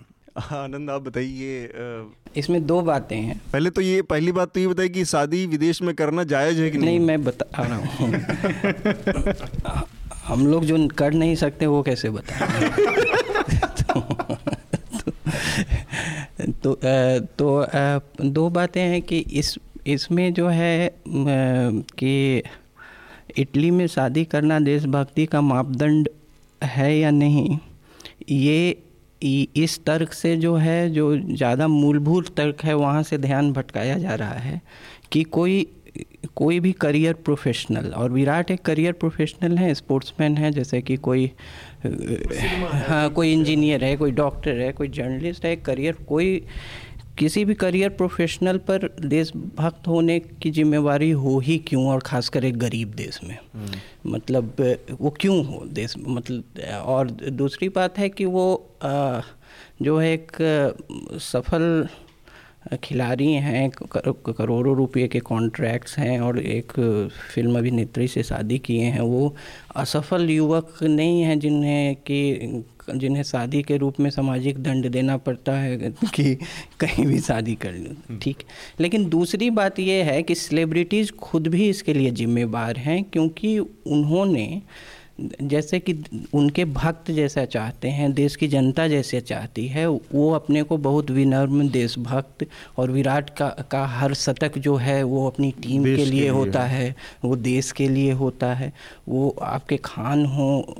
आनंद 0.52 0.90
आप 0.90 1.02
बताइए 1.02 1.70
इसमें 2.36 2.66
दो 2.66 2.80
बातें 2.80 3.16
हैं। 3.16 3.40
पहले 3.52 3.70
तो 3.70 3.80
ये 3.80 4.02
पहली 4.02 4.32
बात 4.32 4.54
तो 4.54 4.60
ये 4.60 4.66
बताइए 4.66 4.88
कि 4.88 5.04
शादी 5.04 5.46
विदेश 5.46 5.82
में 5.82 5.94
करना 5.94 6.24
जायज़ 6.24 6.60
है 6.60 6.70
कि 6.70 6.78
नहीं 6.78 6.88
नहीं? 6.88 7.06
मैं 7.06 7.24
बता 7.24 7.62
रहा 7.62 7.76
हूँ। 7.76 8.14
हम 10.24 10.46
लोग 10.46 10.64
जो 10.64 10.88
कर 10.88 11.12
नहीं 11.12 11.36
सकते 11.36 11.66
वो 11.66 11.82
कैसे 11.82 12.10
बताएँ? 12.10 12.70
तो, 16.46 16.74
तो, 17.38 17.66
दो 18.24 18.48
बातें 18.50 18.80
हैं 18.80 19.00
कि 19.02 19.18
इस 19.18 19.56
इसमें 19.86 20.32
जो 20.34 20.48
है 20.48 20.90
कि 21.08 22.42
इटली 23.38 23.70
में 23.70 23.86
शादी 23.86 24.24
करना 24.24 24.58
देशभक्ति 24.60 25.26
का 25.26 25.40
मापदंड 25.40 26.08
है 26.62 26.96
या 26.98 27.10
नहीं 27.10 27.58
ये 28.30 28.76
इस 29.56 29.78
तर्क 29.86 30.12
से 30.12 30.36
जो 30.36 30.54
है 30.56 30.90
जो 30.90 31.16
ज़्यादा 31.16 31.68
मूलभूत 31.68 32.34
तर्क 32.36 32.62
है 32.64 32.74
वहाँ 32.74 33.02
से 33.02 33.18
ध्यान 33.18 33.52
भटकाया 33.52 33.98
जा 33.98 34.14
रहा 34.14 34.38
है 34.38 34.60
कि 35.12 35.22
कोई 35.22 35.66
कोई 36.34 36.58
भी 36.60 36.72
करियर 36.72 37.14
प्रोफेशनल 37.24 37.90
और 37.90 38.10
विराट 38.10 38.50
एक 38.50 38.62
करियर 38.62 38.92
प्रोफेशनल 38.92 39.56
है 39.58 39.72
स्पोर्ट्समैन 39.74 40.36
है 40.36 40.50
जैसे 40.50 40.80
कि 40.82 40.96
कोई 40.96 41.30
हाँ 42.72 43.10
कोई 43.10 43.32
इंजीनियर 43.32 43.84
है 43.84 43.96
कोई 43.96 44.10
डॉक्टर 44.10 44.56
है 44.56 44.72
कोई 44.72 44.88
जर्नलिस्ट 44.88 45.44
है 45.44 45.56
करियर 45.56 45.92
कोई 45.92 46.44
किसी 47.18 47.44
भी 47.44 47.54
करियर 47.54 47.88
प्रोफेशनल 47.88 48.58
पर 48.58 48.96
देशभक्त 49.04 49.88
होने 49.88 50.20
की 50.20 50.50
जिम्मेवारी 50.50 51.10
हो 51.10 51.38
ही 51.38 51.58
क्यों? 51.58 51.88
और 51.88 52.00
ख़ासकर 52.00 52.44
एक 52.44 52.56
गरीब 52.56 52.88
देश 52.88 53.20
में। 53.24 53.38
हम्म। 53.54 54.12
मतलब 54.12 54.76
वो 55.00 55.10
क्यों 55.10 55.44
हो 55.44 55.64
देश? 55.66 55.94
मतलब 56.08 56.44
और 56.84 57.10
दूसरी 57.10 57.68
बात 57.68 57.98
है 57.98 58.08
कि 58.08 58.24
वो 58.24 58.70
जो 59.82 59.98
है 59.98 60.12
एक 60.12 60.32
सफल 61.14 61.88
खिलाड़ी 62.74 63.32
हैं 63.32 63.68
करोड़ों 63.70 64.76
रुपए 64.76 65.06
के 65.08 65.20
कॉन्ट्रैक्ट्स 65.22 65.98
हैं 65.98 66.18
और 66.20 66.38
एक 66.38 66.72
फ़िल्म 67.34 67.58
अभिनेत्री 67.58 68.08
से 68.08 68.22
शादी 68.22 68.58
किए 68.58 68.84
हैं 68.86 69.00
वो 69.00 69.34
असफल 69.76 70.30
युवक 70.30 70.82
नहीं 70.82 71.20
हैं 71.22 71.38
जिन्हें 71.38 71.94
कि 72.06 72.64
जिन्हें 72.90 73.22
शादी 73.22 73.62
के 73.62 73.76
रूप 73.76 73.98
में 74.00 74.08
सामाजिक 74.10 74.58
दंड 74.58 74.88
देना 74.88 75.16
पड़ता 75.18 75.52
है 75.52 75.90
कि 76.14 76.34
कहीं 76.80 77.06
भी 77.06 77.18
शादी 77.20 77.54
कर 77.54 77.72
लो 77.72 77.90
हम्म। 77.90 78.18
ठीक 78.18 78.42
लेकिन 78.80 79.08
दूसरी 79.08 79.50
बात 79.50 79.78
यह 79.78 80.04
है 80.04 80.22
कि 80.22 80.34
सेलिब्रिटीज़ 80.34 81.12
खुद 81.20 81.48
भी 81.48 81.68
इसके 81.68 81.94
लिए 81.94 82.10
जिम्मेवार 82.10 82.76
हैं 82.76 83.02
क्योंकि 83.04 83.58
उन्होंने 83.58 84.46
जैसे 85.42 85.78
कि 85.78 86.04
उनके 86.34 86.64
भक्त 86.64 87.10
जैसा 87.10 87.44
चाहते 87.44 87.88
हैं 87.88 88.12
देश 88.12 88.36
की 88.36 88.48
जनता 88.48 88.88
जैसे 88.88 89.20
चाहती 89.20 89.66
है 89.66 89.86
वो 89.88 90.30
अपने 90.32 90.62
को 90.62 90.76
बहुत 90.76 91.10
विनम्र 91.10 91.68
देशभक्त 91.68 92.46
और 92.76 92.90
विराट 92.90 93.30
का 93.30 93.48
का 93.70 93.86
हर 93.86 94.14
शतक 94.14 94.58
जो 94.58 94.76
है 94.76 95.02
वो 95.02 95.26
अपनी 95.26 95.50
टीम 95.50 95.84
के 95.84 95.88
लिए, 95.88 96.04
के 96.04 96.04
लिए 96.04 96.28
होता 96.28 96.62
है 96.62 96.96
वो 97.24 97.36
देश 97.36 97.72
के 97.72 97.88
लिए 97.88 98.12
होता 98.12 98.54
है। 98.54 98.72
वो 99.08 99.36
आपके 99.42 99.76
खान 99.76 100.26
हो 100.26 100.76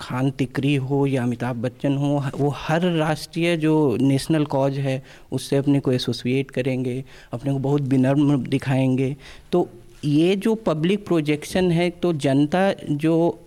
खान 0.00 0.30
तिकरी 0.30 0.74
हो 0.74 1.06
या 1.06 1.22
अमिताभ 1.22 1.56
बच्चन 1.56 1.96
हो 1.96 2.24
वो 2.38 2.54
हर 2.56 2.80
राष्ट्रीय 2.80 3.56
जो 3.56 3.96
नेशनल 4.00 4.44
कॉज 4.44 4.78
है 4.78 5.02
उससे 5.32 5.56
अपने 5.56 5.80
को 5.80 5.92
एसोसिएट 5.92 6.50
करेंगे 6.50 7.04
अपने 7.32 7.52
को 7.52 7.58
बहुत 7.58 7.82
विनम्र 7.82 8.36
दिखाएँगे। 8.48 9.16
तो 9.52 9.68
ये 10.04 10.36
जो 10.36 10.54
पब्लिक 10.54 11.06
प्रोजेक्शन 11.06 11.70
है 11.70 11.90
तो 11.90 12.12
जनता 12.12 12.72
जो 12.90 13.44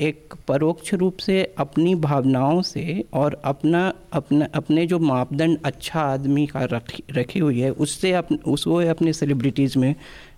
एक 0.00 0.34
परोक्ष 0.48 0.94
रूप 0.94 1.16
से 1.16 1.54
अपनी 1.58 1.94
भावनाओं 1.94 2.62
से 2.62 3.04
और 3.12 3.42
अपना 3.44 3.92
अपना 4.12 4.48
अपने 4.54 4.86
जो 4.86 4.98
मापदंड 4.98 5.58
अच्छा 5.64 6.00
आदमी 6.00 6.46
का 6.46 6.64
रखी 6.64 7.04
रखी 7.10 7.38
हुई 7.38 7.60
है 7.60 7.70
उससे 7.70 8.12
अप, 8.12 8.28
उस 8.46 8.66
वो 8.66 8.80
अपने 8.82 9.12
सेलिब्रिटीज़ 9.12 9.78
में 9.78 9.94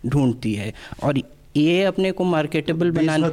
ढूंढती 0.07 0.55
है। 0.55 0.73
और 1.03 1.19
ये 1.57 1.85
अपने 1.85 2.13
को 2.13 2.25
मार्केटेबल 2.25 2.91
बनाने 2.91 3.27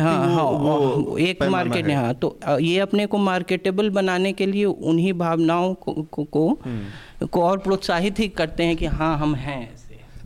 हाँ 0.00 0.34
हाँ 0.34 0.42
वो 0.42 1.18
एक 1.18 1.42
मार्केट 1.42 1.90
हाँ। 1.90 2.14
तो 2.14 2.38
ये 2.60 2.78
अपने 2.78 3.06
को 3.06 3.18
मार्केटेबल 3.18 3.90
बनाने 3.90 4.32
के 4.32 4.46
लिए 4.46 4.64
उन्हीं 4.64 5.12
भावनाओं 5.12 5.74
को 5.74 5.92
को, 5.92 6.24
को, 6.24 6.58
हम्म। 6.64 7.26
को 7.26 7.42
और 7.42 7.58
प्रोत्साहित 7.58 8.18
ही 8.18 8.28
करते 8.28 8.62
हैं 8.62 8.76
कि 8.76 8.86
हाँ 8.86 9.18
हम 9.18 9.34
हैं 9.34 9.78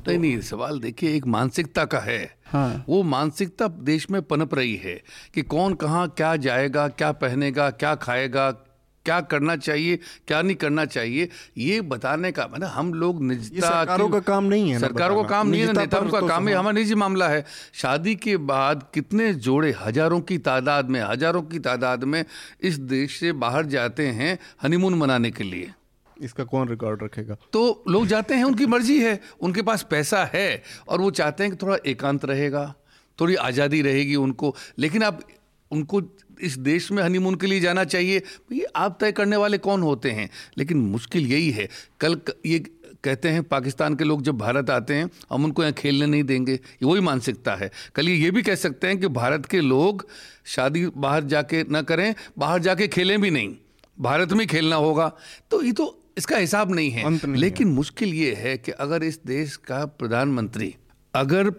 नहीं 0.09 0.19
नहीं 0.19 0.41
सवाल 0.41 0.81
देखिए 0.81 1.17
एक 1.17 1.27
मानसिकता 1.27 1.85
का 1.85 1.99
है। 1.99 2.42
हाँ। 2.53 2.85
वो 2.89 3.03
मानसिकता 3.03 3.69
देश 3.85 4.11
में 4.11 4.21
पनप 4.23 4.55
रही 4.55 4.77
है 4.77 5.01
कि 5.35 5.43
कौन 5.45 5.75
कहाँ 5.75 6.09
क्या 6.09 6.35
जाएगा 6.39 6.89
क्या 6.89 7.13
पहनेगा 7.13 7.71
क्या 7.71 7.95
खाएगा 7.95 8.51
क्या 9.07 9.21
करना 9.21 9.57
चाहिए 9.57 9.97
क्या 10.29 10.41
नहीं 10.43 10.57
करना 10.57 10.85
चाहिए 10.85 11.29
ये 11.59 11.81
बताने 11.81 12.31
का 12.33 12.47
मतलब 12.47 12.69
हम 12.69 12.93
लोग 12.95 13.23
निजता 13.23 13.69
सरकारों 13.69 14.09
का 14.09 14.21
काम 14.21 14.45
नहीं 14.45 14.71
है 14.71 14.79
सरकारों 14.79 15.23
का 15.23 15.29
काम 15.29 15.49
नहीं 15.49 15.61
है 15.61 15.73
नेताओं 15.73 16.09
का 16.09 16.21
काम 16.29 16.49
है 16.49 16.55
हमारा 16.55 16.75
निजी 16.75 16.95
मामला 16.95 17.29
है। 17.29 17.45
शादी 17.75 18.15
के 18.15 18.37
बाद 18.37 18.87
कितने 18.95 19.33
जोड़े 19.35 19.75
हज़ारों 19.81 20.21
की 20.21 20.39
तादाद 20.39 20.91
में 20.91 21.01
हज़ारों 21.01 21.43
की 21.43 21.59
तादाद 21.59 22.05
में 22.05 22.25
इस 22.63 22.79
देश 22.79 23.19
से 23.21 23.33
बाहर 23.33 23.67
जाते 23.67 24.07
हैं 24.07 24.39
हनीमून 24.63 24.95
मनाने 24.95 25.31
के 25.31 25.45
लिए। 25.45 25.73
इसका 26.23 26.45
कौन 26.45 26.69
रिकॉर्ड 26.69 27.03
रखेगा? 27.03 27.37
तो 27.53 27.85
लोग 27.89 28.07
जाते 28.07 28.35
हैं, 28.35 28.45
उनकी 28.45 28.67
मर्ज़ी 28.67 29.01
है, 29.01 29.21
उनके 29.41 29.63
पास 29.63 29.87
पैसा 29.91 30.31
है, 30.35 30.63
और 30.89 31.01
वो 31.01 31.11
चाहते 31.11 31.45
हैं 31.45 31.53
कि 31.53 31.59
थोड़ा 31.63 31.77
एकांत 31.87 32.25
रहेगा, 32.25 32.75
थोड़ी 33.21 33.35
आज़ादी 33.35 33.83
रहेगी 33.83 34.15
उनको। 34.15 34.55
लेकिन 34.79 35.03
आप, 35.03 35.21
उनको 35.71 36.03
इस 36.41 36.59
देश 36.59 36.93
में 36.93 37.03
हनीमून 37.03 37.35
के 37.35 37.47
लिए 37.47 37.61
जाना 37.61 37.85
चाहिए 37.85 38.23
ये 38.53 38.67
आप 38.77 38.99
तय 39.01 39.13
करने 39.13 39.37
वाले 39.37 39.59
कौन 39.59 39.83
होते 39.83 40.11
हैं? 40.11 40.31
लेकिन 40.59 40.79
मुश्किल 40.79 41.27
यही 41.27 41.51
है। 41.51 41.69
कल 42.01 42.21
ये 42.47 42.59
कहते 43.05 43.29
हैं, 43.29 43.43
पाकिस्तान 43.43 43.95
के 43.95 44.05
लोग 44.05 44.23
जब 44.23 44.39
भारत 44.39 44.71
आते 44.71 44.95
हैं, 44.95 45.11
हम 45.31 45.45
उनको 45.45 45.63
यहाँ 45.63 45.73
खेलने 45.73 46.07
नहीं 46.07 46.25
देंगे। 46.25 46.53
ये 46.53 46.85
वही 46.85 47.01
मानसिकता 47.01 47.55
है। 47.55 47.71
कल 47.95 48.09
ये 48.09 48.31
भी 48.31 48.43
कह 48.43 48.55
सकते 48.55 48.87
हैं 48.87 49.01
कि 49.01 49.09
भारत 49.09 49.47
के 49.47 49.61
लोग 49.61 50.07
शादी 50.45 50.87
बाहर 50.87 51.25
जाके 51.25 51.65
ना 51.65 51.83
करें, 51.83 52.15
बाहर 52.39 52.59
जाके 52.59 52.89
खेलें 52.89 53.21
भी 53.21 53.31
नहीं। 53.31 53.55
भारत 54.01 54.33
में 54.33 54.47
खेलना 54.47 54.77
होगा। 54.77 55.13
तो 55.51 55.63
ये 55.63 55.73
तो 55.73 56.02
इसका 56.19 56.37
हिसाब 56.37 56.75
नहीं 56.75 56.91
है 56.91 57.11
नहीं 57.11 57.35
लेकिन 57.35 57.69
है। 57.69 57.75
मुश्किल 57.75 58.15
ये 58.15 58.35
है 58.35 58.57
कि 58.59 58.73
अगर 58.73 59.03
इस 59.05 59.21
देश 59.27 59.57
का 59.57 59.85
प्रधानमंत्री 59.99 60.75
अगर 61.15 61.53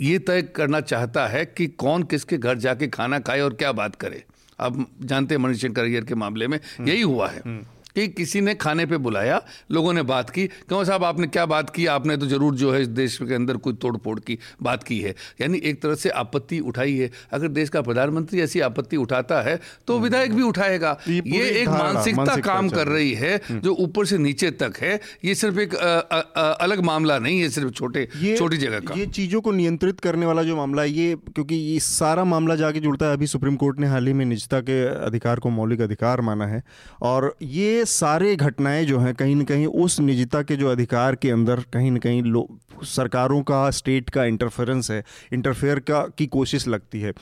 ये 0.00 0.18
तय 0.18 0.42
करना 0.56 0.80
चाहता 0.80 1.26
है 1.26 1.44
कि 1.46 1.66
कौन 1.78 2.02
किसके 2.02 2.38
घर 2.38 2.58
जाके 2.58 2.88
खाना 2.88 3.18
खाए 3.18 3.40
और 3.40 3.54
क्या 3.54 3.72
बात 3.72 3.94
करे 3.94 4.22
आप 4.58 4.86
जानते 5.02 5.34
हैं 5.34 5.42
मनीष 5.42 5.60
शंकर 5.62 5.82
अय्यर 5.82 6.04
के 6.04 6.14
मामले 6.14 6.46
में 6.48 6.58
हम्म। 6.58 6.88
यही 6.88 7.02
हुआ 7.02 7.28
है 7.28 7.42
हम्म। 7.44 7.64
कि 7.96 8.06
किसी 8.10 8.40
ने 8.40 8.54
खाने 8.56 8.86
पे 8.86 8.96
बुलाया 8.98 9.40
लोगों 9.70 9.92
ने 9.92 10.02
बात 10.04 10.30
की 10.30 10.46
क्यों 10.46 10.82
साहब 10.84 11.04
आपने 11.04 11.26
क्या 11.28 11.46
बात 11.46 11.70
की? 11.70 11.86
आपने 11.88 12.16
तो 12.16 12.26
ज़रूर 12.26 12.54
जो 12.54 12.72
है 12.72 12.80
इस 12.82 12.88
देश 12.90 13.16
के 13.18 13.34
अंदर 13.34 13.56
कोई 13.58 13.74
तोड़ 13.74 13.96
फोड़ 13.96 14.18
की 14.20 14.38
बात 14.62 14.82
की 14.82 15.00
है। 15.00 15.14
यानी 15.40 15.58
एक 15.60 15.82
तरह 15.82 15.94
से 15.94 16.08
आपत्ति 16.10 16.60
उठाई 16.62 16.96
है। 16.96 17.10
अगर 17.32 17.48
देश 17.50 17.68
का 17.68 17.82
प्रधानमंत्री 17.82 18.40
ऐसी 18.40 18.60
आपत्ति 18.62 18.96
उठाता 18.96 19.40
है 19.42 19.58
तो 19.88 19.98
विधायक 20.00 20.34
भी 20.34 20.42
उठाएगा। 20.42 20.96
ये 21.08 21.22
ये 21.28 21.48
एक 21.60 21.68
मानसिकता 21.68 22.36
काम 22.38 22.68
कर 22.70 22.88
रही 22.88 23.12
है। 23.14 23.40
जो 23.52 23.74
ऊपर 23.74 24.06
से 24.06 24.18
नीचे 24.18 24.50
तक 24.52 24.78
है। 24.80 24.98
ये 25.24 25.34
सिर्फ़ 25.34 25.58
एक 25.60 25.74
अलग 25.74 26.80
मामला 26.82 27.18
नहीं 27.18 27.40
है 27.40 27.48
सिर्फ़ 27.50 27.70
छोटे 27.72 28.06
छोटी 28.36 28.56
जगह 28.56 28.80
का। 28.80 28.94
ये 28.94 29.06
चीज़ों 29.08 29.40
को 29.40 29.52
नियंत्रित 29.52 30.00
करने 30.00 30.26
वाला 30.26 30.42
जो 30.42 30.56
मामला 30.56 30.82
है 30.82 30.90
ये 30.90 31.14
क्योंकि 31.26 31.54
ये 31.54 31.78
सारा 31.82 32.24
मामला 32.24 32.56
जाके 32.56 32.80
जुड़ता 32.80 33.06
है। 33.06 33.12
अभी 33.12 33.26
सुप्रीम 33.26 33.56
कोर्ट 33.56 33.78
ने 33.80 33.86
हाल 33.86 34.06
ही 34.06 34.12
में 34.12 34.24
निजता 34.26 34.60
के 34.62 34.82
अधिकार 35.04 35.40
को 35.40 35.50
मौलिक 35.50 35.80
अधिकार 35.80 36.20
माना 36.20 36.46
है। 36.46 36.62
और 37.02 37.34
ये 37.42 37.81
सारे 37.84 38.34
घटनाएँ 38.36 38.84
जो 38.84 38.98
हैं 38.98 39.14
कहीं 39.14 39.36
ना 39.36 39.44
कहीं 39.44 39.66
उस 39.66 39.98
निजता 40.00 40.42
के 40.42 40.56
जो 40.56 40.68
अधिकार 40.68 41.14
के 41.14 41.30
अंदर 41.30 41.60
कहीं 41.72 41.90
ना 41.90 41.98
कहीं 41.98 42.22
लो 42.22 42.46
सरकारों 42.84 43.40
का 43.42 43.68
स्टेट 43.70 44.08
का 44.10 44.24
इंटरफेरेंस 44.24 44.90
है 44.90 45.02
इंटरफेयर 45.32 45.78
का 45.80 46.00
की 46.18 46.26
कोशिश 46.26 46.66
लगती 46.68 47.00
है। 47.00 47.12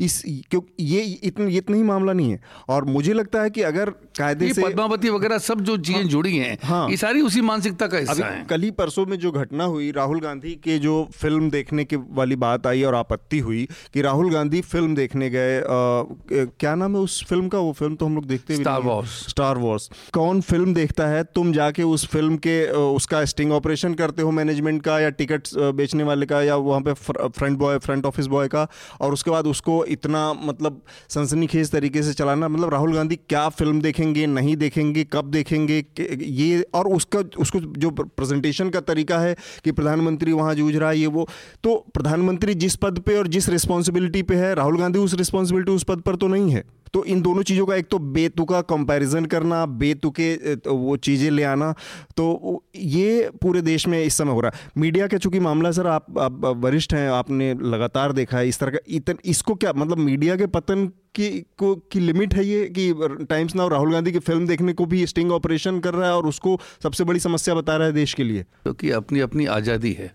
इस 0.00 0.22
क्योंकि 0.50 0.84
ये 0.84 1.00
इतना 1.24 1.46
इतना 1.48 1.76
ही 1.76 1.82
मामला 1.82 2.12
नहीं 2.12 2.30
है। 2.30 2.40
और 2.68 2.84
मुझे 2.84 3.12
लगता 3.12 3.42
है 3.42 3.50
कि 3.50 3.62
अगर 3.62 3.90
कायदे 4.18 4.52
से 4.52 4.62
पद्मावती 4.62 5.08
वगैरह 5.08 5.38
सब 5.38 5.60
जो 5.60 5.76
चीज़ें 5.78 6.08
जुड़ी 6.08 6.36
हैं 6.36 6.56
हाँ। 6.62 6.88
ये 6.90 6.96
सारी 6.96 7.20
उसी 7.22 7.40
मानसिकता 7.40 7.86
का 7.86 7.98
हिस्सा 7.98 8.26
है। 8.26 8.44
कल 8.44 8.62
ही 8.62 8.70
परसों 8.70 9.06
में 9.06 9.18
जो 9.18 9.32
घटना 9.32 9.64
हुई 9.64 9.90
राहुल 9.92 10.20
गांधी 10.20 10.54
के 10.64 10.78
जो 10.78 11.08
फ़िल्म 11.14 11.50
देखने 11.50 11.84
के 11.84 11.96
वाली 12.12 12.36
बात 12.38 12.66
आई 12.66 12.82
और 12.82 12.94
आपत्ति 12.94 13.38
हुई 13.38 13.66
कि 13.94 14.02
राहुल 14.02 14.32
गांधी 14.32 14.60
फ़िल्म 14.62 14.94
देखने 14.94 15.30
गए 15.30 15.60
क्या 16.32 16.74
नाम 16.74 16.96
है 16.96 17.02
उस 17.02 17.24
फ़िल्म 17.24 17.48
का? 17.48 17.58
वो 17.58 17.72
फ़िल्म 17.72 17.96
तो 17.96 18.06
हम 18.06 18.14
लोग 18.14 18.24
देखते 18.26 18.54
नहीं 18.54 18.64
हैं। 18.92 19.04
स्टार 19.28 19.58
वॉर्स 19.58 19.90
कौन 20.14 20.40
फ़िल्म 20.40 20.72
देखता 20.74 21.06
है, 21.06 21.22
तुम 21.24 21.52
जाके 21.52 21.82
उस 21.82 22.06
फ़िल्म 22.08 22.36
के 22.36 22.54
उसका 22.70 23.24
स्टिंग 23.24 23.52
ऑपरेशन 23.52 23.94
करते 23.94 24.22
हो 24.22 24.30
मैनेजमेंट 24.30 24.82
का 24.82 24.98
या 25.00 25.10
टिकट 25.10 25.48
बेचने 25.74 26.04
वाले 26.04 26.26
का 26.26 26.40
या 26.42 26.56
वहाँ 26.58 26.80
पे 26.80 26.92
front 26.94 27.58
boy 27.58 27.78
front 27.78 28.06
office 28.06 28.26
boy 28.26 28.48
का, 28.48 28.66
और 29.00 29.12
उसके 29.12 29.30
बाद 29.30 29.46
उसको 29.46 29.84
इतना 29.86 30.32
मतलब 30.34 30.80
सनसनीखेज 31.10 31.70
तरीके 31.70 32.02
से 32.02 32.12
चलाना 32.12 32.48
मतलब 32.48 32.70
राहुल 32.70 32.94
गांधी 32.94 33.16
क्या 33.18 33.48
फ़िल्म 33.50 33.80
देखेंगे, 33.80 34.26
नहीं 34.28 34.56
देखेंगे, 34.56 35.04
कब 35.04 35.30
देखेंगे 35.30 35.84
ये 36.20 36.60
और 36.74 36.88
उसका, 36.88 37.22
उसको 37.38 37.60
जो 37.60 37.90
प्रेजेंटेशन 37.90 38.70
का 38.70 38.80
तरीका 38.82 39.18
है 39.18 39.36
कि 39.64 39.72
प्रधानमंत्री 39.72 40.32
वहाँ 40.32 40.54
जूझ 40.54 40.74
रहा 40.76 40.90
है, 40.90 40.98
ये 40.98 41.06
वो 41.08 41.28
तो 41.64 41.76
प्रधानमंत्री 41.94 42.54
जिस 42.56 42.76
पद 42.76 42.98
पर 42.98 43.18
और 43.18 43.28
जिस 43.28 43.48
रिस्पॉन्सिबिलिटी 43.48 44.22
पे 44.22 44.34
है, 44.36 44.54
राहुल 44.54 44.78
गांधी 44.78 44.98
उस 44.98 45.14
रिस्पॉन्सिबिलिटी 45.14 45.72
उस 45.72 45.84
पद 45.84 46.00
पर 46.00 46.16
तो 46.16 46.28
नहीं 46.28 46.50
है। 46.50 46.64
तो 46.94 47.04
इन 47.04 47.22
दोनों 47.22 47.42
चीज़ों 47.42 47.66
का 47.66 47.74
एक 47.76 47.88
तो 47.90 47.98
बेतुका 47.98 48.60
कंपैरिजन 48.60 49.24
करना 49.26 49.64
बेतुके 49.66 50.56
तो 50.56 50.74
वो 50.74 50.96
चीज़ें 50.96 51.30
ले 51.30 51.42
आना 51.44 51.72
तो 52.16 52.64
ये 52.76 53.30
पूरे 53.42 53.62
देश 53.62 53.86
में 53.88 54.02
इस 54.04 54.16
समय 54.18 54.32
हो 54.32 54.40
रहा 54.40 54.52
है। 54.54 54.70
मीडिया 54.78 55.06
का 55.06 55.18
चूँकि 55.18 55.40
मामला 55.40 55.70
सर 55.70 55.86
आप, 55.86 56.18
आप 56.18 56.40
वरिष्ठ 56.56 56.94
हैं 56.94 57.08
आपने 57.10 57.52
लगातार 57.54 58.12
देखा 58.12 58.38
है 58.38 58.48
इस 58.48 58.58
तरह 58.58 58.70
का 58.70 58.78
इतन 58.88 59.18
इसको 59.24 59.54
क्या 59.54 59.72
मतलब 59.72 59.98
मीडिया 59.98 60.36
के 60.36 60.46
पतन 60.48 60.86
की 61.14 61.28
को 61.58 61.74
की 61.92 62.00
लिमिट 62.00 62.34
है 62.34 62.44
ये 62.46 62.66
कि 62.78 62.92
टाइम्स 63.30 63.54
नाउ 63.56 63.68
राहुल 63.68 63.92
गांधी 63.92 64.12
की 64.12 64.18
फ़िल्म 64.18 64.46
देखने 64.46 64.72
को 64.72 64.86
भी 64.86 65.06
स्टिंग 65.06 65.32
ऑपरेशन 65.32 65.78
कर 65.80 65.94
रहा 65.94 66.08
है 66.08 66.16
और 66.16 66.26
उसको 66.26 66.58
सबसे 66.82 67.04
बड़ी 67.04 67.20
समस्या 67.20 67.54
बता 67.54 67.76
रहा 67.76 67.86
है 67.86 67.92
देश 67.92 68.14
के 68.14 68.24
लिए? 68.24 68.42
क्योंकि 68.42 68.90
तो 68.90 68.96
अपनी 68.96 69.20
अपनी 69.20 69.46
आज़ादी 69.46 69.92
है। 69.92 70.12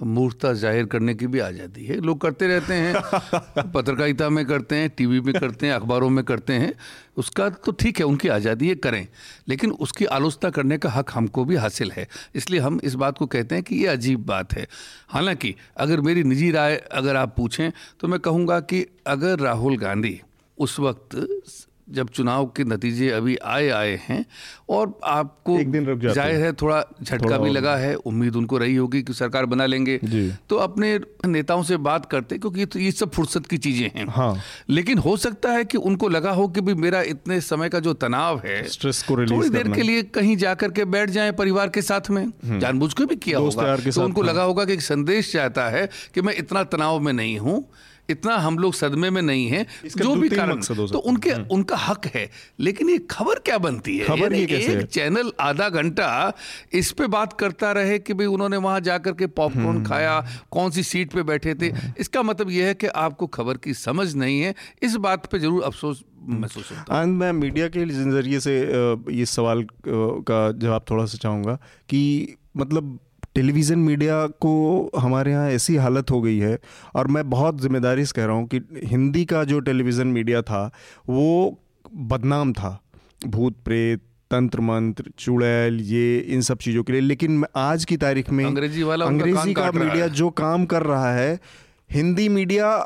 मूर्खता 0.00 0.52
ज़ाहिर 0.54 0.86
करने 0.86 1.14
की 1.14 1.26
भी 1.26 1.38
आज़ादी 1.40 1.84
है। 1.84 2.00
लोग 2.00 2.20
करते 2.20 2.46
रहते 2.48 2.74
हैं 2.74 2.94
पत्रकारिता 3.72 4.28
में 4.28 4.44
करते 4.46 4.76
हैं 4.76 4.88
टीवी 4.90 5.20
में 5.20 5.32
करते 5.34 5.66
हैं 5.66 5.74
अखबारों 5.74 6.08
में 6.10 6.24
करते 6.24 6.52
हैं 6.54 6.72
उसका 7.16 7.48
तो 7.50 7.72
ठीक 7.72 7.98
है 7.98 8.04
उनकी 8.04 8.28
आज़ादी 8.30 8.68
है 8.68 8.74
करें 8.76 9.06
लेकिन 9.48 9.70
उसकी 9.78 10.04
आलोचना 10.06 10.50
करने 10.50 10.78
का 10.78 10.90
हक 10.90 11.10
हमको 11.14 11.44
भी 11.44 11.56
हासिल 11.56 11.90
है। 11.92 12.06
इसलिए 12.34 12.60
हम 12.60 12.80
इस 12.84 12.94
बात 12.94 13.18
को 13.18 13.26
कहते 13.26 13.54
हैं 13.54 13.64
कि 13.64 13.76
ये 13.76 13.86
अजीब 13.88 14.24
बात 14.26 14.52
है। 14.52 14.66
हालाँकि 15.08 15.54
अगर 15.76 16.00
मेरी 16.00 16.22
निजी 16.24 16.50
राय 16.50 16.76
अगर 16.76 17.16
आप 17.16 17.34
पूछें 17.36 17.70
तो 18.00 18.08
मैं 18.08 18.20
कहूँगा 18.20 18.60
कि 18.62 18.86
अगर 19.06 19.38
राहुल 19.38 19.76
गांधी 19.78 20.20
उस 20.58 20.78
वक्त 20.80 21.16
जब 21.92 22.08
चुनाव 22.08 22.46
के 22.46 22.64
नतीजे 22.64 23.10
अभी 23.10 23.36
आए 23.46 23.68
आए 23.70 23.98
हैं 24.02 24.24
और 24.70 24.98
आपको 25.04 25.58
एक 25.58 25.70
दिन 25.70 25.86
रुक 25.86 25.98
जाते 25.98 26.14
ज़ाहिर 26.14 26.40
है। 26.40 26.52
थोड़ा 26.52 26.82
झटका 27.02 27.38
भी 27.38 27.50
लगा 27.50 27.74
है 27.76 27.94
उम्मीद 27.94 28.36
उनको 28.36 28.58
रही 28.58 28.76
होगी 28.76 29.02
कि 29.02 29.12
सरकार 29.12 29.46
बना 29.46 29.66
लेंगे। 29.66 29.98
तो 30.48 30.56
अपने 30.58 30.98
नेताओं 31.26 31.62
से 31.62 31.76
बात 31.78 32.06
करते 32.06 32.38
क्योंकि 32.38 32.60
ये 32.60 32.66
तो 32.66 32.78
ये 32.78 32.90
सब 32.92 33.10
फुर्सत 33.10 33.46
की 33.46 33.58
चीज़ें 33.58 33.90
हैं। 33.96 34.06
हाँ। 34.10 34.36
लेकिन 34.70 34.98
हो 34.98 35.16
सकता 35.18 35.52
है 35.52 35.64
कि 35.64 35.78
उनको 35.80 36.08
लगा 36.08 36.30
हो 36.30 36.48
कि 36.48 36.60
भी 36.60 36.74
मेरा 36.76 37.02
इतने 37.08 37.40
समय 37.42 37.68
का 37.68 37.80
जो 37.80 37.94
तनाव 37.96 38.40
है 38.44 38.62
स्ट्रेस 38.68 39.02
को 39.02 39.14
रिलीज़ 39.14 39.34
थोड़ी 39.34 39.48
देर 39.48 39.72
के 39.72 39.82
लिए 39.82 40.02
कहीं 40.12 40.36
जाकर 40.36 40.70
के 40.70 40.84
बैठ 40.86 41.10
जाए 41.10 41.32
परिवार 41.34 41.68
के 41.68 41.82
साथ 41.82 42.10
में। 42.10 42.24
जानबूझ 42.60 42.92
के 42.94 43.04
भी 43.04 43.16
किया 43.18 43.38
होगा। 43.38 43.76
तो 43.76 44.02
उनको। 44.02 44.22
लगा 44.22 44.42
होगा 44.42 44.64
कि 44.64 44.72
एक 44.72 44.82
संदेश 44.82 45.32
चाहता 45.32 45.68
है 45.68 45.88
कि 46.14 46.22
मैं 46.22 46.34
इतना 46.38 46.62
तनाव 46.66 46.98
में 47.00 47.12
नहीं 47.12 47.38
हूँ 47.38 47.64
इतना 48.10 48.36
हम 48.38 48.58
लोग 48.58 48.74
सदमे 48.74 49.10
में 49.10 49.20
नहीं 49.22 49.46
है 49.48 49.66
जो 49.86 50.14
भी 50.16 50.28
कारण। 50.28 50.60
तो 50.60 50.98
उनके 51.00 51.32
उनका 51.50 51.76
हक 51.78 52.06
है। 52.06 52.28
लेकिन 52.60 52.90
ये 52.90 52.98
खबर 53.10 53.38
क्या 53.40 53.58
बनती 53.60 53.96
है? 53.98 54.06
खबर 54.06 54.34
ये 54.34 54.44
कैसे 54.46 54.74
एक? 54.74 54.86
चैनल 54.88 55.32
आधा 55.40 55.68
घंटा 55.70 56.32
इस 56.72 56.92
पे 56.92 57.06
बात 57.08 57.32
करता 57.40 57.72
रहे 57.72 57.98
कि 57.98 58.14
भाई 58.14 58.26
उन्होंने 58.28 58.56
वहाँ 58.58 58.80
जाकर 58.82 59.12
के 59.12 59.26
पॉपकॉर्न 59.32 59.84
खाया 59.84 60.20
कौन 60.50 60.70
सी 60.70 60.82
सीट 60.82 61.12
पे 61.12 61.22
बैठे 61.24 61.54
थे। 61.54 61.72
इसका 61.98 62.22
मतलब 62.22 62.50
यह 62.50 62.66
है 62.66 62.74
कि 62.74 62.86
आपको 62.86 63.26
खबर 63.28 63.56
की 63.56 63.74
समझ 63.76 64.14
नहीं 64.14 64.40
है। 64.40 64.54
इस 64.82 64.96
बात 64.98 65.26
पे 65.26 65.38
ज़रूर 65.38 65.62
अफसोस 65.62 66.02
महसूस 66.22 66.70
होता 66.70 66.98
है। 66.98 67.06
मैं 67.06 67.32
मीडिया 67.32 67.68
के 67.68 67.84
ज़रिए 67.86 68.40
से 68.40 68.56
इस 69.12 69.30
सवाल 69.30 69.66
का 69.88 70.50
जवाब 70.52 70.84
थोड़ा 70.90 71.04
सा 71.04 71.18
चाहूँगा 71.18 71.54
कि 71.88 72.36
मतलब 72.56 72.98
टेलीविज़न 73.34 73.78
मीडिया 73.78 74.26
को 74.40 74.52
हमारे 74.98 75.32
यहाँ 75.32 75.50
ऐसी 75.50 75.76
हालत 75.76 76.10
हो 76.10 76.20
गई 76.22 76.38
है 76.38 76.58
और 76.94 77.08
मैं 77.08 77.28
बहुत 77.30 77.60
ज़िम्मेदारी 77.60 78.04
से 78.04 78.12
कह 78.16 78.24
रहा 78.24 78.36
हूँ 78.36 78.46
कि 78.46 78.60
हिंदी 78.84 79.24
का 79.24 79.42
जो 79.44 79.60
टेलीविज़न 79.60 80.06
मीडिया 80.08 80.42
था 80.42 80.70
वो 81.08 81.58
बदनाम 81.94 82.52
था। 82.52 82.78
भूत 83.26 83.56
प्रेत 83.64 84.02
तंत्र 84.30 84.60
मंत्र 84.60 85.10
चुड़ैल 85.18 85.80
ये 85.82 86.18
इन 86.18 86.40
सब 86.40 86.58
चीज़ों 86.58 86.82
के 86.84 86.92
लिए। 86.92 87.00
लेकिन 87.00 87.44
आज 87.56 87.84
की 87.84 87.96
तारीख 87.96 88.30
में 88.30 88.44
अंग्रेज़ी 88.44 88.82
वाला 88.82 89.06
अंग्रेज़ी 89.06 89.54
का 89.54 89.70
मीडिया 89.72 90.06
जो 90.20 90.30
काम 90.38 90.64
कर 90.66 90.82
रहा 90.82 91.12
है 91.14 91.38
हिंदी 91.90 92.28
मीडिया 92.28 92.76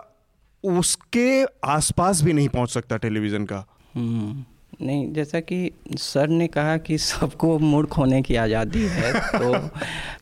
उसके 0.64 1.44
आसपास 1.68 2.22
भी 2.22 2.32
नहीं 2.32 2.48
पहुँच 2.48 2.70
सकता 2.70 2.96
टेलीविज़न 2.96 3.44
का। 3.44 3.64
हम्म, 3.94 4.44
नहीं 4.82 5.12
जैसा 5.12 5.40
कि 5.40 5.70
सर 5.96 6.28
ने 6.28 6.46
कहा 6.46 6.76
कि 6.76 6.98
सबको 6.98 7.58
मूर्ख 7.58 7.96
होने 7.98 8.22
की 8.22 8.36
आज़ादी 8.36 8.82
है 8.82 9.12
तो 9.12 9.70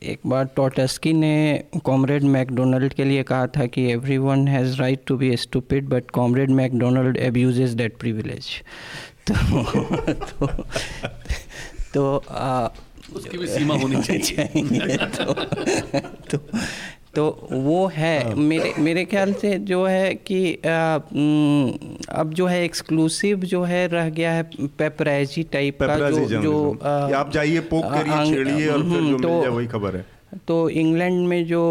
एक 0.03 0.21
बार 0.27 0.45
टोटस्की 0.45 1.13
ने 1.13 1.65
कॉमरेड 1.85 2.23
मैकडोनल्ड 2.23 2.95
के 2.95 3.05
लिए 3.05 3.23
कहा 3.23 3.47
था 3.47 3.67
कि 3.67 3.93
everyone 4.19 4.49
has 4.49 4.77
right 4.77 5.01
to 5.07 5.17
be 5.17 5.37
stupid 5.37 5.89
but 5.89 6.11
comrade 6.11 6.51
McDonald 6.51 7.17
abuses 7.17 7.71
that 7.71 7.97
privilege. 7.97 8.47
तो 9.31 9.63
तो, 10.15 10.47
तो 11.95 12.23
आ, 12.31 12.69
उसकी 13.17 13.39
भी 13.39 13.47
सीमा 13.47 13.75
होनी 13.75 14.03
चाहिए 14.03 14.97
तो, 14.97 15.33
तो 16.37 16.59
तो 17.15 17.25
वो 17.53 17.87
है 17.95 18.35
मेरे 18.35 18.73
मेरे 18.79 19.05
ख्याल 19.05 19.33
से 19.41 19.59
जो 19.71 19.85
है 19.87 20.15
कि 20.29 20.39
आ, 20.55 20.95
अब 22.21 22.31
जो 22.35 22.47
है 22.47 22.63
एक्सक्लूसिव 22.65 23.41
जो 23.45 23.63
है 23.63 23.87
रह 23.89 24.09
गया 24.11 24.33
है 24.33 24.43
पेपराइजी 24.79 25.43
टाइप 25.53 25.83
का 25.83 26.11
जो 26.11 26.25
जो 26.43 26.55
आ, 26.83 26.91
आप 27.21 27.31
जाइए 27.33 27.61
पोक 27.73 27.85
करिए 27.85 28.35
छेड़िए 28.35 28.69
और 28.69 28.83
फिर 28.83 28.91
जो 28.91 28.97
हम्म, 28.97 29.05
मिल 29.05 29.23
तो- 29.23 29.43
जाए 29.43 29.51
वही 29.51 29.67
खबर 29.67 29.97
है। 29.97 30.05
तो 30.49 30.69
इंग्लैंड 30.71 31.27
में 31.29 31.45
जो 31.47 31.63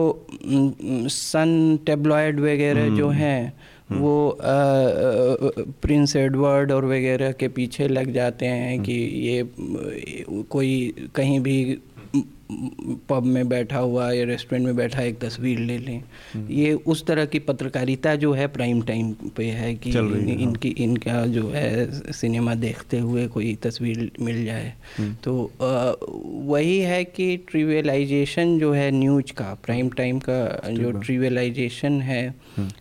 सन 1.12 1.80
टेब्लॉयड 1.86 2.40
वगैरह 2.40 2.96
जो 2.98 3.10
हैं 3.10 3.54
वो 3.92 4.30
आ, 4.30 4.46
आ, 4.46 5.64
प्रिंस 5.82 6.16
एडवर्ड 6.16 6.72
और 6.72 6.86
वगैरह 6.86 7.32
के 7.32 7.48
पीछे 7.56 7.88
लग 7.88 8.12
जाते 8.14 8.46
हैं 8.46 8.82
कि 8.84 8.94
ये 9.28 9.44
कोई 10.52 10.72
कहीं 11.16 11.40
भी 11.40 11.58
पब 13.10 13.24
में 13.24 13.48
बैठा 13.50 13.78
हुआ 13.78 14.12
या 14.12 14.24
रेस्टोरेंट 14.26 14.66
में 14.66 14.76
बैठा 14.76 15.02
एक 15.02 15.20
तस्वीर 15.20 15.60
ले 15.60 15.78
लें। 15.78 16.04
ये 16.50 16.72
उस 16.74 17.06
तरह 17.06 17.26
की 17.26 17.40
पत्रकारिता 17.40 18.16
जो 18.16 18.32
है 18.34 18.48
प्राइम 18.48 18.82
टाइम 18.82 19.12
पे 19.38 19.46
है 19.46 19.74
कि 19.76 19.92
चल 19.92 20.08
हाँ। 20.08 20.20
इनकी 20.20 20.70
इनका 20.70 21.26
जो 21.26 21.48
है 21.50 22.12
सिनेमा 22.12 22.56
देखते 22.56 23.00
हुए 23.00 23.28
कोई 23.28 23.54
तस्वीर 23.56 24.12
मिल 24.22 24.44
जाए। 24.46 24.74
तो 25.24 25.52
आ, 25.62 25.94
वही 26.52 26.80
है 26.80 27.04
कि 27.04 27.38
ट्रिवियलाइजेशन 27.50 28.58
जो 28.60 28.72
है 28.74 28.90
न्यूज़ 28.92 29.34
का 29.34 29.54
प्राइम 29.66 29.90
टाइम 29.90 30.20
का 30.20 30.70
जो 30.70 30.92
ट्रिवियलाइजेशन 30.92 32.02
है 32.02 32.24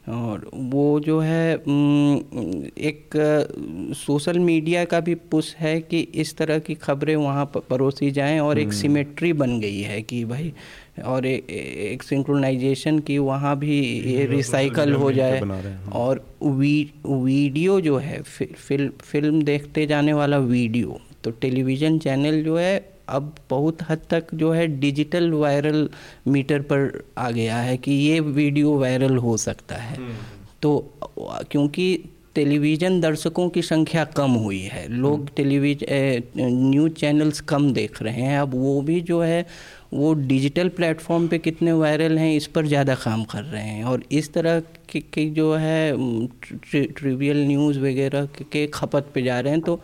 और 0.09 0.51
वो 0.55 1.01
जो 1.01 1.21
है 1.21 1.55
एक 1.55 3.17
सोशल 3.97 4.39
मीडिया 4.39 4.85
का 4.85 5.01
भी 5.01 5.15
पुश 5.31 5.55
है 5.57 5.81
कि 5.81 6.01
इस 6.15 6.37
तरह 6.37 6.59
की 6.59 6.75
खबरें 6.75 7.17
वहाँ 7.17 7.51
परोसी 7.71 8.11
जाएँ 8.11 8.39
और 8.41 8.59
एक 8.59 8.73
सिमेट्री 8.73 9.33
बन 9.33 9.60
गई 9.61 9.81
है 9.81 10.03
कि 10.03 10.25
भाई 10.25 10.53
और 11.05 11.27
ए, 11.27 11.43
ए- 11.51 11.91
एक 11.93 12.03
सिंक्रोनाइजेशन 12.03 12.99
की 12.99 13.19
वहाँ 13.19 13.59
भी 13.59 13.81
ये 14.11 14.27
रिसाइकल 14.27 14.93
हो 14.93 15.13
जाए। 15.13 15.41
हैं, 15.69 15.93
और 15.93 16.25
वी, 16.43 16.91
वीडियो 17.07 17.81
जो 17.81 17.97
है 17.97 18.23
फि, 18.23 18.45
फिल, 18.45 18.91
फ़िल्म 19.01 19.43
देखते 19.43 19.87
जाने 19.87 20.13
वाला 20.13 20.39
वीडियो 20.39 21.01
तो 21.25 21.31
टेलीविज़न 21.31 21.99
चैनल 21.99 22.43
जो 22.45 22.57
है 22.57 22.93
अब 23.09 23.35
बहुत 23.51 23.79
हद 23.89 23.99
तक 24.11 24.25
जो 24.35 24.51
है 24.51 24.67
डिजिटल 24.81 25.31
वायरल 25.33 25.91
मीटर 26.29 26.61
पर 26.61 27.05
आ 27.19 27.31
गया 27.31 27.57
है 27.57 27.77
कि 27.77 27.93
ये 27.93 28.21
वीडियो 28.21 28.79
वायरल 28.79 29.17
हो 29.17 29.37
सकता 29.37 29.77
है। 29.77 29.99
तो 30.63 30.95
क्योंकि 31.51 32.10
टेलीविज़न 32.35 33.01
दर्शकों 33.01 33.49
की 33.49 33.63
संख्या 33.63 34.05
कम 34.17 34.31
हुई 34.33 34.61
है। 34.63 34.87
लोग 34.89 35.29
टेलीविज 35.37 35.85
न्यूज़ 36.37 36.93
चैनल्स 36.93 37.41
कम 37.51 37.73
देख 37.73 38.03
रहे 38.03 38.23
हैं। 38.23 38.39
अब 38.39 38.55
वो 38.55 38.81
भी 38.83 39.01
जो 39.01 39.21
है 39.23 39.47
वो 39.93 40.13
डिजिटल 40.15 40.69
प्लेटफॉर्म 40.71 41.27
पे 41.29 41.39
कितने 41.39 41.73
वायरल 41.73 42.19
हैं 42.19 42.35
इस 42.37 42.47
पर 42.47 42.67
ज़्यादा 42.67 42.95
काम 42.97 43.25
कर 43.25 43.43
रहे 43.43 43.63
हैं। 43.63 43.85
और 43.85 44.03
इस 44.13 44.33
तरह 44.33 44.61
की, 44.61 45.01
की 45.01 45.29
जो 45.31 45.55
है 45.55 45.93
ट्रिवियल 46.73 47.47
न्यूज़ 47.47 47.79
वगैरह 47.79 48.29
के 48.53 48.67
खपत 48.75 49.11
पे 49.15 49.23
जा 49.23 49.41
रहे 49.41 49.53
हैं 49.53 49.63
तो 49.63 49.81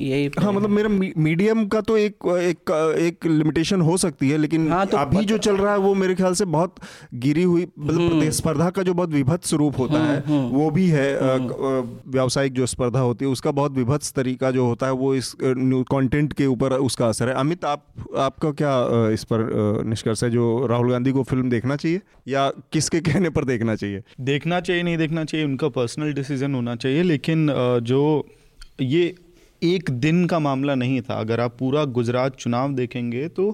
यही 0.00 0.30
हाँ 0.38 0.52
मतलब 0.52 0.70
मेरा 0.70 0.88
मीडियम 0.88 1.66
का 1.68 1.80
तो 1.82 1.96
एक 1.96 2.26
एक 2.28 2.70
एक 3.00 3.26
लिमिटेशन 3.26 3.80
हो 3.80 3.96
सकती 3.96 4.28
है 4.30 4.36
लेकिन 4.38 4.70
हाँ, 4.70 4.86
तो 4.86 4.96
अभी 4.96 5.24
जो 5.24 5.38
चल 5.38 5.56
रहा 5.56 5.72
है 5.72 5.78
वो 5.78 5.94
मेरे 5.94 6.14
ख्याल 6.14 6.34
से 6.34 6.44
बहुत 6.46 6.74
गिरी 7.16 7.42
हुई 7.42 7.66
मतलब 7.78 8.00
हम्म। 8.00 8.08
प्रतिस्पर्धा 8.10 8.68
का 8.70 8.82
जो 8.82 8.94
बहुत 8.94 9.10
विभत्स 9.10 9.50
स्वरूप 9.50 9.78
होता 9.78 9.94
हम्म, 9.94 10.06
है 10.06 10.22
हम्म। 10.22 10.48
वो 10.48 10.70
भी 10.70 10.86
है 10.88 11.38
व्यावसायिक 12.08 12.52
जो 12.52 12.66
स्पर्धा 12.66 13.00
होती 13.00 13.24
है 13.24 13.30
उसका 13.30 13.50
बहुत 13.52 13.72
विभत्स 13.72 14.12
तरीका 14.12 14.50
जो 14.50 14.66
होता 14.66 14.86
है 14.86 14.92
वो 14.94 15.14
इस 15.14 15.34
कंटेंट 15.42 16.32
के 16.32 16.46
ऊपर 16.46 16.72
उसका 16.80 17.08
असर 17.08 17.28
है 17.28 17.34
अमित 17.36 17.64
आप 17.64 17.84
आपका 18.18 18.50
क्या 18.54 18.74
इस 19.10 19.24
पर 19.24 19.48
निष्कर्ष 19.86 20.24
है 20.24 20.30
जो 20.30 20.66
राहुल 20.66 20.90
गांधी 20.90 21.12
को 21.12 21.22
फ़िल्म 21.24 21.50
देखना 21.50 21.76
चाहिए 21.76 22.00
या 22.28 22.48
किसके 22.72 23.00
कहने 23.02 23.30
पर 23.30 23.44
देखना 23.46 23.74
चाहिए 23.76 24.02
देखना 24.22 24.60
चाहिए 24.60 24.82
नहीं 24.82 24.96
देखना 24.98 25.24
चाहिए 25.24 25.46
उनका 25.46 25.68
पर्सनल 25.72 26.12
डिसीज़न 26.12 26.54
होना 26.54 26.76
चाहिए 26.76 27.02
लेकिन 27.04 27.48
जो 27.84 28.02
ये 28.82 29.14
एक 29.64 29.90
दिन 30.00 30.26
का 30.26 30.38
मामला 30.40 30.74
नहीं 30.74 31.00
था 31.00 31.14
अगर 31.16 31.40
आप 31.40 31.56
पूरा 31.58 31.84
गुजरात 31.94 32.36
चुनाव 32.36 32.74
देखेंगे 32.74 33.26
तो 33.30 33.50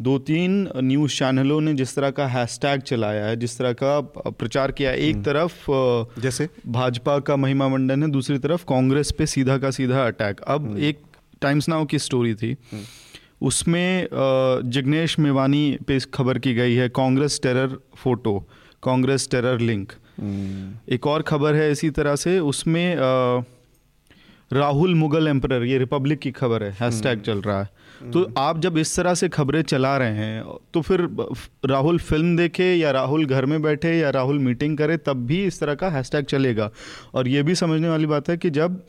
दो 0.00 0.18
तीन 0.20 0.52
न्यूज़ 0.78 1.12
चैनलों 1.14 1.60
ने 1.60 1.72
जिस 1.74 1.94
तरह 1.94 2.10
का 2.10 2.26
हैशटैग 2.28 2.80
चलाया 2.82 3.24
है 3.24 3.36
जिस 3.36 3.58
तरह 3.58 3.72
का 3.74 4.00
प्रचार 4.30 4.72
किया 4.72 4.92
एक 4.92 5.14
हम्म। 5.14 5.24
तरफ़ 5.24 6.20
जैसे 6.20 6.48
भाजपा 6.68 7.18
का 7.20 7.36
महिमा 7.36 7.68
मंडन 7.68 8.02
है 8.02 8.10
दूसरी 8.10 8.38
तरफ़ 8.38 8.64
कांग्रेस 8.64 9.10
पे 9.12 9.26
सीधा 9.26 9.58
का 9.58 9.70
सीधा 9.72 10.06
अटैक 10.06 10.40
अब 10.46 10.66
हम्म। 10.66 10.78
एक 10.80 11.02
टाइम्स 11.42 11.68
नाउ 11.68 11.84
की 11.84 11.98
स्टोरी 11.98 12.34
थी 12.34 12.56
हम्म। 12.72 12.84
उसमें 13.42 14.08
जिग्नेश 14.70 15.18
मेवानी 15.18 15.64
पे 15.86 15.98
खबर 16.14 16.38
की 16.38 16.54
गई 16.54 16.74
है 16.74 16.88
Congress 16.94 17.40
terror 17.42 17.76
photo 17.96 18.38
Congress 18.82 19.28
terror 19.30 19.60
link 19.62 19.92
एक 20.90 21.06
और 21.06 21.22
खबर 21.24 21.54
है 21.54 21.70
इसी 21.70 21.90
तरह 21.92 22.16
से 22.18 22.38
उसमें 22.46 22.86
राहुल 24.50 24.94
मुगल 24.94 25.28
एम्पर 25.28 25.62
ये 25.64 25.78
रिपब्लिक 25.78 26.18
की 26.18 26.30
खबर 26.30 26.62
है 26.62 26.70
हैशटैग 26.80 27.12
हम्म। 27.12 27.22
चल 27.22 27.40
रहा 27.40 27.60
है। 27.60 28.10
तो 28.12 28.22
आप 28.38 28.58
जब 28.60 28.78
इस 28.78 28.94
तरह 28.96 29.14
से 29.14 29.28
खबरें 29.28 29.60
चला 29.62 29.96
रहे 29.96 30.14
हैं 30.14 30.56
तो 30.74 30.80
फिर 30.80 31.00
राहुल 31.66 31.98
फ़िल्म 31.98 32.36
देखे 32.36 32.72
या 32.74 32.90
राहुल 32.90 33.26
घर 33.26 33.46
में 33.46 33.60
बैठे 33.62 33.92
या 33.98 34.10
राहुल 34.10 34.38
मीटिंग 34.38 34.76
करे 34.78 34.96
तब 34.96 35.24
भी 35.26 35.42
इस 35.44 35.60
तरह 35.60 35.74
का 35.74 35.88
हैशटैग 35.90 36.24
चलेगा। 36.24 36.70
और 37.14 37.28
ये 37.28 37.42
भी 37.42 37.54
समझने 37.54 37.88
वाली 37.88 38.06
बात 38.06 38.28
है 38.30 38.36
कि 38.36 38.50
जब 38.50 38.80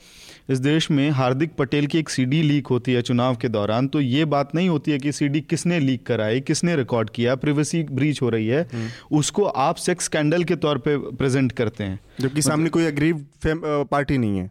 इस 0.50 0.60
देश 0.60 0.90
में 0.92 1.10
हार्दिक 1.12 1.52
पटेल 1.56 1.88
की 1.88 1.98
एक 2.00 2.10
सीडी 2.10 2.42
लीक 2.42 2.68
होती 2.68 2.94
है 2.94 3.02
चुनाव 3.02 3.36
के 3.36 3.50
दौरान 3.50 3.88
तो 3.88 4.02
ये 4.02 4.24
बात 4.26 4.56
नहीं 4.56 4.70
होती 4.70 4.92
है 4.92 4.98
कि 5.00 5.12
सीडी 5.12 5.42
किसने 5.42 5.80
लीक 5.80 6.06
कराई 6.06 6.40
किसने 6.42 6.76
रिकॉर्ड 6.76 7.10
किया 7.10 7.36
प्रिवेसी 7.36 7.84
ब्रीच 7.92 8.22
हो 8.22 8.30
रही 8.30 8.48
है। 8.48 8.62
हम्म। 8.74 9.18
उसको 9.18 9.44
आप 9.44 9.76
सेक्स 9.78 10.06
स्कैंडल 10.06 10.44
के 10.44 10.56
तौर 10.56 10.78
पे 10.78 10.98
प्रेजेंट 10.98 11.52
करते 11.52 11.84
हैं। 11.84 12.00
जबकि 12.22 12.42
सामने 12.42 12.70
कोई 12.70 12.86
अग्रीव 12.86 13.26
पार्टी 13.46 14.18
नहीं 14.18 14.38
है। 14.38 14.50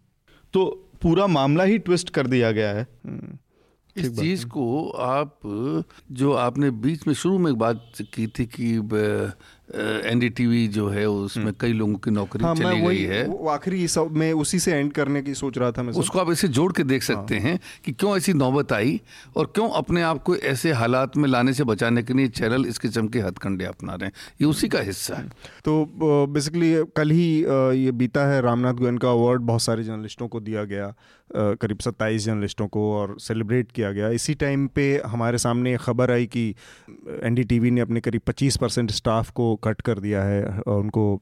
तो 0.54 0.62
पूरा 1.02 1.26
मामला 1.26 1.64
ही 1.64 1.78
ट्विस्ट 1.78 2.10
कर 2.10 2.26
दिया 2.26 2.50
गया 2.52 2.70
है 2.70 2.86
हम्म। 3.06 3.38
इस 3.96 4.18
चीज़ 4.18 4.46
को 4.46 4.88
आप 4.90 5.40
जो 6.12 6.32
आपने 6.32 6.70
बीच 6.82 7.06
में 7.06 7.14
शुरू 7.14 7.38
में 7.38 7.50
एक 7.50 7.56
बात 7.58 8.02
की 8.14 8.26
थी 8.26 8.46
कि 8.46 8.78
एनडीटीवी 9.74 10.66
जो 10.68 10.88
है 10.88 11.08
उसमें 11.08 11.44
हम्म। 11.44 11.54
कई 11.60 11.72
लोगों 11.72 11.94
की 11.94 12.10
नौकरी 12.10 12.44
हाँ, 12.44 12.54
चली 12.54 12.80
गई 12.80 13.02
है। 13.04 13.22
आखिरी 13.50 13.86
सब 13.88 14.16
मैं 14.16 14.32
उसी 14.32 14.58
से 14.58 14.72
एंड 14.72 14.92
करने 14.92 15.22
की 15.22 15.34
सोच 15.34 15.58
रहा 15.58 15.70
था 15.72 15.82
मैं 15.82 15.92
उसको 15.92 16.18
आप 16.18 16.30
इसे 16.32 16.48
जोड़ 16.48 16.72
के 16.72 16.84
देख 16.84 17.02
सकते 17.02 17.38
हाँ। 17.38 17.48
हैं 17.48 17.60
कि 17.84 17.92
क्यों 17.92 18.16
ऐसी 18.16 18.32
नौबत 18.32 18.72
आई 18.72 19.00
और 19.36 19.52
क्यों 19.54 19.68
अपने 19.80 20.02
आप 20.02 20.22
को 20.22 20.36
ऐसे 20.36 20.72
हालात 20.72 21.16
में 21.16 21.28
लाने 21.28 21.52
से 21.52 21.64
बचाने 21.64 22.02
के 22.02 22.14
लिए 22.14 22.28
चैनल 22.28 22.66
इस 22.66 22.78
किस्म 22.78 23.08
के 23.08 23.20
हथकंडे 23.20 23.64
अपना 23.64 23.94
रहे 23.94 24.06
हैं। 24.06 24.12
ये 24.40 24.46
उसी 24.46 24.68
का 24.68 24.80
हिस्सा 24.80 25.16
है। 25.16 25.28
तो 25.64 26.26
बेसिकली 26.26 26.74
कल 26.96 27.10
ही 27.10 27.28
ये 27.84 27.92
बीता 27.92 28.26
है 28.32 28.40
रामनाथ 28.40 28.74
गोयन 28.74 28.98
का 28.98 29.10
अवार्ड 29.10 29.40
बहुत 29.42 29.62
सारे 29.62 29.84
जर्नलिस्टों 29.84 30.28
को 30.28 30.40
दिया 30.40 30.64
गया। 30.64 30.94
करीब 31.36 31.78
सत्ताईस 31.78 32.24
जर्नलिस्टों 32.24 32.66
को 32.68 32.92
और 32.94 33.16
सेलिब्रेट 33.20 33.72
किया 33.72 33.92
गया। 33.92 34.08
इसी 34.08 34.34
टाइम 34.34 34.66
पे 34.66 35.02
हमारे 35.06 35.38
सामने 35.38 35.76
खबर 35.76 36.10
आई 36.10 36.26
कि 36.26 36.54
एनडीटीवी 37.22 37.70
ने 37.70 37.80
अपने 37.80 38.00
करीब 38.00 38.22
25 38.28 38.56
परसेंट 38.56 38.90
स्टाफ 38.90 39.30
को 39.30 39.54
कट 39.56 39.80
कर 39.80 39.98
दिया 39.98 40.22
है 40.22 40.60
और 40.60 40.80
उनको 40.80 41.20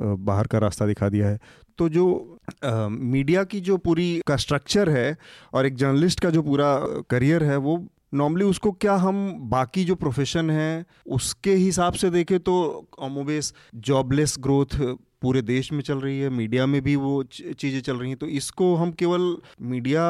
बाहर 0.00 0.46
का 0.46 0.58
रास्ता 0.58 0.86
दिखा 0.86 1.08
दिया 1.08 1.28
है। 1.28 1.38
तो 1.78 1.88
जो 1.88 2.38
आ, 2.64 2.88
मीडिया 2.88 3.44
की 3.44 3.60
जो 3.60 3.76
पूरी 3.76 4.22
का 4.26 4.36
स्ट्रक्चर 4.36 4.90
है 4.90 5.16
और 5.52 5.66
एक 5.66 5.76
जर्नलिस्ट 5.76 6.20
का 6.20 6.30
जो 6.30 6.42
पूरा 6.42 6.74
करियर 7.10 7.44
है 7.44 7.56
वो 7.56 7.86
नॉर्मली 8.14 8.44
उसको 8.44 8.72
क्या 8.72 8.94
हम 8.94 9.34
बाकी 9.50 9.84
जो 9.84 9.94
प्रोफेशन 9.94 10.50
है 10.50 10.84
उसके 11.06 11.54
हिसाब 11.54 11.92
से 11.92 12.10
देखें 12.10 12.38
तो 12.40 12.54
मोबेस 13.10 13.54
जॉबलेस 13.74 14.36
ग्रोथ 14.40 14.76
पूरे 15.22 15.42
देश 15.42 15.72
में 15.72 15.80
चल 15.82 15.98
रही 15.98 16.18
है, 16.20 16.28
मीडिया 16.30 16.66
में 16.66 16.80
भी 16.82 16.94
वो 16.96 17.22
चीज़ें 17.24 17.80
चल 17.80 17.96
रही 17.96 18.08
हैं 18.08 18.18
तो 18.18 18.26
इसको 18.28 18.74
हम 18.76 18.92
केवल 18.92 19.36
मीडिया 19.62 20.02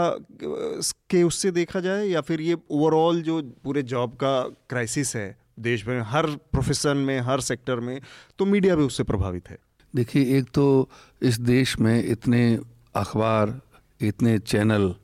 के 1.10 1.22
उससे 1.22 1.50
देखा 1.50 1.80
जाए 1.80 2.06
या 2.06 2.20
फिर 2.20 2.40
ये 2.40 2.56
ओवरऑल 2.70 3.22
जो 3.22 3.40
पूरे 3.64 3.82
जॉब 3.84 4.14
का 4.14 4.40
क्राइसिस 4.68 5.14
है 5.16 5.36
देश 5.60 5.86
में, 5.86 6.00
हर 6.02 6.26
प्रोफेशन 6.26 6.96
में, 6.98 7.18
हर 7.20 7.40
सेक्टर 7.42 7.80
में 7.80 8.00
तो 8.38 8.46
मीडिया 8.46 8.76
भी 8.76 8.82
उससे 8.82 9.02
प्रभावित 9.04 9.48
है। 9.50 9.58
देखिए, 9.94 10.38
एक 10.38 10.50
तो 10.54 10.88
इस 11.22 11.40
देश 11.40 11.78
में 11.80 12.04
इतने 12.04 12.58
अखबार, 12.94 13.60
इतने 14.00 14.38
चैनल 14.40 14.94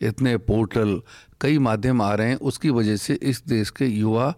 इतने 0.00 0.36
पोर्टल 0.38 1.00
कई 1.40 1.58
माध्यम 1.60 2.00
आ 2.02 2.14
रहे 2.14 2.28
हैं, 2.28 2.36
उसकी 2.36 2.70
वजह 2.70 2.96
से 2.96 3.14
इस 3.22 3.42
देश 3.46 3.70
के 3.70 3.86
युवा 3.86 4.34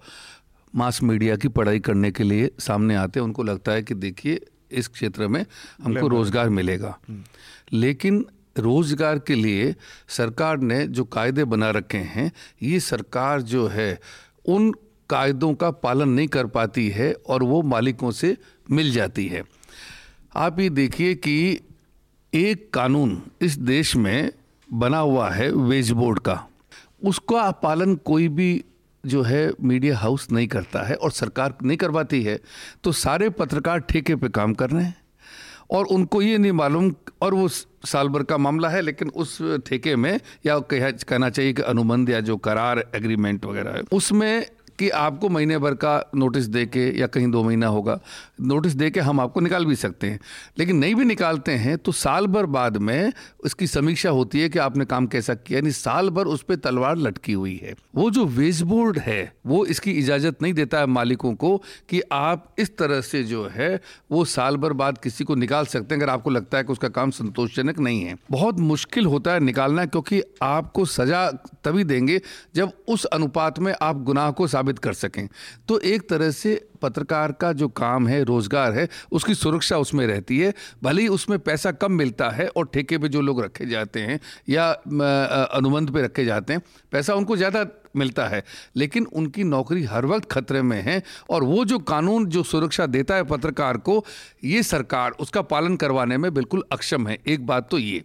मास 0.75 1.03
मीडिया 1.03 1.37
की 1.37 1.49
पढ़ाई 1.49 1.81
करने 1.81 2.11
के 2.11 2.25
लिए 2.25 2.51
सामने 2.61 2.95
आते 2.95 3.21
हैं। 3.21 3.25
उनको 3.25 3.43
लगता 3.43 3.73
है 3.73 3.83
कि 3.83 3.95
देखिए 3.97 4.41
इस 4.71 4.89
क्षेत्र 4.89 5.29
में 5.29 5.45
हमको 5.83 6.09
रोज़गार 6.09 6.49
मिलेगा। 6.49 6.99
हम्म। 7.09 7.23
लेकिन 7.73 8.25
रोज़गार 8.59 9.19
के 9.19 9.35
लिए 9.35 9.75
सरकार 10.09 10.59
ने 10.59 10.87
जो 10.87 11.05
कायदे 11.05 11.45
बना 11.45 11.71
रखे 11.71 11.99
हैं 11.99 12.31
ये 12.63 12.81
सरकार 12.81 13.43
जो 13.43 13.67
है 13.67 14.01
उन 14.49 14.73
कायदों 15.11 15.55
का 15.55 15.71
पालन 15.71 16.09
नहीं 16.09 16.29
कर 16.29 16.47
पाती 16.47 16.89
है 16.89 17.13
और 17.27 17.43
वो 17.43 17.63
मालिकों 17.63 18.11
से 18.11 18.37
मिल 18.71 18.93
जाती 18.93 19.27
है। 19.27 19.43
आप 20.37 20.61
ये 20.61 20.69
देखिए 20.71 21.15
कि 21.15 21.61
एक 22.33 22.71
कानून 22.75 23.23
इस 23.43 23.59
देश 23.59 23.95
में 23.97 24.31
बना 24.73 24.99
हुआ 24.99 25.31
है 25.31 25.51
वेज 25.51 25.91
बोर्ड 25.91 26.19
का। 26.19 26.47
उसका 27.05 27.51
पालन 27.51 27.95
कोई 27.97 28.29
भी 28.29 28.65
जो 29.07 29.23
है 29.23 29.51
मीडिया 29.63 29.99
हाउस 29.99 30.31
नहीं 30.33 30.49
करता 30.49 30.83
है 30.83 30.95
और 30.95 31.11
सरकार 31.11 31.55
नहीं 31.63 31.77
करवाती 31.77 32.23
है 32.23 32.39
तो 32.85 32.93
सारे 32.93 33.31
पत्रकार 33.31 33.81
ठेके 33.81 34.17
पे 34.17 34.29
काम 34.29 34.55
कर 34.55 34.71
रहे 34.71 34.85
हैं। 34.85 34.97
और 35.71 35.87
उनको 35.87 36.21
ये 36.23 36.39
नहीं 36.39 36.53
मालूम, 36.53 36.93
और 37.23 37.35
वो 37.35 37.49
साल 37.49 38.09
भर 38.09 38.23
का 38.23 38.37
मामला 38.39 38.69
है, 38.69 38.81
लेकिन 38.81 39.09
उस 39.09 39.39
ठेके 39.67 39.95
में 39.97 40.19
या 40.47 40.59
कहना 40.61 41.31
चाहिए 41.31 41.53
कि 41.53 41.63
अनुबंध 41.63 42.11
या 42.11 42.21
जो 42.21 42.37
करार 42.37 42.85
एग्रीमेंट 42.95 43.45
वगैरह 43.45 43.71
है, 43.71 43.83
उसमें 43.93 44.47
कि 44.79 44.89
आपको 44.91 45.29
महीने 45.29 45.59
भर 45.59 45.75
का 45.75 46.11
नोटिस 46.15 46.47
दे 46.47 46.65
के 46.67 46.87
या 47.01 47.07
कहीं 47.07 47.31
दो 47.31 47.43
महीना 47.45 47.67
होगा, 47.67 47.99
नोटिस 48.41 48.73
दे 48.73 48.91
के 48.91 49.01
हम 49.01 49.21
आपको 49.21 49.41
निकाल 49.41 49.67
भी 49.67 49.77
सकते 49.77 50.07
हैं। 50.07 50.21
लेकिन 50.59 50.77
नहीं 50.77 50.95
भी 50.95 51.05
निकालते 51.05 51.53
हैं 51.53 51.77
तो 51.79 51.93
साल 51.93 52.27
भर 52.27 52.47
बाद 52.47 52.77
में 52.77 53.13
उसकी 53.45 53.67
समीक्षा 53.67 54.11
होती 54.11 54.41
है 54.41 54.49
कि 54.49 54.59
आपने 54.59 54.85
काम 54.85 55.07
कैसा 55.07 55.35
किया। 55.35 55.59
यानी 55.59 55.71
साल 55.73 56.11
भर 56.11 56.27
उस 56.27 56.43
पर 56.43 56.57
तलवार 56.57 56.97
लटकी 56.97 57.33
हुई 57.33 57.57
है। 57.63 57.75
वो 57.95 58.11
जो 58.11 58.25
वेज 58.27 58.63
बोर्ड 58.63 58.99
है, 58.99 59.33
वो 59.47 59.65
इसकी 59.67 59.91
इजाज़त 59.91 60.43
नहीं 60.43 60.55
देता 60.55 60.79
है 60.79 60.87
मालिकों 60.87 61.35
को 61.35 61.57
कि 61.89 62.01
आप 62.13 62.55
इस 62.59 62.77
तरह 62.77 63.01
से 63.01 63.23
जो 63.25 63.47
है, 63.49 63.81
वो 64.13 64.25
साल 64.25 64.57
भर 64.57 64.73
बाद 64.73 64.99
किसी 64.99 65.25
को 65.25 65.35
निकाल 65.35 65.67
सकते 65.67 65.95
हैं, 65.95 66.03
अगर 66.03 66.13
आपको 66.13 66.31
लगता 66.31 66.59
है 66.59 66.65
कि 66.65 66.73
उसका 66.73 66.89
काम 66.89 67.11
संतोषजनक 67.11 67.79
नहीं 67.79 68.03
है। 68.03 68.17
बहुत 68.31 68.59
मुश्किल 68.61 69.07
होता 69.07 69.33
है 69.33 69.41
निकालना, 69.41 69.87
क्योंकि 69.87 70.23
आपको 70.43 70.85
सजा 70.85 71.31
तभी 71.65 71.85
देंगे 71.85 72.21
जब 72.55 72.73
उस 72.89 73.05
अनुपात 73.05 73.59
में 73.59 73.75
आप 73.83 74.03
गुनाह 74.03 74.31
को 74.31 74.47
साबित 74.47 74.64
कर 74.79 74.93
सकें। 74.95 75.29
तो 75.69 75.79
एक 75.81 76.09
तरह 76.09 76.31
से 76.31 76.55
पत्रकार 76.83 77.33
का 77.33 77.53
जो 77.53 77.69
काम 77.71 78.07
है, 78.09 78.23
रोज़गार 78.25 78.73
है, 78.73 78.89
उसकी 79.13 79.35
सुरक्षा 79.35 79.79
उसमें 79.79 80.07
रहती 80.07 80.39
है। 80.39 80.53
भले 80.83 81.03
ही 81.03 81.09
उसमें 81.09 81.39
पैसा 81.39 81.73
कम 81.73 81.93
मिलता 81.93 82.29
है 82.31 82.47
और 82.49 82.69
ठेके 82.75 82.99
पे 82.99 83.09
जो 83.09 83.21
लोग 83.21 83.43
रखे 83.45 83.67
जाते 83.67 84.01
हैं 84.01 84.19
या 84.49 84.71
अनुबंध 84.71 85.91
पे 85.91 86.03
रखे 86.03 86.25
जाते 86.25 86.53
हैं, 86.53 86.63
पैसा 86.93 87.15
उनको 87.15 87.37
ज़्यादा 87.37 87.67
मिलता 87.97 88.27
है। 88.27 88.43
लेकिन 88.77 89.07
उनकी 89.07 89.45
नौकरी 89.45 89.83
हर 89.85 90.07
वक्त 90.07 90.31
खतरे 90.31 90.63
में 90.63 90.81
है 90.83 91.03
और 91.31 91.45
वो 91.45 91.65
जो 91.65 91.79
कानून, 91.81 92.27
जो 92.27 92.43
सुरक्षा 92.43 92.87
देता 92.87 93.15
है 93.15 93.25
पत्रकार 93.25 93.77
को, 93.79 94.05
ये 94.45 94.63
सरकार, 94.63 95.11
उसका 95.11 95.43
पालन 95.45 95.77
करवाने 95.77 96.17
में 96.17 96.33
बिल्कुल 96.35 96.65
अक्षम 96.73 97.07
है। 97.09 97.19
एक 97.27 97.47
बात 97.47 97.69
तो 97.71 97.79
ये। 97.79 98.03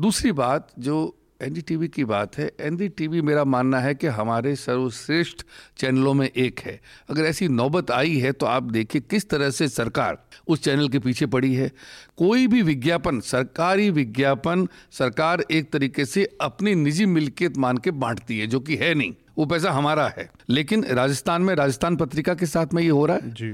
दूसरी 0.00 0.32
बात 0.32 0.68
जो 0.78 1.16
एनडीटीवी 1.42 1.88
की 1.88 2.04
बात 2.04 2.38
है। 2.38 2.50
एनडीटीवी 2.60 3.20
मेरा 3.22 3.44
मानना 3.44 3.78
है 3.80 3.94
कि 3.94 4.06
हमारे 4.06 4.54
सर्वश्रेष्ठ 4.56 5.42
चैनलों 5.78 6.14
में 6.14 6.28
एक 6.28 6.60
है। 6.60 6.80
अगर 7.10 7.22
ऐसी 7.22 7.48
नौबत 7.48 7.90
आई 7.90 8.16
है 8.18 8.32
तो 8.32 8.46
आप 8.46 8.62
देखिए 8.62 9.02
किस 9.10 9.28
तरह 9.30 9.50
से 9.50 9.68
सरकार 9.68 10.18
उस 10.48 10.62
चैनल 10.62 10.88
के 10.88 10.98
पीछे 10.98 11.26
पड़ी 11.26 11.54
है। 11.54 11.70
कोई 12.18 12.46
भी 12.46 12.62
विज्ञापन 12.62 13.20
सरकारी 13.20 13.90
विज्ञापन 13.90 14.68
सरकार 14.92 15.44
एक 15.50 15.72
तरीके 15.72 16.04
से 16.04 16.28
अपनी 16.40 16.74
निजी 16.74 17.06
मिल्कियत 17.06 17.56
मान 17.56 17.78
के 17.78 17.90
बांटती 17.90 18.38
है 18.38 18.46
जो 18.46 18.60
कि 18.60 18.76
है 18.76 18.94
नहीं। 18.94 19.14
वो 19.38 19.46
पैसा 19.46 19.70
हमारा 19.70 20.08
है। 20.08 20.30
लेकिन 20.48 20.84
राजस्थान 20.84 21.42
में 21.42 21.54
राजस्थान 21.54 21.96
पत्रिका 21.96 22.34
के 22.34 22.46
साथ 22.46 22.74
में 22.74 22.82
ये 22.82 22.88
हो 22.88 23.06
रहा 23.06 23.16
है। 23.16 23.34
जी। 23.34 23.50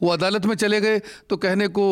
वो 0.00 0.08
अदालत 0.08 0.46
में 0.46 0.54
चले 0.54 0.80
गए 0.80 0.98
तो 1.30 1.36
कहने 1.36 1.68
को 1.68 1.84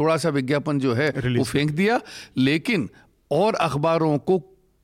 थोड़ा 0.00 0.16
सा 0.16 0.28
विज्ञापन 0.28 0.78
जो 0.78 0.94
है 0.94 1.10
वो 1.10 1.44
फेंक 1.44 1.70
दिया। 1.70 2.00
लेकिन 2.36 2.88
और 3.30 3.54
अखबारों 3.54 4.18
को 4.18 4.38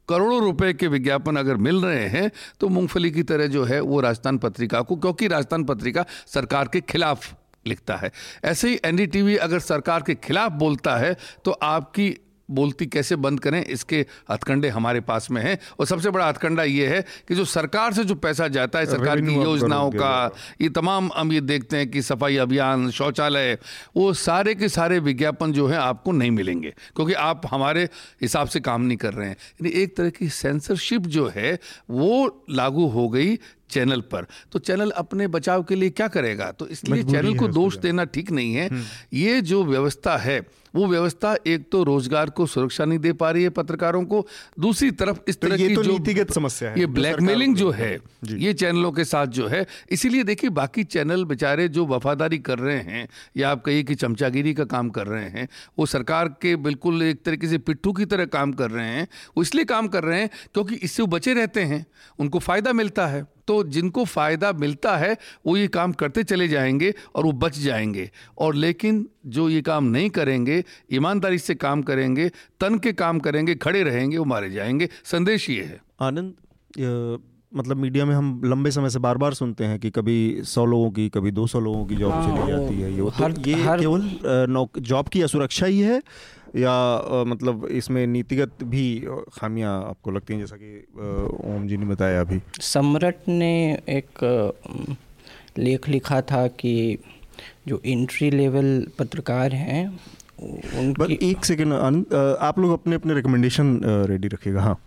करोड़ों 0.08 0.40
रुपए 0.42 0.72
के 0.72 0.86
विज्ञापन 0.88 1.36
अगर 1.36 1.56
मिल 1.56 1.80
रहे 1.80 2.06
हैं 2.08 2.30
तो 2.60 2.68
मूंगफली 2.68 3.10
की 3.10 3.22
तरह 3.22 3.46
जो 3.46 3.64
है 3.64 3.80
वो 3.80 4.00
राजस्थान 4.00 4.38
पत्रिका 4.38 4.80
को, 4.80 4.96
क्योंकि 4.96 5.28
राजस्थान 5.28 5.64
पत्रिका 5.64 6.04
सरकार 6.26 6.68
के 6.68 6.80
खिलाफ 6.80 7.34
लिखता 7.66 7.96
है। 7.96 8.10
ऐसे 8.44 8.68
ही 8.68 8.78
एनडीटीवी 8.84 9.36
अगर 9.36 9.58
सरकार 9.58 10.02
के 10.02 10.14
खिलाफ 10.14 10.52
बोलता 10.52 10.96
है 10.96 11.16
तो 11.44 11.50
आपकी 11.50 12.16
बोलती 12.50 12.86
कैसे 12.86 13.16
बंद 13.16 13.40
करें? 13.40 13.64
इसके 13.64 14.06
हथकंडे 14.30 14.68
हमारे 14.68 15.00
पास 15.00 15.30
में 15.30 15.42
हैं। 15.42 15.58
और 15.80 15.86
सबसे 15.86 16.10
बड़ा 16.10 16.28
हथकंडा 16.28 16.62
ये 16.62 16.86
है 16.86 17.04
कि 17.28 17.34
जो 17.34 17.44
सरकार 17.44 17.92
से 17.92 18.04
जो 18.04 18.14
पैसा 18.14 18.48
जाता 18.48 18.78
है 18.78 18.86
सरकार 18.86 19.20
की 19.20 19.34
योजनाओं 19.34 19.90
का 19.90 20.30
ये 20.60 20.68
तमाम 20.68 21.10
हम 21.16 21.32
ये 21.32 21.40
देखते 21.40 21.76
हैं 21.76 21.90
कि 21.90 22.02
सफ़ाई 22.02 22.36
अभियान 22.36 22.90
शौचालय 22.90 23.58
वो 23.96 24.12
सारे 24.12 24.54
के 24.54 24.68
सारे 24.68 24.98
विज्ञापन 24.98 25.52
जो 25.52 25.66
है 25.66 25.76
आपको 25.76 26.12
नहीं 26.12 26.30
मिलेंगे 26.30 26.74
क्योंकि 26.96 27.12
आप 27.12 27.42
हमारे 27.50 27.88
हिसाब 28.22 28.48
से 28.48 28.60
काम 28.60 28.82
नहीं 28.82 28.96
कर 28.96 29.14
रहे 29.14 29.28
हैं। 29.28 29.36
यानी 29.36 29.82
एक 29.82 29.96
तरह 29.96 30.10
की 30.10 30.28
सेंसरशिप 30.28 31.02
जो 31.02 31.26
है 31.36 31.58
वो 31.90 32.44
लागू 32.50 32.86
हो 32.86 33.08
गई 33.08 33.38
चैनल 33.72 34.00
पर। 34.12 34.26
तो 34.52 34.58
चैनल 34.60 34.90
अपने 34.96 35.26
बचाव 35.28 35.62
के 35.62 35.74
लिए 35.74 35.90
क्या 35.92 36.08
करेगा? 36.10 36.50
तो 36.52 36.66
इसलिए 36.68 37.02
चैनल 37.04 37.36
को 37.38 37.48
दोष 37.50 37.76
देना 37.78 38.04
ठीक 38.06 38.30
नहीं 38.32 38.54
है। 38.54 38.68
ये 39.14 39.40
जो 39.42 39.64
व्यवस्था 39.64 40.16
है 40.18 40.40
वो 40.74 40.86
व्यवस्था 40.86 41.34
एक 41.46 41.64
तो 41.72 41.82
रोज़गार 41.84 42.30
को 42.30 42.44
सुरक्षा 42.46 42.84
नहीं 42.84 42.98
दे 42.98 43.12
पा 43.12 43.30
रही 43.30 43.42
है 43.42 43.48
पत्रकारों 43.50 44.04
को 44.04 44.24
दूसरी 44.60 44.90
तरफ़ 44.92 45.18
इस 45.28 45.36
तो 45.36 45.46
तरह 45.46 45.56
की 45.58 45.74
तो 45.74 45.82
जो 45.82 45.92
नीतिगत 45.92 46.30
समस्या 46.32 46.70
है, 46.70 46.78
ये 46.80 46.86
ब्लैकमेलिंग 46.88 47.56
जो 47.56 47.70
है 47.70 47.92
ये 48.24 48.52
चैनलों 48.54 48.92
के 48.92 49.04
साथ 49.04 49.26
जो 49.28 49.48
है 49.48 49.66
इसीलिए 49.90 50.24
देखिए 50.24 50.50
बाकी 50.50 50.84
चैनल 50.86 51.24
बेचारे 51.24 51.68
जो 51.68 51.84
वफादारी 51.86 52.38
कर 52.40 52.58
रहे 52.58 52.78
हैं 52.78 53.06
या 53.36 53.50
आप 53.50 53.62
कहिए 53.64 53.82
कि 53.82 53.94
चमचागिरी 53.94 54.54
का 54.54 54.64
काम 54.66 54.90
कर 54.90 55.06
रहे 55.06 55.28
हैं 55.30 55.48
वो 55.78 55.86
सरकार 55.86 56.28
के 56.42 56.54
बिल्कुल 56.62 57.02
एक 57.02 57.22
तरीके 57.24 57.48
से 57.48 57.58
पिट्ठू 57.60 57.92
की 57.92 58.04
तरह 58.06 58.24
काम 58.32 58.52
कर 58.52 58.70
रहे 58.70 58.86
हैं 58.88 59.06
वो 59.36 59.42
इसलिए 59.42 59.64
काम 59.66 59.88
कर 59.88 60.04
रहे 60.04 60.20
हैं 60.20 60.30
क्योंकि 60.54 60.74
इससे 60.74 61.02
वो 61.02 61.06
बचे 61.08 61.34
रहते 61.34 61.64
हैं 61.64 61.84
उनको 62.18 62.38
फ़ायदा 62.38 62.72
मिलता 62.72 63.06
है। 63.06 63.24
तो 63.46 63.62
जिनको 63.64 64.04
फ़ायदा 64.04 64.52
मिलता 64.52 64.96
है 64.96 65.16
वो 65.46 65.56
ये 65.56 65.66
काम 65.68 65.92
करते 65.92 66.24
चले 66.24 66.48
जाएँगे 66.48 66.92
और 67.14 67.24
वो 67.24 67.32
बच 67.32 67.58
जाएँगे। 67.58 68.10
और 68.38 68.54
लेकिन 68.54 69.06
जो 69.26 69.48
ये 69.48 69.62
काम 69.62 69.84
नहीं 69.84 70.10
करेंगे 70.10 70.62
ईमानदारी 70.92 71.38
से 71.38 71.54
काम 71.54 71.82
करेंगे 71.82 72.28
तन 72.60 72.78
के 72.78 72.92
काम 72.92 73.18
करेंगे 73.18 73.54
खड़े 73.54 73.82
रहेंगे 73.82 74.18
वो 74.18 74.24
मारे 74.24 74.50
जाएँगे। 74.50 74.88
संदेश 75.04 75.50
ये 75.50 75.62
है। 75.64 75.80
आनंद 76.00 77.20
मतलब 77.56 77.76
मीडिया 77.76 78.04
में 78.04 78.14
हम 78.14 78.40
लंबे 78.44 78.70
समय 78.70 78.90
से 78.90 78.98
बार 78.98 79.16
बार 79.16 79.34
सुनते 79.34 79.64
हैं 79.64 79.78
कि 79.78 79.90
कभी 79.90 80.14
सौ 80.44 80.64
लोगों 80.66 80.90
की 80.90 81.08
कभी 81.08 81.30
दो 81.30 81.46
सौ 81.46 81.60
लोगों 81.60 81.84
की 81.86 81.96
जॉब 81.96 82.12
हाँ, 82.12 82.22
चली 82.28 82.52
जाती 82.52 82.80
है 82.80 82.92
ये 82.92 82.98
तो 82.98 83.08
हर- 83.08 83.46
ये 83.48 83.54
हर- 83.54 83.80
केवल 83.80 84.66
जॉब 84.82 85.08
की 85.08 85.22
असुरक्षा 85.22 85.66
ही 85.66 85.80
है 85.80 86.02
या 86.56 86.72
अ, 86.96 87.24
मतलब 87.24 87.66
इसमें 87.70 88.06
नीतिगत 88.06 88.62
भी 88.64 89.08
खामियाँ 89.32 89.78
आपको 89.88 90.10
लगती 90.10 90.32
हैं 90.34 90.40
जैसा 90.40 90.56
कि 90.56 90.84
ओम 91.54 91.66
जी 91.68 91.76
ने 91.76 91.86
बताया 91.86 92.20
अभी? 92.20 92.40
सम्राट 92.60 93.16
ने 93.28 93.78
एक 93.88 94.24
लेख 95.58 95.88
लिखा 95.88 96.20
था 96.20 96.46
कि 96.46 96.98
जो 97.68 97.80
एंट्री 97.86 98.30
लेवल 98.30 98.86
पत्रकार 98.98 99.52
हैं 99.54 99.86
उनकी 100.78 101.18
एक 101.30 101.44
सेकेंड 101.44 101.72
आप 102.40 102.58
लोग 102.58 102.72
अपने 102.72 102.94
अपने 102.96 103.14
रिकमेंडेशन 103.14 103.80
रेडी 103.84 104.28
रखिएगा 104.28 104.62
हाँ। 104.62 104.78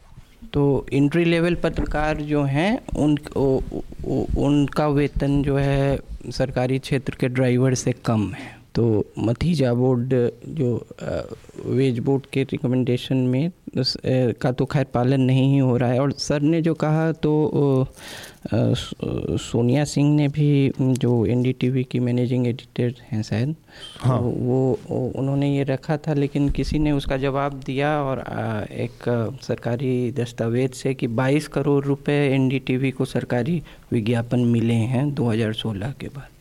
तो 0.54 0.86
एंट्री 0.94 1.26
लेवल 1.26 1.56
पत्रकार 1.56 2.18
जो 2.18 2.44
हैं 2.44 2.80
उन 2.96 3.18
उ- 3.38 3.62
उ- 4.06 4.26
उनका 4.38 4.88
वेतन 4.88 5.42
जो 5.44 5.58
है 5.58 6.00
सरकारी 6.32 6.80
क्षेत्र 6.80 7.16
के 7.20 7.28
ड्राइवर 7.28 7.74
से 7.74 7.92
कम 7.92 8.32
है। 8.34 8.55
तो 8.76 8.84
मथीजा 9.20 9.74
बोर्ड 9.74 10.14
जो 10.48 10.70
वेज 11.66 12.00
बोर्ड 12.00 12.26
के 12.26 12.44
रिकमेंडेशन 12.44 13.18
में 13.18 13.52
का 14.42 14.52
तो 14.52 14.66
खैर 14.66 14.86
पालन 14.94 15.22
नहीं 15.22 15.52
ही 15.54 15.58
हो 15.58 15.78
रहा 15.78 15.90
है 15.92 16.00
और 16.00 16.12
सर 16.12 16.42
ने 16.42 16.62
जो 16.62 16.74
कहा 16.74 17.12
तो 17.12 17.34
सोनिया 18.54 19.84
सिंह 19.84 20.14
ने 20.16 20.28
भी 20.28 20.72
जो 20.80 21.26
एनडीटीवी 21.26 21.84
की 21.84 22.00
मैनेजिंग 22.00 22.48
एडिटर 22.48 22.94
हैं 23.12 23.22
शायद 23.24 23.56
हाँ। 24.00 24.18
तो 24.20 24.24
वो 24.24 24.60
वो- 24.90 25.16
उन्होंने 25.16 25.56
ये 25.56 25.64
रखा 25.64 25.98
था 25.98 26.14
लेकिन 26.14 26.50
किसी 26.50 26.80
ने 26.80 26.92
उसका 26.92 27.18
जवाब 27.18 27.60
दिया 27.66 27.98
और 28.02 28.20
एक 28.72 29.10
सरकारी 29.42 30.12
दस्तावेज़ 30.12 30.72
से 30.72 30.94
कि 30.94 31.08
22 31.08 31.48
करोड़ 31.48 31.84
रुपए 31.86 32.20
एनडीटीवी 32.34 32.92
को 32.92 33.06
सरकारी 33.06 33.62
विज्ञापन 33.92 34.40
मिले 34.40 34.74
हैं 34.74 35.14
2016 35.16 35.94
के 36.00 36.08
बाद 36.08 36.35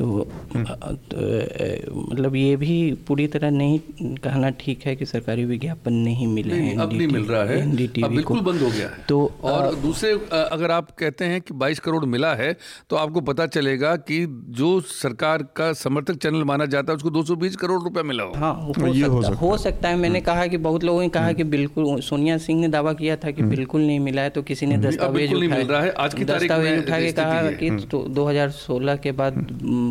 तो, 0.00 0.06
हम्म। 0.54 0.64
तो 1.10 2.00
मतलब 2.02 2.36
ये 2.36 2.54
भी 2.56 2.76
पूरी 3.08 3.26
तरह 3.26 3.50
नहीं 3.50 3.78
कहना 4.16 4.50
ठीक 4.60 4.84
है 4.86 4.94
कि 4.96 5.06
सरकारी 5.06 5.44
विज्ञापन 5.44 5.92
नहीं 5.94 6.26
मिले 6.26 6.54
नहीं, 6.54 6.68
हैं 6.68 6.76
अब 6.76 6.92
नहीं 6.92 7.08
मिल 7.08 7.24
रहा 7.24 7.42
है। 7.44 7.60
अब 8.02 8.10
बिल्कुल 8.10 8.40
बंद 8.40 8.60
हो 8.60 8.68
गया 8.68 8.88
है। 8.88 9.04
तो 9.08 9.18
और 9.42 9.74
दूसरे 9.74 10.12
अगर 10.32 10.70
आप 10.70 10.90
कहते 10.98 11.24
हैं 11.24 11.40
कि 11.40 11.54
22 11.54 11.78
करोड़ 11.78 12.04
मिला 12.06 12.32
है 12.34 12.52
तो 12.90 12.96
आपको 12.96 13.20
पता 13.20 13.46
चलेगा 13.48 13.94
कि 14.08 14.24
जो 14.58 14.70
सरकार 14.92 15.42
का 15.56 15.72
समर्थक 15.72 16.16
चैनल 16.22 16.44
माना 16.44 16.66
जाता 16.66 16.92
है 16.92 16.96
उसको 16.96 17.10
220 17.10 17.56
करोड़ 17.56 17.80
रुपया 17.82 18.02
मिला 18.02 18.24
हो। 18.24 18.32
हाँ 18.36 18.52
हो 18.78 18.86
ये 18.86 19.06
हो 19.06 19.22
सकता 19.22 19.34
सकता 19.34 19.46
हो 19.46 19.56
सकता 19.58 19.88
है। 19.88 19.96
मैंने 19.96 20.20
कहा 20.20 20.46
कि 20.46 20.56
बहुत 20.60 20.84
लोगों 20.84 21.00
ने 21.00 21.08
कहा 21.08 21.32
कि 21.32 21.44
बिल्कुल 21.50 22.00
सोनिया 22.00 22.38
सिंह 22.38 22.60
ने 22.60 22.68
दावा 22.68 22.92
किया 22.92 23.16
था 23.16 23.30
कि 23.30 23.42
बिल्कुल 23.44 23.80
नहीं 23.82 24.00
मिला 24.00 24.22
है 24.22 24.30
तो 24.30 24.42
किसी 24.42 24.66
ने 24.66 24.78
दस्तावेज़ 24.78 25.16
बिल्कुल 25.16 25.40
नहीं 25.40 25.58
मिल 25.58 25.66
रहा 25.66 25.80
है। 25.82 25.90
आज 25.98 26.14
की 26.14 26.24
दस्तावेज़ 26.24 26.78
उठा 26.78 27.00
के 27.00 27.12
कहा। 27.12 27.50
कि 27.52 27.70
तो 27.90 28.02
2016 28.10 28.96
के 28.96 29.12
बाद 29.12 29.34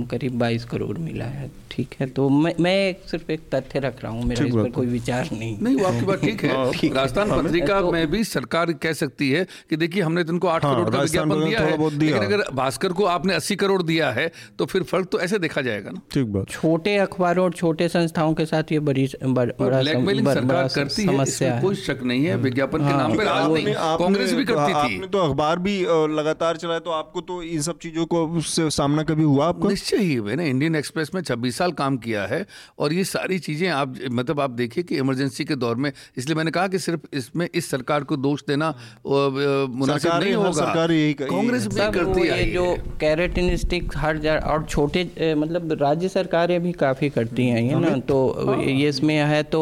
करीब 0.05 0.37
22 0.39 0.65
करोड़ 0.65 0.97
मिला 0.97 1.25
है। 1.25 1.51
ठीक 1.71 1.95
है 1.99 2.07
तो 2.07 2.29
मैं 2.29 2.53
मैं 2.59 2.95
सिर्फ़ 3.11 3.31
एक 3.31 3.41
तथ्य 3.55 3.79
रख 3.79 4.03
रहा 4.03 4.11
हूँ 4.11 4.23
मेरा 4.23 4.45
इस 4.45 4.53
पर 4.53 4.69
कोई 4.69 4.85
विचार 4.85 5.29
नहीं। 5.33 5.57
नहीं 5.61 5.75
वो 5.75 5.85
आपकी 5.85 6.05
बात 6.05 6.21
ठीक 6.21 6.43
है। 6.43 6.89
राजस्थान 6.93 7.29
पत्रिका 7.31 7.81
तो- 7.81 7.93
में 7.93 8.07
भी 8.11 8.23
सरकार 8.23 8.73
कह 8.73 8.93
सकती 8.93 9.29
है 9.31 9.45
कि 9.69 9.77
देखिए 9.77 10.01
हमने 10.03 10.23
तुमको 10.23 10.47
आठ 10.47 10.65
हाँ, 10.65 10.75
करोड़ 10.75 10.89
का 10.89 11.01
विज्ञापन 11.01 11.45
दिया 11.45 11.59
है 11.59 11.89
लेकिन 11.89 12.17
अगर 12.17 12.43
भास्कर 12.53 12.93
को 12.93 13.05
आपने 13.05 13.35
80 13.35 13.55
करोड़ 13.55 13.81
दिया 13.83 14.11
है 14.11 14.31
तो 14.59 14.65
फिर 14.65 14.83
फ़र्क 14.83 15.07
तो 15.11 15.19
ऐसे 15.19 15.39
देखा 15.39 15.61
जाएगा 15.61 15.91
ना। 15.91 16.01
ठीक 16.11 16.25
बात। 16.25 16.49
छोटे 16.49 16.95
अखबारों 16.97 17.45
और 17.45 17.51
छोटे 17.51 17.87
संस्थाओं 17.87 18.33
के 18.33 18.45
साथ 18.45 18.63
ये 18.71 18.79
बड़ी 18.79 19.07
बड़ा 19.23 19.81
ब्लैकमेलिंग 19.81 20.27
सरकार 20.27 20.67
करती 20.67 21.01
है 21.01 21.17
समस्या 21.17 21.53
है। 21.55 21.61
कोई 21.61 21.75
शक 21.75 21.99
नहीं 22.03 22.25
है 22.25 22.35
विज्ञापन 22.37 22.77
के 22.77 22.97
नाम 22.97 23.17
पर 23.17 23.27
आज 23.27 23.51
नहीं 23.51 23.73
कांग्रेस 23.73 24.33
भी 24.33 24.45
करती 24.45 24.71
आपने 24.71 24.97
थी 24.97 25.07
तो 25.07 25.17
अखबार 25.17 25.59
भी 25.59 25.81
लगातार 26.15 26.57
चलाया 26.57 26.79
तो 26.79 26.91
आपको 26.91 27.21
तो 27.21 27.41
इन 27.43 27.61
सब 27.61 27.77
चीज़ों 27.77 28.05
को 28.05 28.41
सामना 28.69 29.03
कभी 29.03 29.23
हुआ 29.23 29.47
आपको? 29.47 29.69
निश्चय 29.91 30.05
ही 30.05 30.19
मैंने 30.21 30.47
इंडियन 30.49 30.75
एक्सप्रेस 30.75 31.09
में 31.15 31.21
26 31.21 31.51
साल 31.53 31.71
काम 31.71 31.97
किया 31.97 32.25
है 32.25 32.45
और 32.79 32.93
ये 32.93 33.03
सारी 33.03 33.39
चीज़ें 33.39 33.67
आप 33.69 33.95
मतलब 34.11 34.39
आप 34.39 34.49
देखिए 34.51 34.83
कि 34.83 34.97
इमरजेंसी 34.97 35.45
के 35.45 35.55
दौर 35.55 35.75
में 35.75 35.91
इसलिए 36.17 36.35
मैंने 36.35 36.51
कहा 36.51 36.67
कि 36.67 36.79
सिर्फ़ 36.79 37.07
इसमें 37.13 37.47
इस 37.53 37.69
सरकार 37.69 38.03
को 38.03 38.17
दोष 38.17 38.43
देना 38.47 38.69
मुनासिब 39.05 40.11
नहीं 40.13 40.33
होगा। 40.33 40.51
सरकार 40.51 40.91
यही 40.91 41.13
कही 41.13 41.29
कांग्रेस 41.29 41.67
भी 41.67 41.91
करती 41.91 42.51
जो 42.51 42.65
है। 42.65 42.97
कैरेटिन 43.01 43.55
स्टिक 43.57 43.97
हर 43.97 44.17
जगह 44.17 44.51
और 44.51 44.65
छोटे 44.65 45.33
मतलब 45.35 45.77
राज्य 45.81 46.09
सरकारें 46.09 46.61
भी 46.63 46.71
काफ़ी 46.77 47.09
करती 47.09 47.47
हैं 47.47 47.61
ये 47.63 47.79
ना? 47.79 47.97
तो 47.99 48.61
ये 48.61 48.89
इसमें 48.89 49.15
है 49.15 49.41
तो 49.45 49.61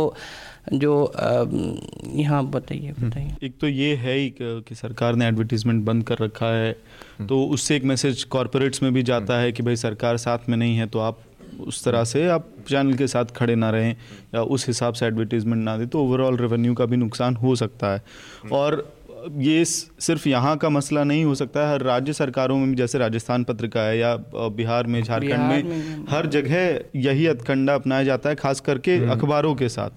जो 0.73 1.11
यहाँ 2.13 2.43
बताइए 2.45 2.93
बताइए। 2.99 3.35
एक 3.43 3.53
तो 3.61 3.67
ये 3.67 3.95
है 3.95 4.17
ही 4.17 4.35
कि 4.41 4.75
सरकार 4.75 5.15
ने 5.15 5.27
एडवर्टीजमेंट 5.27 5.85
बंद 5.85 6.03
कर 6.03 6.17
रखा 6.21 6.53
है। 6.55 6.75
तो 7.27 7.43
उससे 7.45 7.75
एक 7.75 7.83
मैसेज 7.83 8.23
कॉरपोरेट्स 8.23 8.83
में 8.83 8.93
भी 8.93 9.03
जाता 9.03 9.39
है 9.39 9.51
कि 9.51 9.63
भाई 9.63 9.75
सरकार 9.75 10.17
साथ 10.17 10.49
में 10.49 10.57
नहीं 10.57 10.77
है 10.77 10.87
तो 10.87 10.99
आप 10.99 11.19
उस 11.59 11.83
तरह 11.83 12.03
से 12.03 12.27
आप 12.27 12.49
चैनल 12.69 12.93
के 12.93 13.07
साथ 13.07 13.25
खड़े 13.25 13.55
ना 13.55 13.69
रहें 13.69 13.95
या 14.35 14.41
उस 14.41 14.67
हिसाब 14.67 14.93
से 14.93 15.05
एडवर्टीजमेंट 15.05 15.63
ना 15.63 15.77
दें 15.77 15.87
तो 15.87 16.03
ओवरऑल 16.03 16.37
रेवेन्यू 16.37 16.73
का 16.73 16.85
भी 16.85 16.97
नुकसान 16.97 17.35
हो 17.35 17.55
सकता 17.55 17.93
है। 17.93 18.03
और 18.51 18.97
ये 19.37 19.65
सिर्फ़ 19.65 20.29
यहाँ 20.29 20.57
का 20.57 20.69
मसला 20.69 21.03
नहीं 21.03 21.25
हो 21.25 21.35
सकता 21.35 21.67
है 21.67 21.73
हर 21.73 21.81
राज्य 21.81 22.13
सरकारों 22.13 22.57
में 22.57 22.69
भी 22.69 22.75
जैसे 22.75 22.97
राजस्थान 22.97 23.43
पत्रिका 23.43 23.81
है 23.81 23.97
या 23.97 24.15
बिहार 24.35 24.87
में 24.87 25.03
झारखंड 25.03 25.39
में 25.39 25.63
में- 25.63 26.09
हर 26.09 26.27
जगह 26.27 26.79
यही 26.95 27.25
हथकंडा 27.25 27.75
अपनाया 27.75 28.03
जाता 28.03 28.29
है 28.29 28.35
खास 28.35 28.59
करके 28.59 29.09
अखबारों 29.09 29.55
के 29.55 29.69
साथ। 29.69 29.89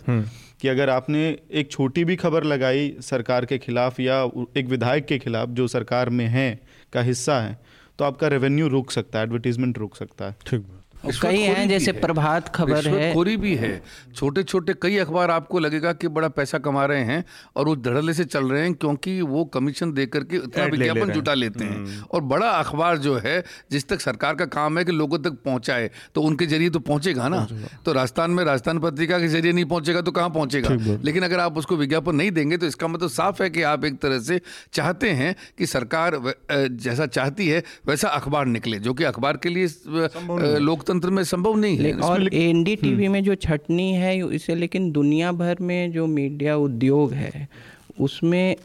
कि 0.60 0.68
अगर 0.68 0.90
आपने 0.90 1.20
एक 1.52 1.70
छोटी 1.70 2.04
भी 2.04 2.16
खबर 2.16 2.44
लगाई 2.44 2.94
सरकार 3.00 3.44
के 3.44 3.58
खिलाफ 3.58 4.00
या 4.00 4.22
एक 4.56 4.66
विधायक 4.66 5.06
के 5.06 5.18
खिलाफ 5.18 5.48
जो 5.50 5.68
सरकार 5.68 6.10
में 6.10 6.26
है, 6.26 6.60
का 6.92 7.02
हिस्सा 7.02 7.40
है 7.40 7.58
तो 7.98 8.04
आपका 8.04 8.28
रेवेन्यू 8.28 8.68
रुक 8.68 8.90
सकता 8.90 9.18
है 9.18 9.24
एडवर्टीजमेंट 9.24 9.78
रुक 9.78 9.96
सकता 9.96 10.24
है। 10.24 10.36
ठीक 10.46 10.66
कई 11.04 11.38
हैं 11.38 11.68
जैसे 11.68 11.90
है। 11.90 12.00
प्रभात 12.00 12.48
खबर 12.54 12.88
है। 12.88 13.12
खोरी 13.14 13.36
भी 13.36 13.54
है। 13.56 13.70
छोटे 14.14 14.42
छोटे 14.42 14.74
कई 14.82 14.96
अखबार 14.98 15.30
आपको 15.30 15.58
लगेगा 15.58 15.92
कि 15.92 16.08
बड़ा 16.08 16.28
पैसा 16.30 16.58
कमा 16.58 16.84
रहे 16.86 17.04
हैं 17.04 17.24
और 17.56 17.66
वो 17.68 17.74
धड़ल्ले 17.76 18.14
से 18.14 18.24
चल 18.24 18.44
रहे 18.44 18.62
हैं 18.62 18.74
क्योंकि 18.74 19.20
वो 19.22 19.44
कमीशन 19.54 19.92
दे 19.92 20.06
करके 20.06 20.36
इतना 20.36 20.64
Ad 20.64 20.70
ले 20.70 20.76
विज्ञापन 20.78 21.12
जुटा 21.12 21.34
लेते 21.34 21.64
हैं। 21.64 22.00
और 22.02 22.20
बड़ा 22.24 22.48
अखबार 22.48 22.98
जो 22.98 23.14
है 23.18 23.42
जिस 23.70 23.88
तक 23.88 24.00
सरकार 24.00 24.34
का 24.34 24.44
काम 24.50 24.78
है 24.78 24.84
कि 24.84 24.92
लोगों 24.92 25.18
तक 25.18 25.38
पहुँचाए 25.44 25.90
तो 26.14 26.22
उनके 26.22 26.46
ज़रिए 26.46 26.70
तो 26.70 26.78
पहुंचेगा 26.80 27.28
ना। 27.28 27.46
तो 27.84 27.92
राजस्थान 27.92 28.30
में 28.30 28.44
राजस्थान 28.44 28.78
पत्रिका 28.78 29.18
के 29.18 29.28
ज़रिए 29.28 29.52
नहीं 29.52 29.64
पहुंचेगा 29.64 30.00
तो 30.00 30.12
कहाँ 30.12 30.30
पहुंचेगा? 30.30 30.68
लेकिन 31.04 31.22
अगर 31.22 31.40
आप 31.40 31.58
उसको 31.58 31.76
विज्ञापन 31.76 32.16
नहीं 32.16 32.30
देंगे 32.30 32.56
तो 32.56 32.66
इसका 32.66 32.88
मतलब 32.88 33.10
साफ़ 33.10 33.42
है 33.42 33.50
कि 33.50 33.62
आप 33.64 33.84
एक 33.84 33.98
तरह 33.98 34.18
से 34.20 34.40
चाहते 34.72 35.10
हैं 35.12 35.34
कि 35.58 35.66
सरकार 35.66 36.20
जैसा 36.52 37.06
चाहती 37.08 37.48
है 37.48 37.62
वैसा 37.86 38.08
अखबार 38.10 38.46
निकले 38.46 38.78
जो 38.80 38.94
कि 38.94 39.04
अखबार 39.04 39.36
के 39.36 39.48
लिए 39.48 39.66
अ, 39.66 40.58
लोकतंत्र 40.90 41.10
में 41.10 41.22
संभव 41.24 41.56
नहीं 41.56 41.76
है। 41.78 41.92
और 41.94 42.34
एनडीटीवी 42.34 43.08
में 43.08 43.22
जो 43.24 43.34
छटनी 43.36 43.92
है 43.94 44.18
इसे 44.34 44.54
लेकिन 44.54 44.90
दुनिया 44.92 45.32
भर 45.32 45.56
में 45.60 45.92
जो 45.92 46.06
मीडिया 46.08 46.56
उद्योग 46.58 47.12
है 47.12 47.48
उसमें 48.00 48.56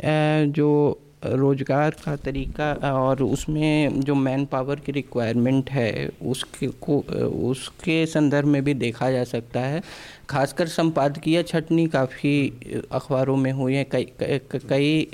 जो 0.51 0.99
रोज़गार 1.26 1.95
का 2.05 2.15
तरीका 2.15 2.73
और 2.86 3.21
उसमें 3.23 4.01
जो 4.01 4.15
मैन 4.15 4.45
पावर 4.45 4.80
की 4.86 4.91
रिक्वायरमेंट 4.91 5.69
है 5.71 6.09
उसके 6.21 6.67
को 6.82 6.97
उसके 7.49 8.05
संदर्भ 8.05 8.47
में 8.47 8.63
भी 8.63 8.73
देखा 8.76 9.09
जा 9.11 9.23
सकता 9.23 9.59
है। 9.59 9.82
खासकर 10.30 10.67
संपादकीय 10.67 11.43
छटनी 11.43 11.88
काफ़ी 11.88 12.53
अखबारों 12.91 13.38
में 13.38 13.51
हुई 13.51 13.73
है। 13.73 13.84
कई 13.84 14.11
कई- 14.69 15.07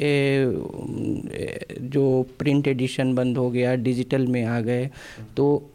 जो 1.81 2.25
प्रिंट 2.39 2.67
एडिशन 2.67 3.15
बंद 3.15 3.37
हो 3.37 3.51
गया 3.51 3.75
डिजिटल 3.75 4.27
में 4.27 4.45
आ 4.45 4.59
गए। 4.59 4.89
तो 5.37 5.69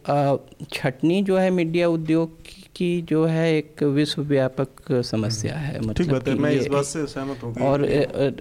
छटनी 0.73 1.23
जो 1.23 1.37
है 1.37 1.49
मीडिया 1.49 1.89
उद्योग 1.89 2.31
की- 2.75 3.05
जो 3.05 3.25
है 3.25 3.57
एक 3.57 3.83
विश्वव्यापक 3.83 5.01
समस्या 5.01 5.55
है। 5.55 5.79
ठीक 5.79 5.89
मतलब 5.89 6.11
बात 6.11 6.27
है 6.27 6.33
मैं 6.33 6.51
इस 6.51 6.67
बात 6.67 6.85
से 6.85 7.05
सहमत 7.05 7.43
हूँ 7.43 7.55
और 7.55 7.83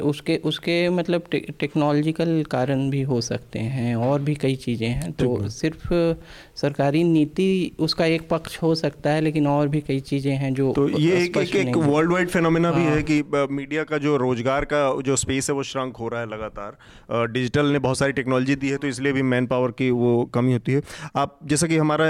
उसके 0.03 0.37
उसके 0.37 0.89
मतलब 0.89 1.23
टे, 1.31 1.39
टेक्नोलॉजिकल 1.61 2.45
कारण 2.51 2.91
भी 2.91 3.03
हो 3.03 3.21
सकते 3.21 3.59
हैं 3.59 3.97
और 3.97 4.23
भी 4.23 4.35
कई 4.35 4.57
चीज़ें 4.57 4.89
हैं। 4.89 5.13
तो 5.13 5.37
सिर्फ़ 5.49 6.15
सरकारी 6.57 7.05
नीति 7.05 7.71
उसका 7.79 8.07
एक 8.07 8.29
पक्ष 8.29 8.63
हो 8.63 8.75
सकता 8.75 9.11
है 9.11 9.21
लेकिन 9.21 9.47
और 9.47 9.69
भी 9.69 9.81
कई 9.81 10.01
चीज़ें 10.01 10.37
हैं 10.37 10.55
जो 10.55 10.73
तो 10.73 10.86
ये 10.89 11.23
एक 11.25 11.37
एक, 11.37 11.55
एक 11.57 11.77
वर्ल्ड 11.77 12.13
वाइड 12.13 12.29
फेनोमेना 12.29 12.71
भी 12.73 12.85
हाँ। 12.85 12.95
है। 12.95 13.03
कि 13.03 13.23
मीडिया 13.53 13.85
का 13.85 13.99
जो 13.99 14.17
रोज़गार 14.17 14.65
का 14.65 14.81
जो 15.03 15.17
स्पेस 15.17 15.51
है 15.51 15.55
वो 15.57 15.63
श्रंक 15.63 15.97
हो 15.97 16.09
रहा 16.09 16.21
है 16.21 16.27
लगातार। 16.27 17.27
डिजिटल 17.29 17.67
ने 17.67 17.79
बहुत 17.79 17.99
सारी 17.99 18.13
टेक्नोलॉजी 18.13 18.55
दी 18.57 18.69
है 18.69 18.77
तो 18.77 18.89
इसलिए 18.89 19.13
भी 19.13 19.23
मैन 19.25 19.47
पावर 19.47 19.71
की 19.71 19.91
वो 19.93 20.25
कमी 20.35 20.53
होती 20.53 20.73
है। 20.73 20.83
आप 21.17 21.39
जैसा 21.45 21.67
कि 21.67 21.77
हमारा 21.77 22.07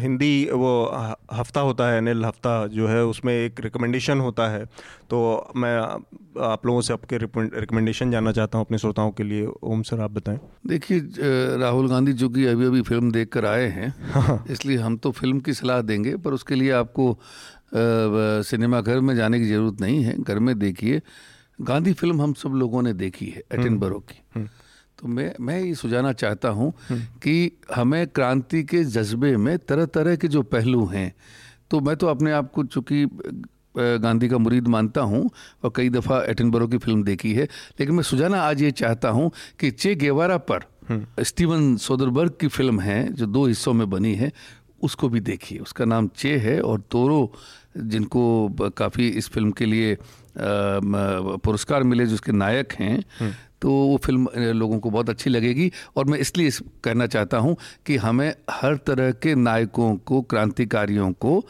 हिंदी 0.00 0.32
वो 0.52 0.72
हफ़्ता 1.32 1.60
होता 1.60 1.90
है 1.90 1.98
एनएल 1.98 2.24
हफ़्ता 2.24 2.66
जो 2.68 2.88
है 2.88 3.04
उसमें 3.06 3.34
एक 3.34 3.60
रिकमेंडेशन 3.60 4.20
होता 4.20 4.48
है। 4.48 4.64
तो 5.10 5.18
मैं 5.56 5.76
आप 6.44 6.66
लोगों 6.66 6.80
से 6.80 6.92
आपके 6.92 7.18
रिकमेंडेशन 7.18 8.10
जानना 8.10 8.32
चाहता 8.32 8.58
हूँ 8.58 8.66
अपने 8.66 8.78
श्रोताओं 8.78 9.10
के 9.12 9.22
लिए। 9.22 9.46
ओम 9.46 9.82
सर 9.82 10.00
आप 10.00 10.10
बताएँ। 10.10 10.38
देखिए 10.66 11.00
राहुल 11.60 11.88
गांधी 11.90 12.12
जो 12.14 12.28
कि 12.28 12.44
अभी 12.46 12.66
अभी 12.66 12.82
फ़िल्म 12.82 13.10
देख 13.12 13.28
कर 13.28 13.46
आए 13.46 13.66
हैं 13.68 14.44
इसलिए 14.50 14.76
हम 14.78 14.96
तो 14.96 15.10
फ़िल्म 15.12 15.40
की 15.40 15.54
सलाह 15.54 15.80
देंगे 15.82 16.16
पर 16.16 16.32
उसके 16.32 16.54
लिए 16.54 16.70
आपको 16.72 17.16
सिनेमाघर 18.44 19.00
में 19.00 19.14
जाने 19.16 19.38
की 19.40 19.48
ज़रूरत 19.48 19.80
नहीं 19.80 20.02
है। 20.04 20.16
घर 20.18 20.38
में 20.38 20.58
देखिए 20.58 21.02
गांधी 21.62 21.92
फ़िल्म 21.92 22.22
हम 22.22 22.32
सब 22.34 22.54
लोगों 22.54 22.82
ने 22.82 22.92
देखी 22.94 23.26
है 23.26 23.42
एटनबरो 23.52 23.98
की। 24.02 24.48
तो 24.98 25.08
मैं 25.08 25.32
मैं 25.40 25.60
ये 25.60 25.74
सुझाना 25.74 26.12
चाहता 26.14 26.48
हूँ 26.50 26.72
कि 27.22 27.34
हमें 27.74 28.06
क्रांति 28.08 28.62
के 28.64 28.84
जज्बे 28.86 29.36
में 29.36 29.56
तरह 29.60 29.86
तरह 29.88 30.16
के 30.16 30.28
जो 30.28 30.42
पहलू 30.48 30.84
हैं 30.86 31.12
तो 31.70 31.80
मैं 31.80 31.96
तो 31.96 32.06
अपने 32.06 32.32
आप 32.32 32.50
को 32.52 32.64
चूँकि 32.64 33.04
गांधी 33.80 34.28
का 34.28 34.38
मुरीद 34.38 34.68
मानता 34.68 35.00
हूँ 35.02 35.28
और 35.64 35.72
कई 35.76 35.88
दफ़ा 35.90 36.22
एटनबरो 36.24 36.68
की 36.68 36.78
फ़िल्म 36.78 37.02
देखी 37.04 37.32
है। 37.34 37.44
लेकिन 37.80 37.94
मैं 37.94 38.02
सुझाना 38.02 38.42
आज 38.42 38.62
ये 38.62 38.70
चाहता 38.72 39.08
हूँ 39.08 39.30
कि 39.60 39.70
चे 39.70 39.94
गेवारा 39.94 40.36
पर 40.50 40.64
स्टीवन 41.22 41.76
सोदरबर्ग 41.78 42.32
की 42.40 42.48
फ़िल्म 42.48 42.80
है 42.80 43.02
जो 43.12 43.26
दो 43.26 43.46
हिस्सों 43.46 43.72
में 43.74 43.88
बनी 43.90 44.14
है 44.14 44.32
उसको 44.82 45.08
भी 45.08 45.20
देखिए। 45.20 45.58
उसका 45.58 45.84
नाम 45.84 46.08
चे 46.16 46.36
है 46.38 46.60
और 46.60 46.80
तोरो 46.90 47.32
जिनको 47.76 48.70
काफ़ी 48.76 49.08
इस 49.08 49.28
फ़िल्म 49.28 49.50
के 49.52 49.64
लिए 49.66 49.96
पुरस्कार 50.36 51.82
मिले 51.82 52.06
जिसके 52.06 52.32
नायक 52.32 52.72
हैं 52.72 53.02
तो 53.62 53.70
वो 53.70 53.96
फ़िल्म 53.96 54.28
लोगों 54.56 54.78
को 54.78 54.90
बहुत 54.90 55.10
अच्छी 55.10 55.30
लगेगी। 55.30 55.70
और 55.96 56.04
मैं 56.04 56.18
इसलिए 56.18 56.46
इस 56.46 56.60
कहना 56.84 57.06
चाहता 57.06 57.38
हूँ 57.38 57.56
कि 57.86 57.96
हमें 57.96 58.32
हर 58.50 58.76
तरह 58.76 59.10
के 59.12 59.34
नायकों 59.34 59.94
को 59.96 60.20
क्रांतिकारियों 60.22 61.12
को 61.12 61.42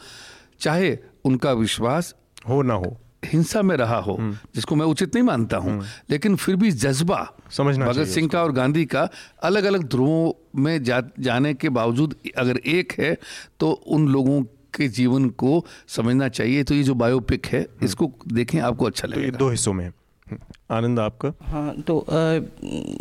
चाहे 0.59 0.97
उनका 1.25 1.53
विश्वास 1.53 2.13
हो 2.49 2.61
ना 2.61 2.73
हो। 2.73 2.97
हिंसा 3.25 3.61
में 3.61 3.75
रहा 3.77 3.97
हो 4.01 4.17
जिसको 4.55 4.75
मैं 4.75 4.85
उचित 4.85 5.15
नहीं 5.15 5.23
मानता 5.25 5.57
हूँ 5.57 5.73
लेकिन 6.09 6.35
फिर 6.35 6.55
भी 6.55 6.71
जज्बा 6.83 7.17
समझना 7.57 7.85
भगत 7.85 8.07
सिंह 8.07 8.27
का 8.29 8.41
और 8.43 8.51
गांधी 8.51 8.85
का 8.93 9.07
अलग 9.43 9.63
अलग 9.63 9.83
ध्रुवों 9.89 10.31
में 10.61 10.83
जा, 10.83 11.01
जाने 11.19 11.53
के 11.53 11.69
बावजूद 11.69 12.15
अगर 12.37 12.57
एक 12.57 12.93
है 12.99 13.15
तो 13.59 13.71
उन 13.71 14.07
लोगों 14.07 14.41
के 14.75 14.87
जीवन 14.87 15.29
को 15.29 15.63
समझना 15.87 16.27
चाहिए। 16.29 16.63
तो 16.63 16.75
ये 16.75 16.83
जो 16.83 16.93
बायोपिक 16.95 17.45
है 17.45 17.65
इसको 17.83 18.11
देखें 18.33 18.59
आपको 18.59 18.85
अच्छा 18.85 19.07
तो 19.07 19.19
ये 19.21 19.31
दो 19.31 19.49
हिस्सों 19.49 19.73
में 19.73 19.85
हम्म, 19.87 20.37
आनंद 20.75 20.99
आपका? 20.99 21.33
हाँ 21.43 21.73
तो 21.81 21.97
अ, 21.99 22.39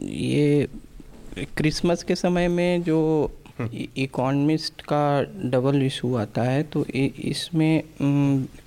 ये 0.02 0.68
क्रिसमस 1.56 2.02
के 2.02 2.14
समय 2.14 2.48
में 2.48 2.82
जो 2.82 2.98
इकोनमिस्ट 3.96 4.82
का 4.82 5.22
डबल 5.50 5.82
इशू 5.82 6.14
आता 6.16 6.42
है 6.42 6.62
तो 6.62 6.84
इसमें 7.18 7.82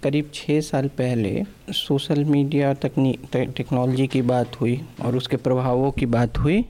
करीब 0.03 0.31
छः 0.33 0.61
साल 0.61 0.87
पहले 0.87 1.43
सोशल 1.69 2.23
मीडिया 2.25 2.73
तकनी 2.73 3.19
ते- 3.33 3.55
टेक्नोलॉजी 3.57 4.07
की 4.07 4.21
बात 4.21 4.61
हुई 4.61 4.81
और 5.05 5.17
उसके 5.17 5.37
प्रभावों 5.37 5.91
की 5.91 6.05
बात 6.05 6.37
हुई। 6.37 6.61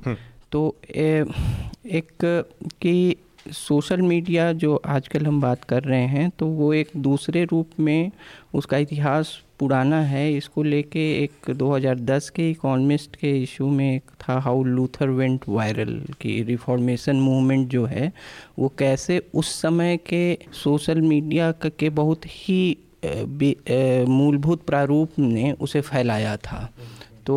तो 0.51 0.75
ए, 0.95 1.25
एक 1.85 2.11
कि 2.81 3.15
सोशल 3.51 4.01
मीडिया 4.01 4.51
जो 4.53 4.81
आजकल 4.85 5.25
हम 5.25 5.41
बात 5.41 5.63
कर 5.63 5.83
रहे 5.83 6.05
हैं 6.07 6.29
तो 6.39 6.45
वो 6.45 6.73
एक 6.73 6.89
दूसरे 6.97 7.43
रूप 7.45 7.69
में 7.79 8.11
उसका 8.53 8.77
इतिहास 8.77 9.41
पुराना 9.63 10.01
है, 10.03 10.23
इसको 10.33 10.63
लेके 10.63 10.99
एक 11.23 11.51
2010 11.57 12.29
के 12.29 12.49
इकोनमिस्ट 12.51 13.15
के 13.15 13.31
इशू 13.43 13.67
में 13.69 13.95
एक 13.95 14.11
था 14.21 14.37
हाउ 14.39 14.63
लूथर 14.65 15.09
वेंट 15.09 15.41
वायरल 15.49 15.99
कि 16.21 16.41
रिफॉर्मेशन 16.43 17.15
मूवमेंट 17.17 17.67
जो 17.69 17.85
है, 17.85 18.11
वो 18.59 18.71
कैसे 18.77 19.21
उस 19.33 19.53
समय 19.61 19.97
के 20.07 20.37
सोशल 20.53 21.01
मीडिया 21.01 21.51
के 21.63 21.89
बहुत 21.91 22.25
ही 22.27 22.77
मूलभूत 24.09 24.65
प्रारूप 24.65 25.19
ने 25.19 25.51
उसे 25.61 25.81
फैलाया 25.83 26.35
था। 26.39 26.69
तो 27.25 27.35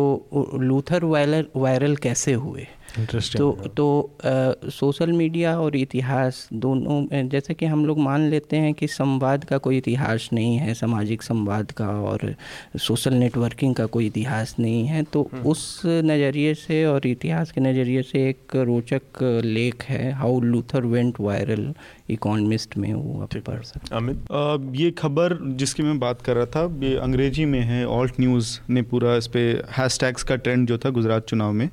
लूथर 0.59 1.03
वायरल 1.05 1.45
वायरल 1.55 1.95
कैसे 1.97 2.33
हुए? 2.35 2.67
तो 2.97 3.51
तो 3.77 4.69
सोशल 4.69 5.11
मीडिया 5.11 5.57
और 5.59 5.75
इतिहास 5.75 6.47
दोनों 6.55 7.27
जैसे 7.29 7.53
कि 7.53 7.65
हम 7.65 7.85
लोग 7.85 7.99
मान 7.99 8.29
लेते 8.29 8.57
हैं 8.57 8.73
कि 8.73 8.87
संवाद 8.87 9.43
का 9.43 9.57
कोई 9.57 9.77
इतिहास 9.77 10.29
नहीं 10.33 10.57
है 10.57 10.73
सामाजिक 10.73 11.23
संवाद 11.23 11.71
का 11.71 11.87
और 12.01 12.33
सोशल 12.77 13.13
नेटवर्किंग 13.13 13.75
का 13.75 13.85
कोई 13.85 14.05
इतिहास 14.05 14.55
नहीं 14.59 14.85
है 14.85 15.03
तो 15.03 15.29
उस 15.45 15.81
नज़रिए 15.85 16.53
से 16.53 16.83
और 16.85 17.07
इतिहास 17.07 17.51
के 17.51 17.61
नज़रिए 17.61 18.01
से 18.01 18.27
एक 18.29 18.55
रोचक 18.55 19.23
लेख 19.45 19.83
है 19.83 20.11
how 20.13 20.39
Luther 20.41 20.85
went 20.85 21.19
viral 21.19 21.73
Economist 22.09 22.77
में 22.77 22.93
वो 22.93 23.21
आप 23.21 23.35
पढ़ 23.47 23.61
सकते 23.63 23.95
अमित? 23.95 24.27
ये 24.75 24.89
खबर 24.91 25.37
जिसकी 25.57 25.83
मैं 25.83 25.97
बात 25.99 26.21
कर 26.21 26.35
रहा 26.35 26.45
था 26.45 26.63
ये 26.83 26.95
अंग्रेज़ी 26.97 27.45
में 27.45 27.59
है 27.61 27.85
ऑल्ट 27.87 28.19
न्यूज़ 28.19 28.57
ने 28.69 28.81
पूरा 28.91 29.15
इस 29.15 29.27
पे 29.27 29.39
हैशटैग्स 29.77 30.23
का 30.23 30.35
ट्रेंड 30.37 30.67
जो 30.67 30.77
था 30.77 30.89
गुजरात 30.89 31.25
चुनाव 31.29 31.51
में 31.53 31.69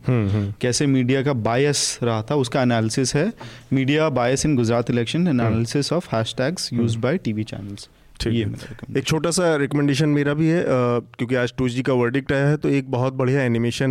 कैसे 0.61 0.87
मीडिया 0.87 1.22
का 1.22 1.32
बायस 1.43 1.99
रहा 2.03 2.22
था 2.22 2.35
उसका 2.37 2.62
एनालिसिस 2.62 3.14
है। 3.16 3.32
Media 3.72 4.09
bias 4.11 4.47
in 4.47 4.57
Gujarat 4.57 4.91
election 4.91 5.28
analysis 5.28 5.93
of 5.93 6.14
hashtags 6.16 6.72
used 6.72 7.01
by 7.01 7.18
TV 7.18 7.45
channels 7.45 7.89
ठीक 8.20 8.35
है। 8.35 8.99
एक 8.99 9.05
छोटा 9.05 9.30
सा 9.30 9.55
रिकमेंडेशन 9.57 10.09
मेरा 10.09 10.35
भी 10.35 10.49
है 10.49 10.61
अ, 10.62 10.66
क्योंकि 10.66 11.35
आज 11.35 11.53
टू 11.59 11.68
जी 11.68 11.82
का 11.82 11.93
वर्डिक्ट 11.93 12.32
आया 12.32 12.47
है 12.49 12.57
तो 12.57 12.68
एक 12.68 12.91
बहुत 12.91 13.14
बढ़िया 13.14 13.43
एनिमेशन 13.43 13.91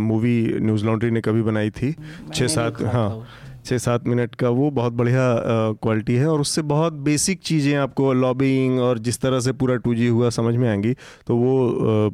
मूवी 0.00 0.36
न्यूज़ 0.60 0.84
लॉन्ड्री 0.86 1.10
ने 1.10 1.20
कभी 1.20 1.42
बनाई 1.42 1.70
थी 1.70 1.94
छः 2.34 2.46
सात 2.48 2.82
हाँ। 2.94 3.08
छः 3.66 3.78
सात 3.78 4.06
मिनट 4.08 4.34
का 4.34 4.48
वो 4.48 4.70
बहुत 4.70 4.92
बढ़िया 4.92 5.24
क्वालिटी 5.82 6.14
है 6.14 6.26
और 6.26 6.40
उससे 6.40 6.62
बहुत 6.62 6.92
बेसिक 6.92 7.40
चीज़ें 7.40 7.74
आपको 7.74 8.12
लॉबिंग 8.12 8.80
और 8.80 8.98
जिस 8.98 9.20
तरह 9.20 9.40
से 9.40 9.52
पूरा 9.52 9.76
टू 9.76 9.94
हुआ 10.12 10.30
समझ 10.30 10.54
में 10.56 10.68
आएँगी 10.68 10.92
तो 11.26 11.36
वो 11.36 12.10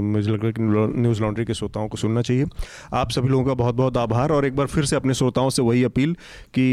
मुझे 0.00 0.30
लग 0.30 0.36
रहा 0.36 0.46
है 0.46 0.52
कि 0.52 1.00
न्यूज़ 1.00 1.22
लॉन्ड्री 1.22 1.44
के 1.44 1.54
श्रोताओं 1.54 1.88
को 1.88 1.96
सुनना 1.96 2.22
चाहिए। 2.22 2.44
आप 2.92 3.10
सभी 3.10 3.28
लोगों 3.28 3.44
का 3.44 3.54
बहुत 3.54 3.74
बहुत 3.74 3.96
आभार 3.96 4.32
और 4.32 4.46
एक 4.46 4.56
बार 4.56 4.66
फिर 4.66 4.84
से 4.84 4.96
अपने 4.96 5.14
श्रोताओं 5.14 5.50
से 5.50 5.62
वही 5.62 5.84
अपील 5.84 6.12
कि 6.54 6.66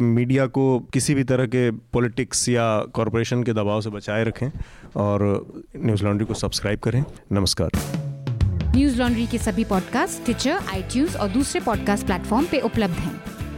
मीडिया 0.00 0.46
को 0.46 0.78
किसी 0.92 1.14
भी 1.14 1.24
तरह 1.24 1.46
के 1.46 1.70
पॉलिटिक्स 1.70 2.48
या 2.48 2.66
कॉरपोरेशन 2.94 3.42
के 3.42 3.52
दबाव 3.52 3.80
से 3.80 3.90
बचाए 3.90 4.24
रखें 4.24 4.48
और 4.96 5.24
न्यूज़ 5.76 6.04
लॉन्ड्री 6.04 6.26
को 6.26 6.34
सब्सक्राइब 6.34 6.78
करें। 6.78 7.04
नमस्कार। 7.32 7.70
न्यूज़ 8.76 8.98
लॉन्ड्री 8.98 9.26
के 9.26 9.38
सभी 9.38 9.64
पॉडकास्ट 9.64 10.26
टिचर 10.26 10.60
आईटीज 10.72 11.16
और 11.16 11.28
दूसरे 11.28 11.60
पॉडकास्ट 11.60 12.06
प्लेटफॉर्म 12.06 12.46
पे 12.50 12.60
उपलब्ध 12.60 12.94
हैं। 12.94 13.41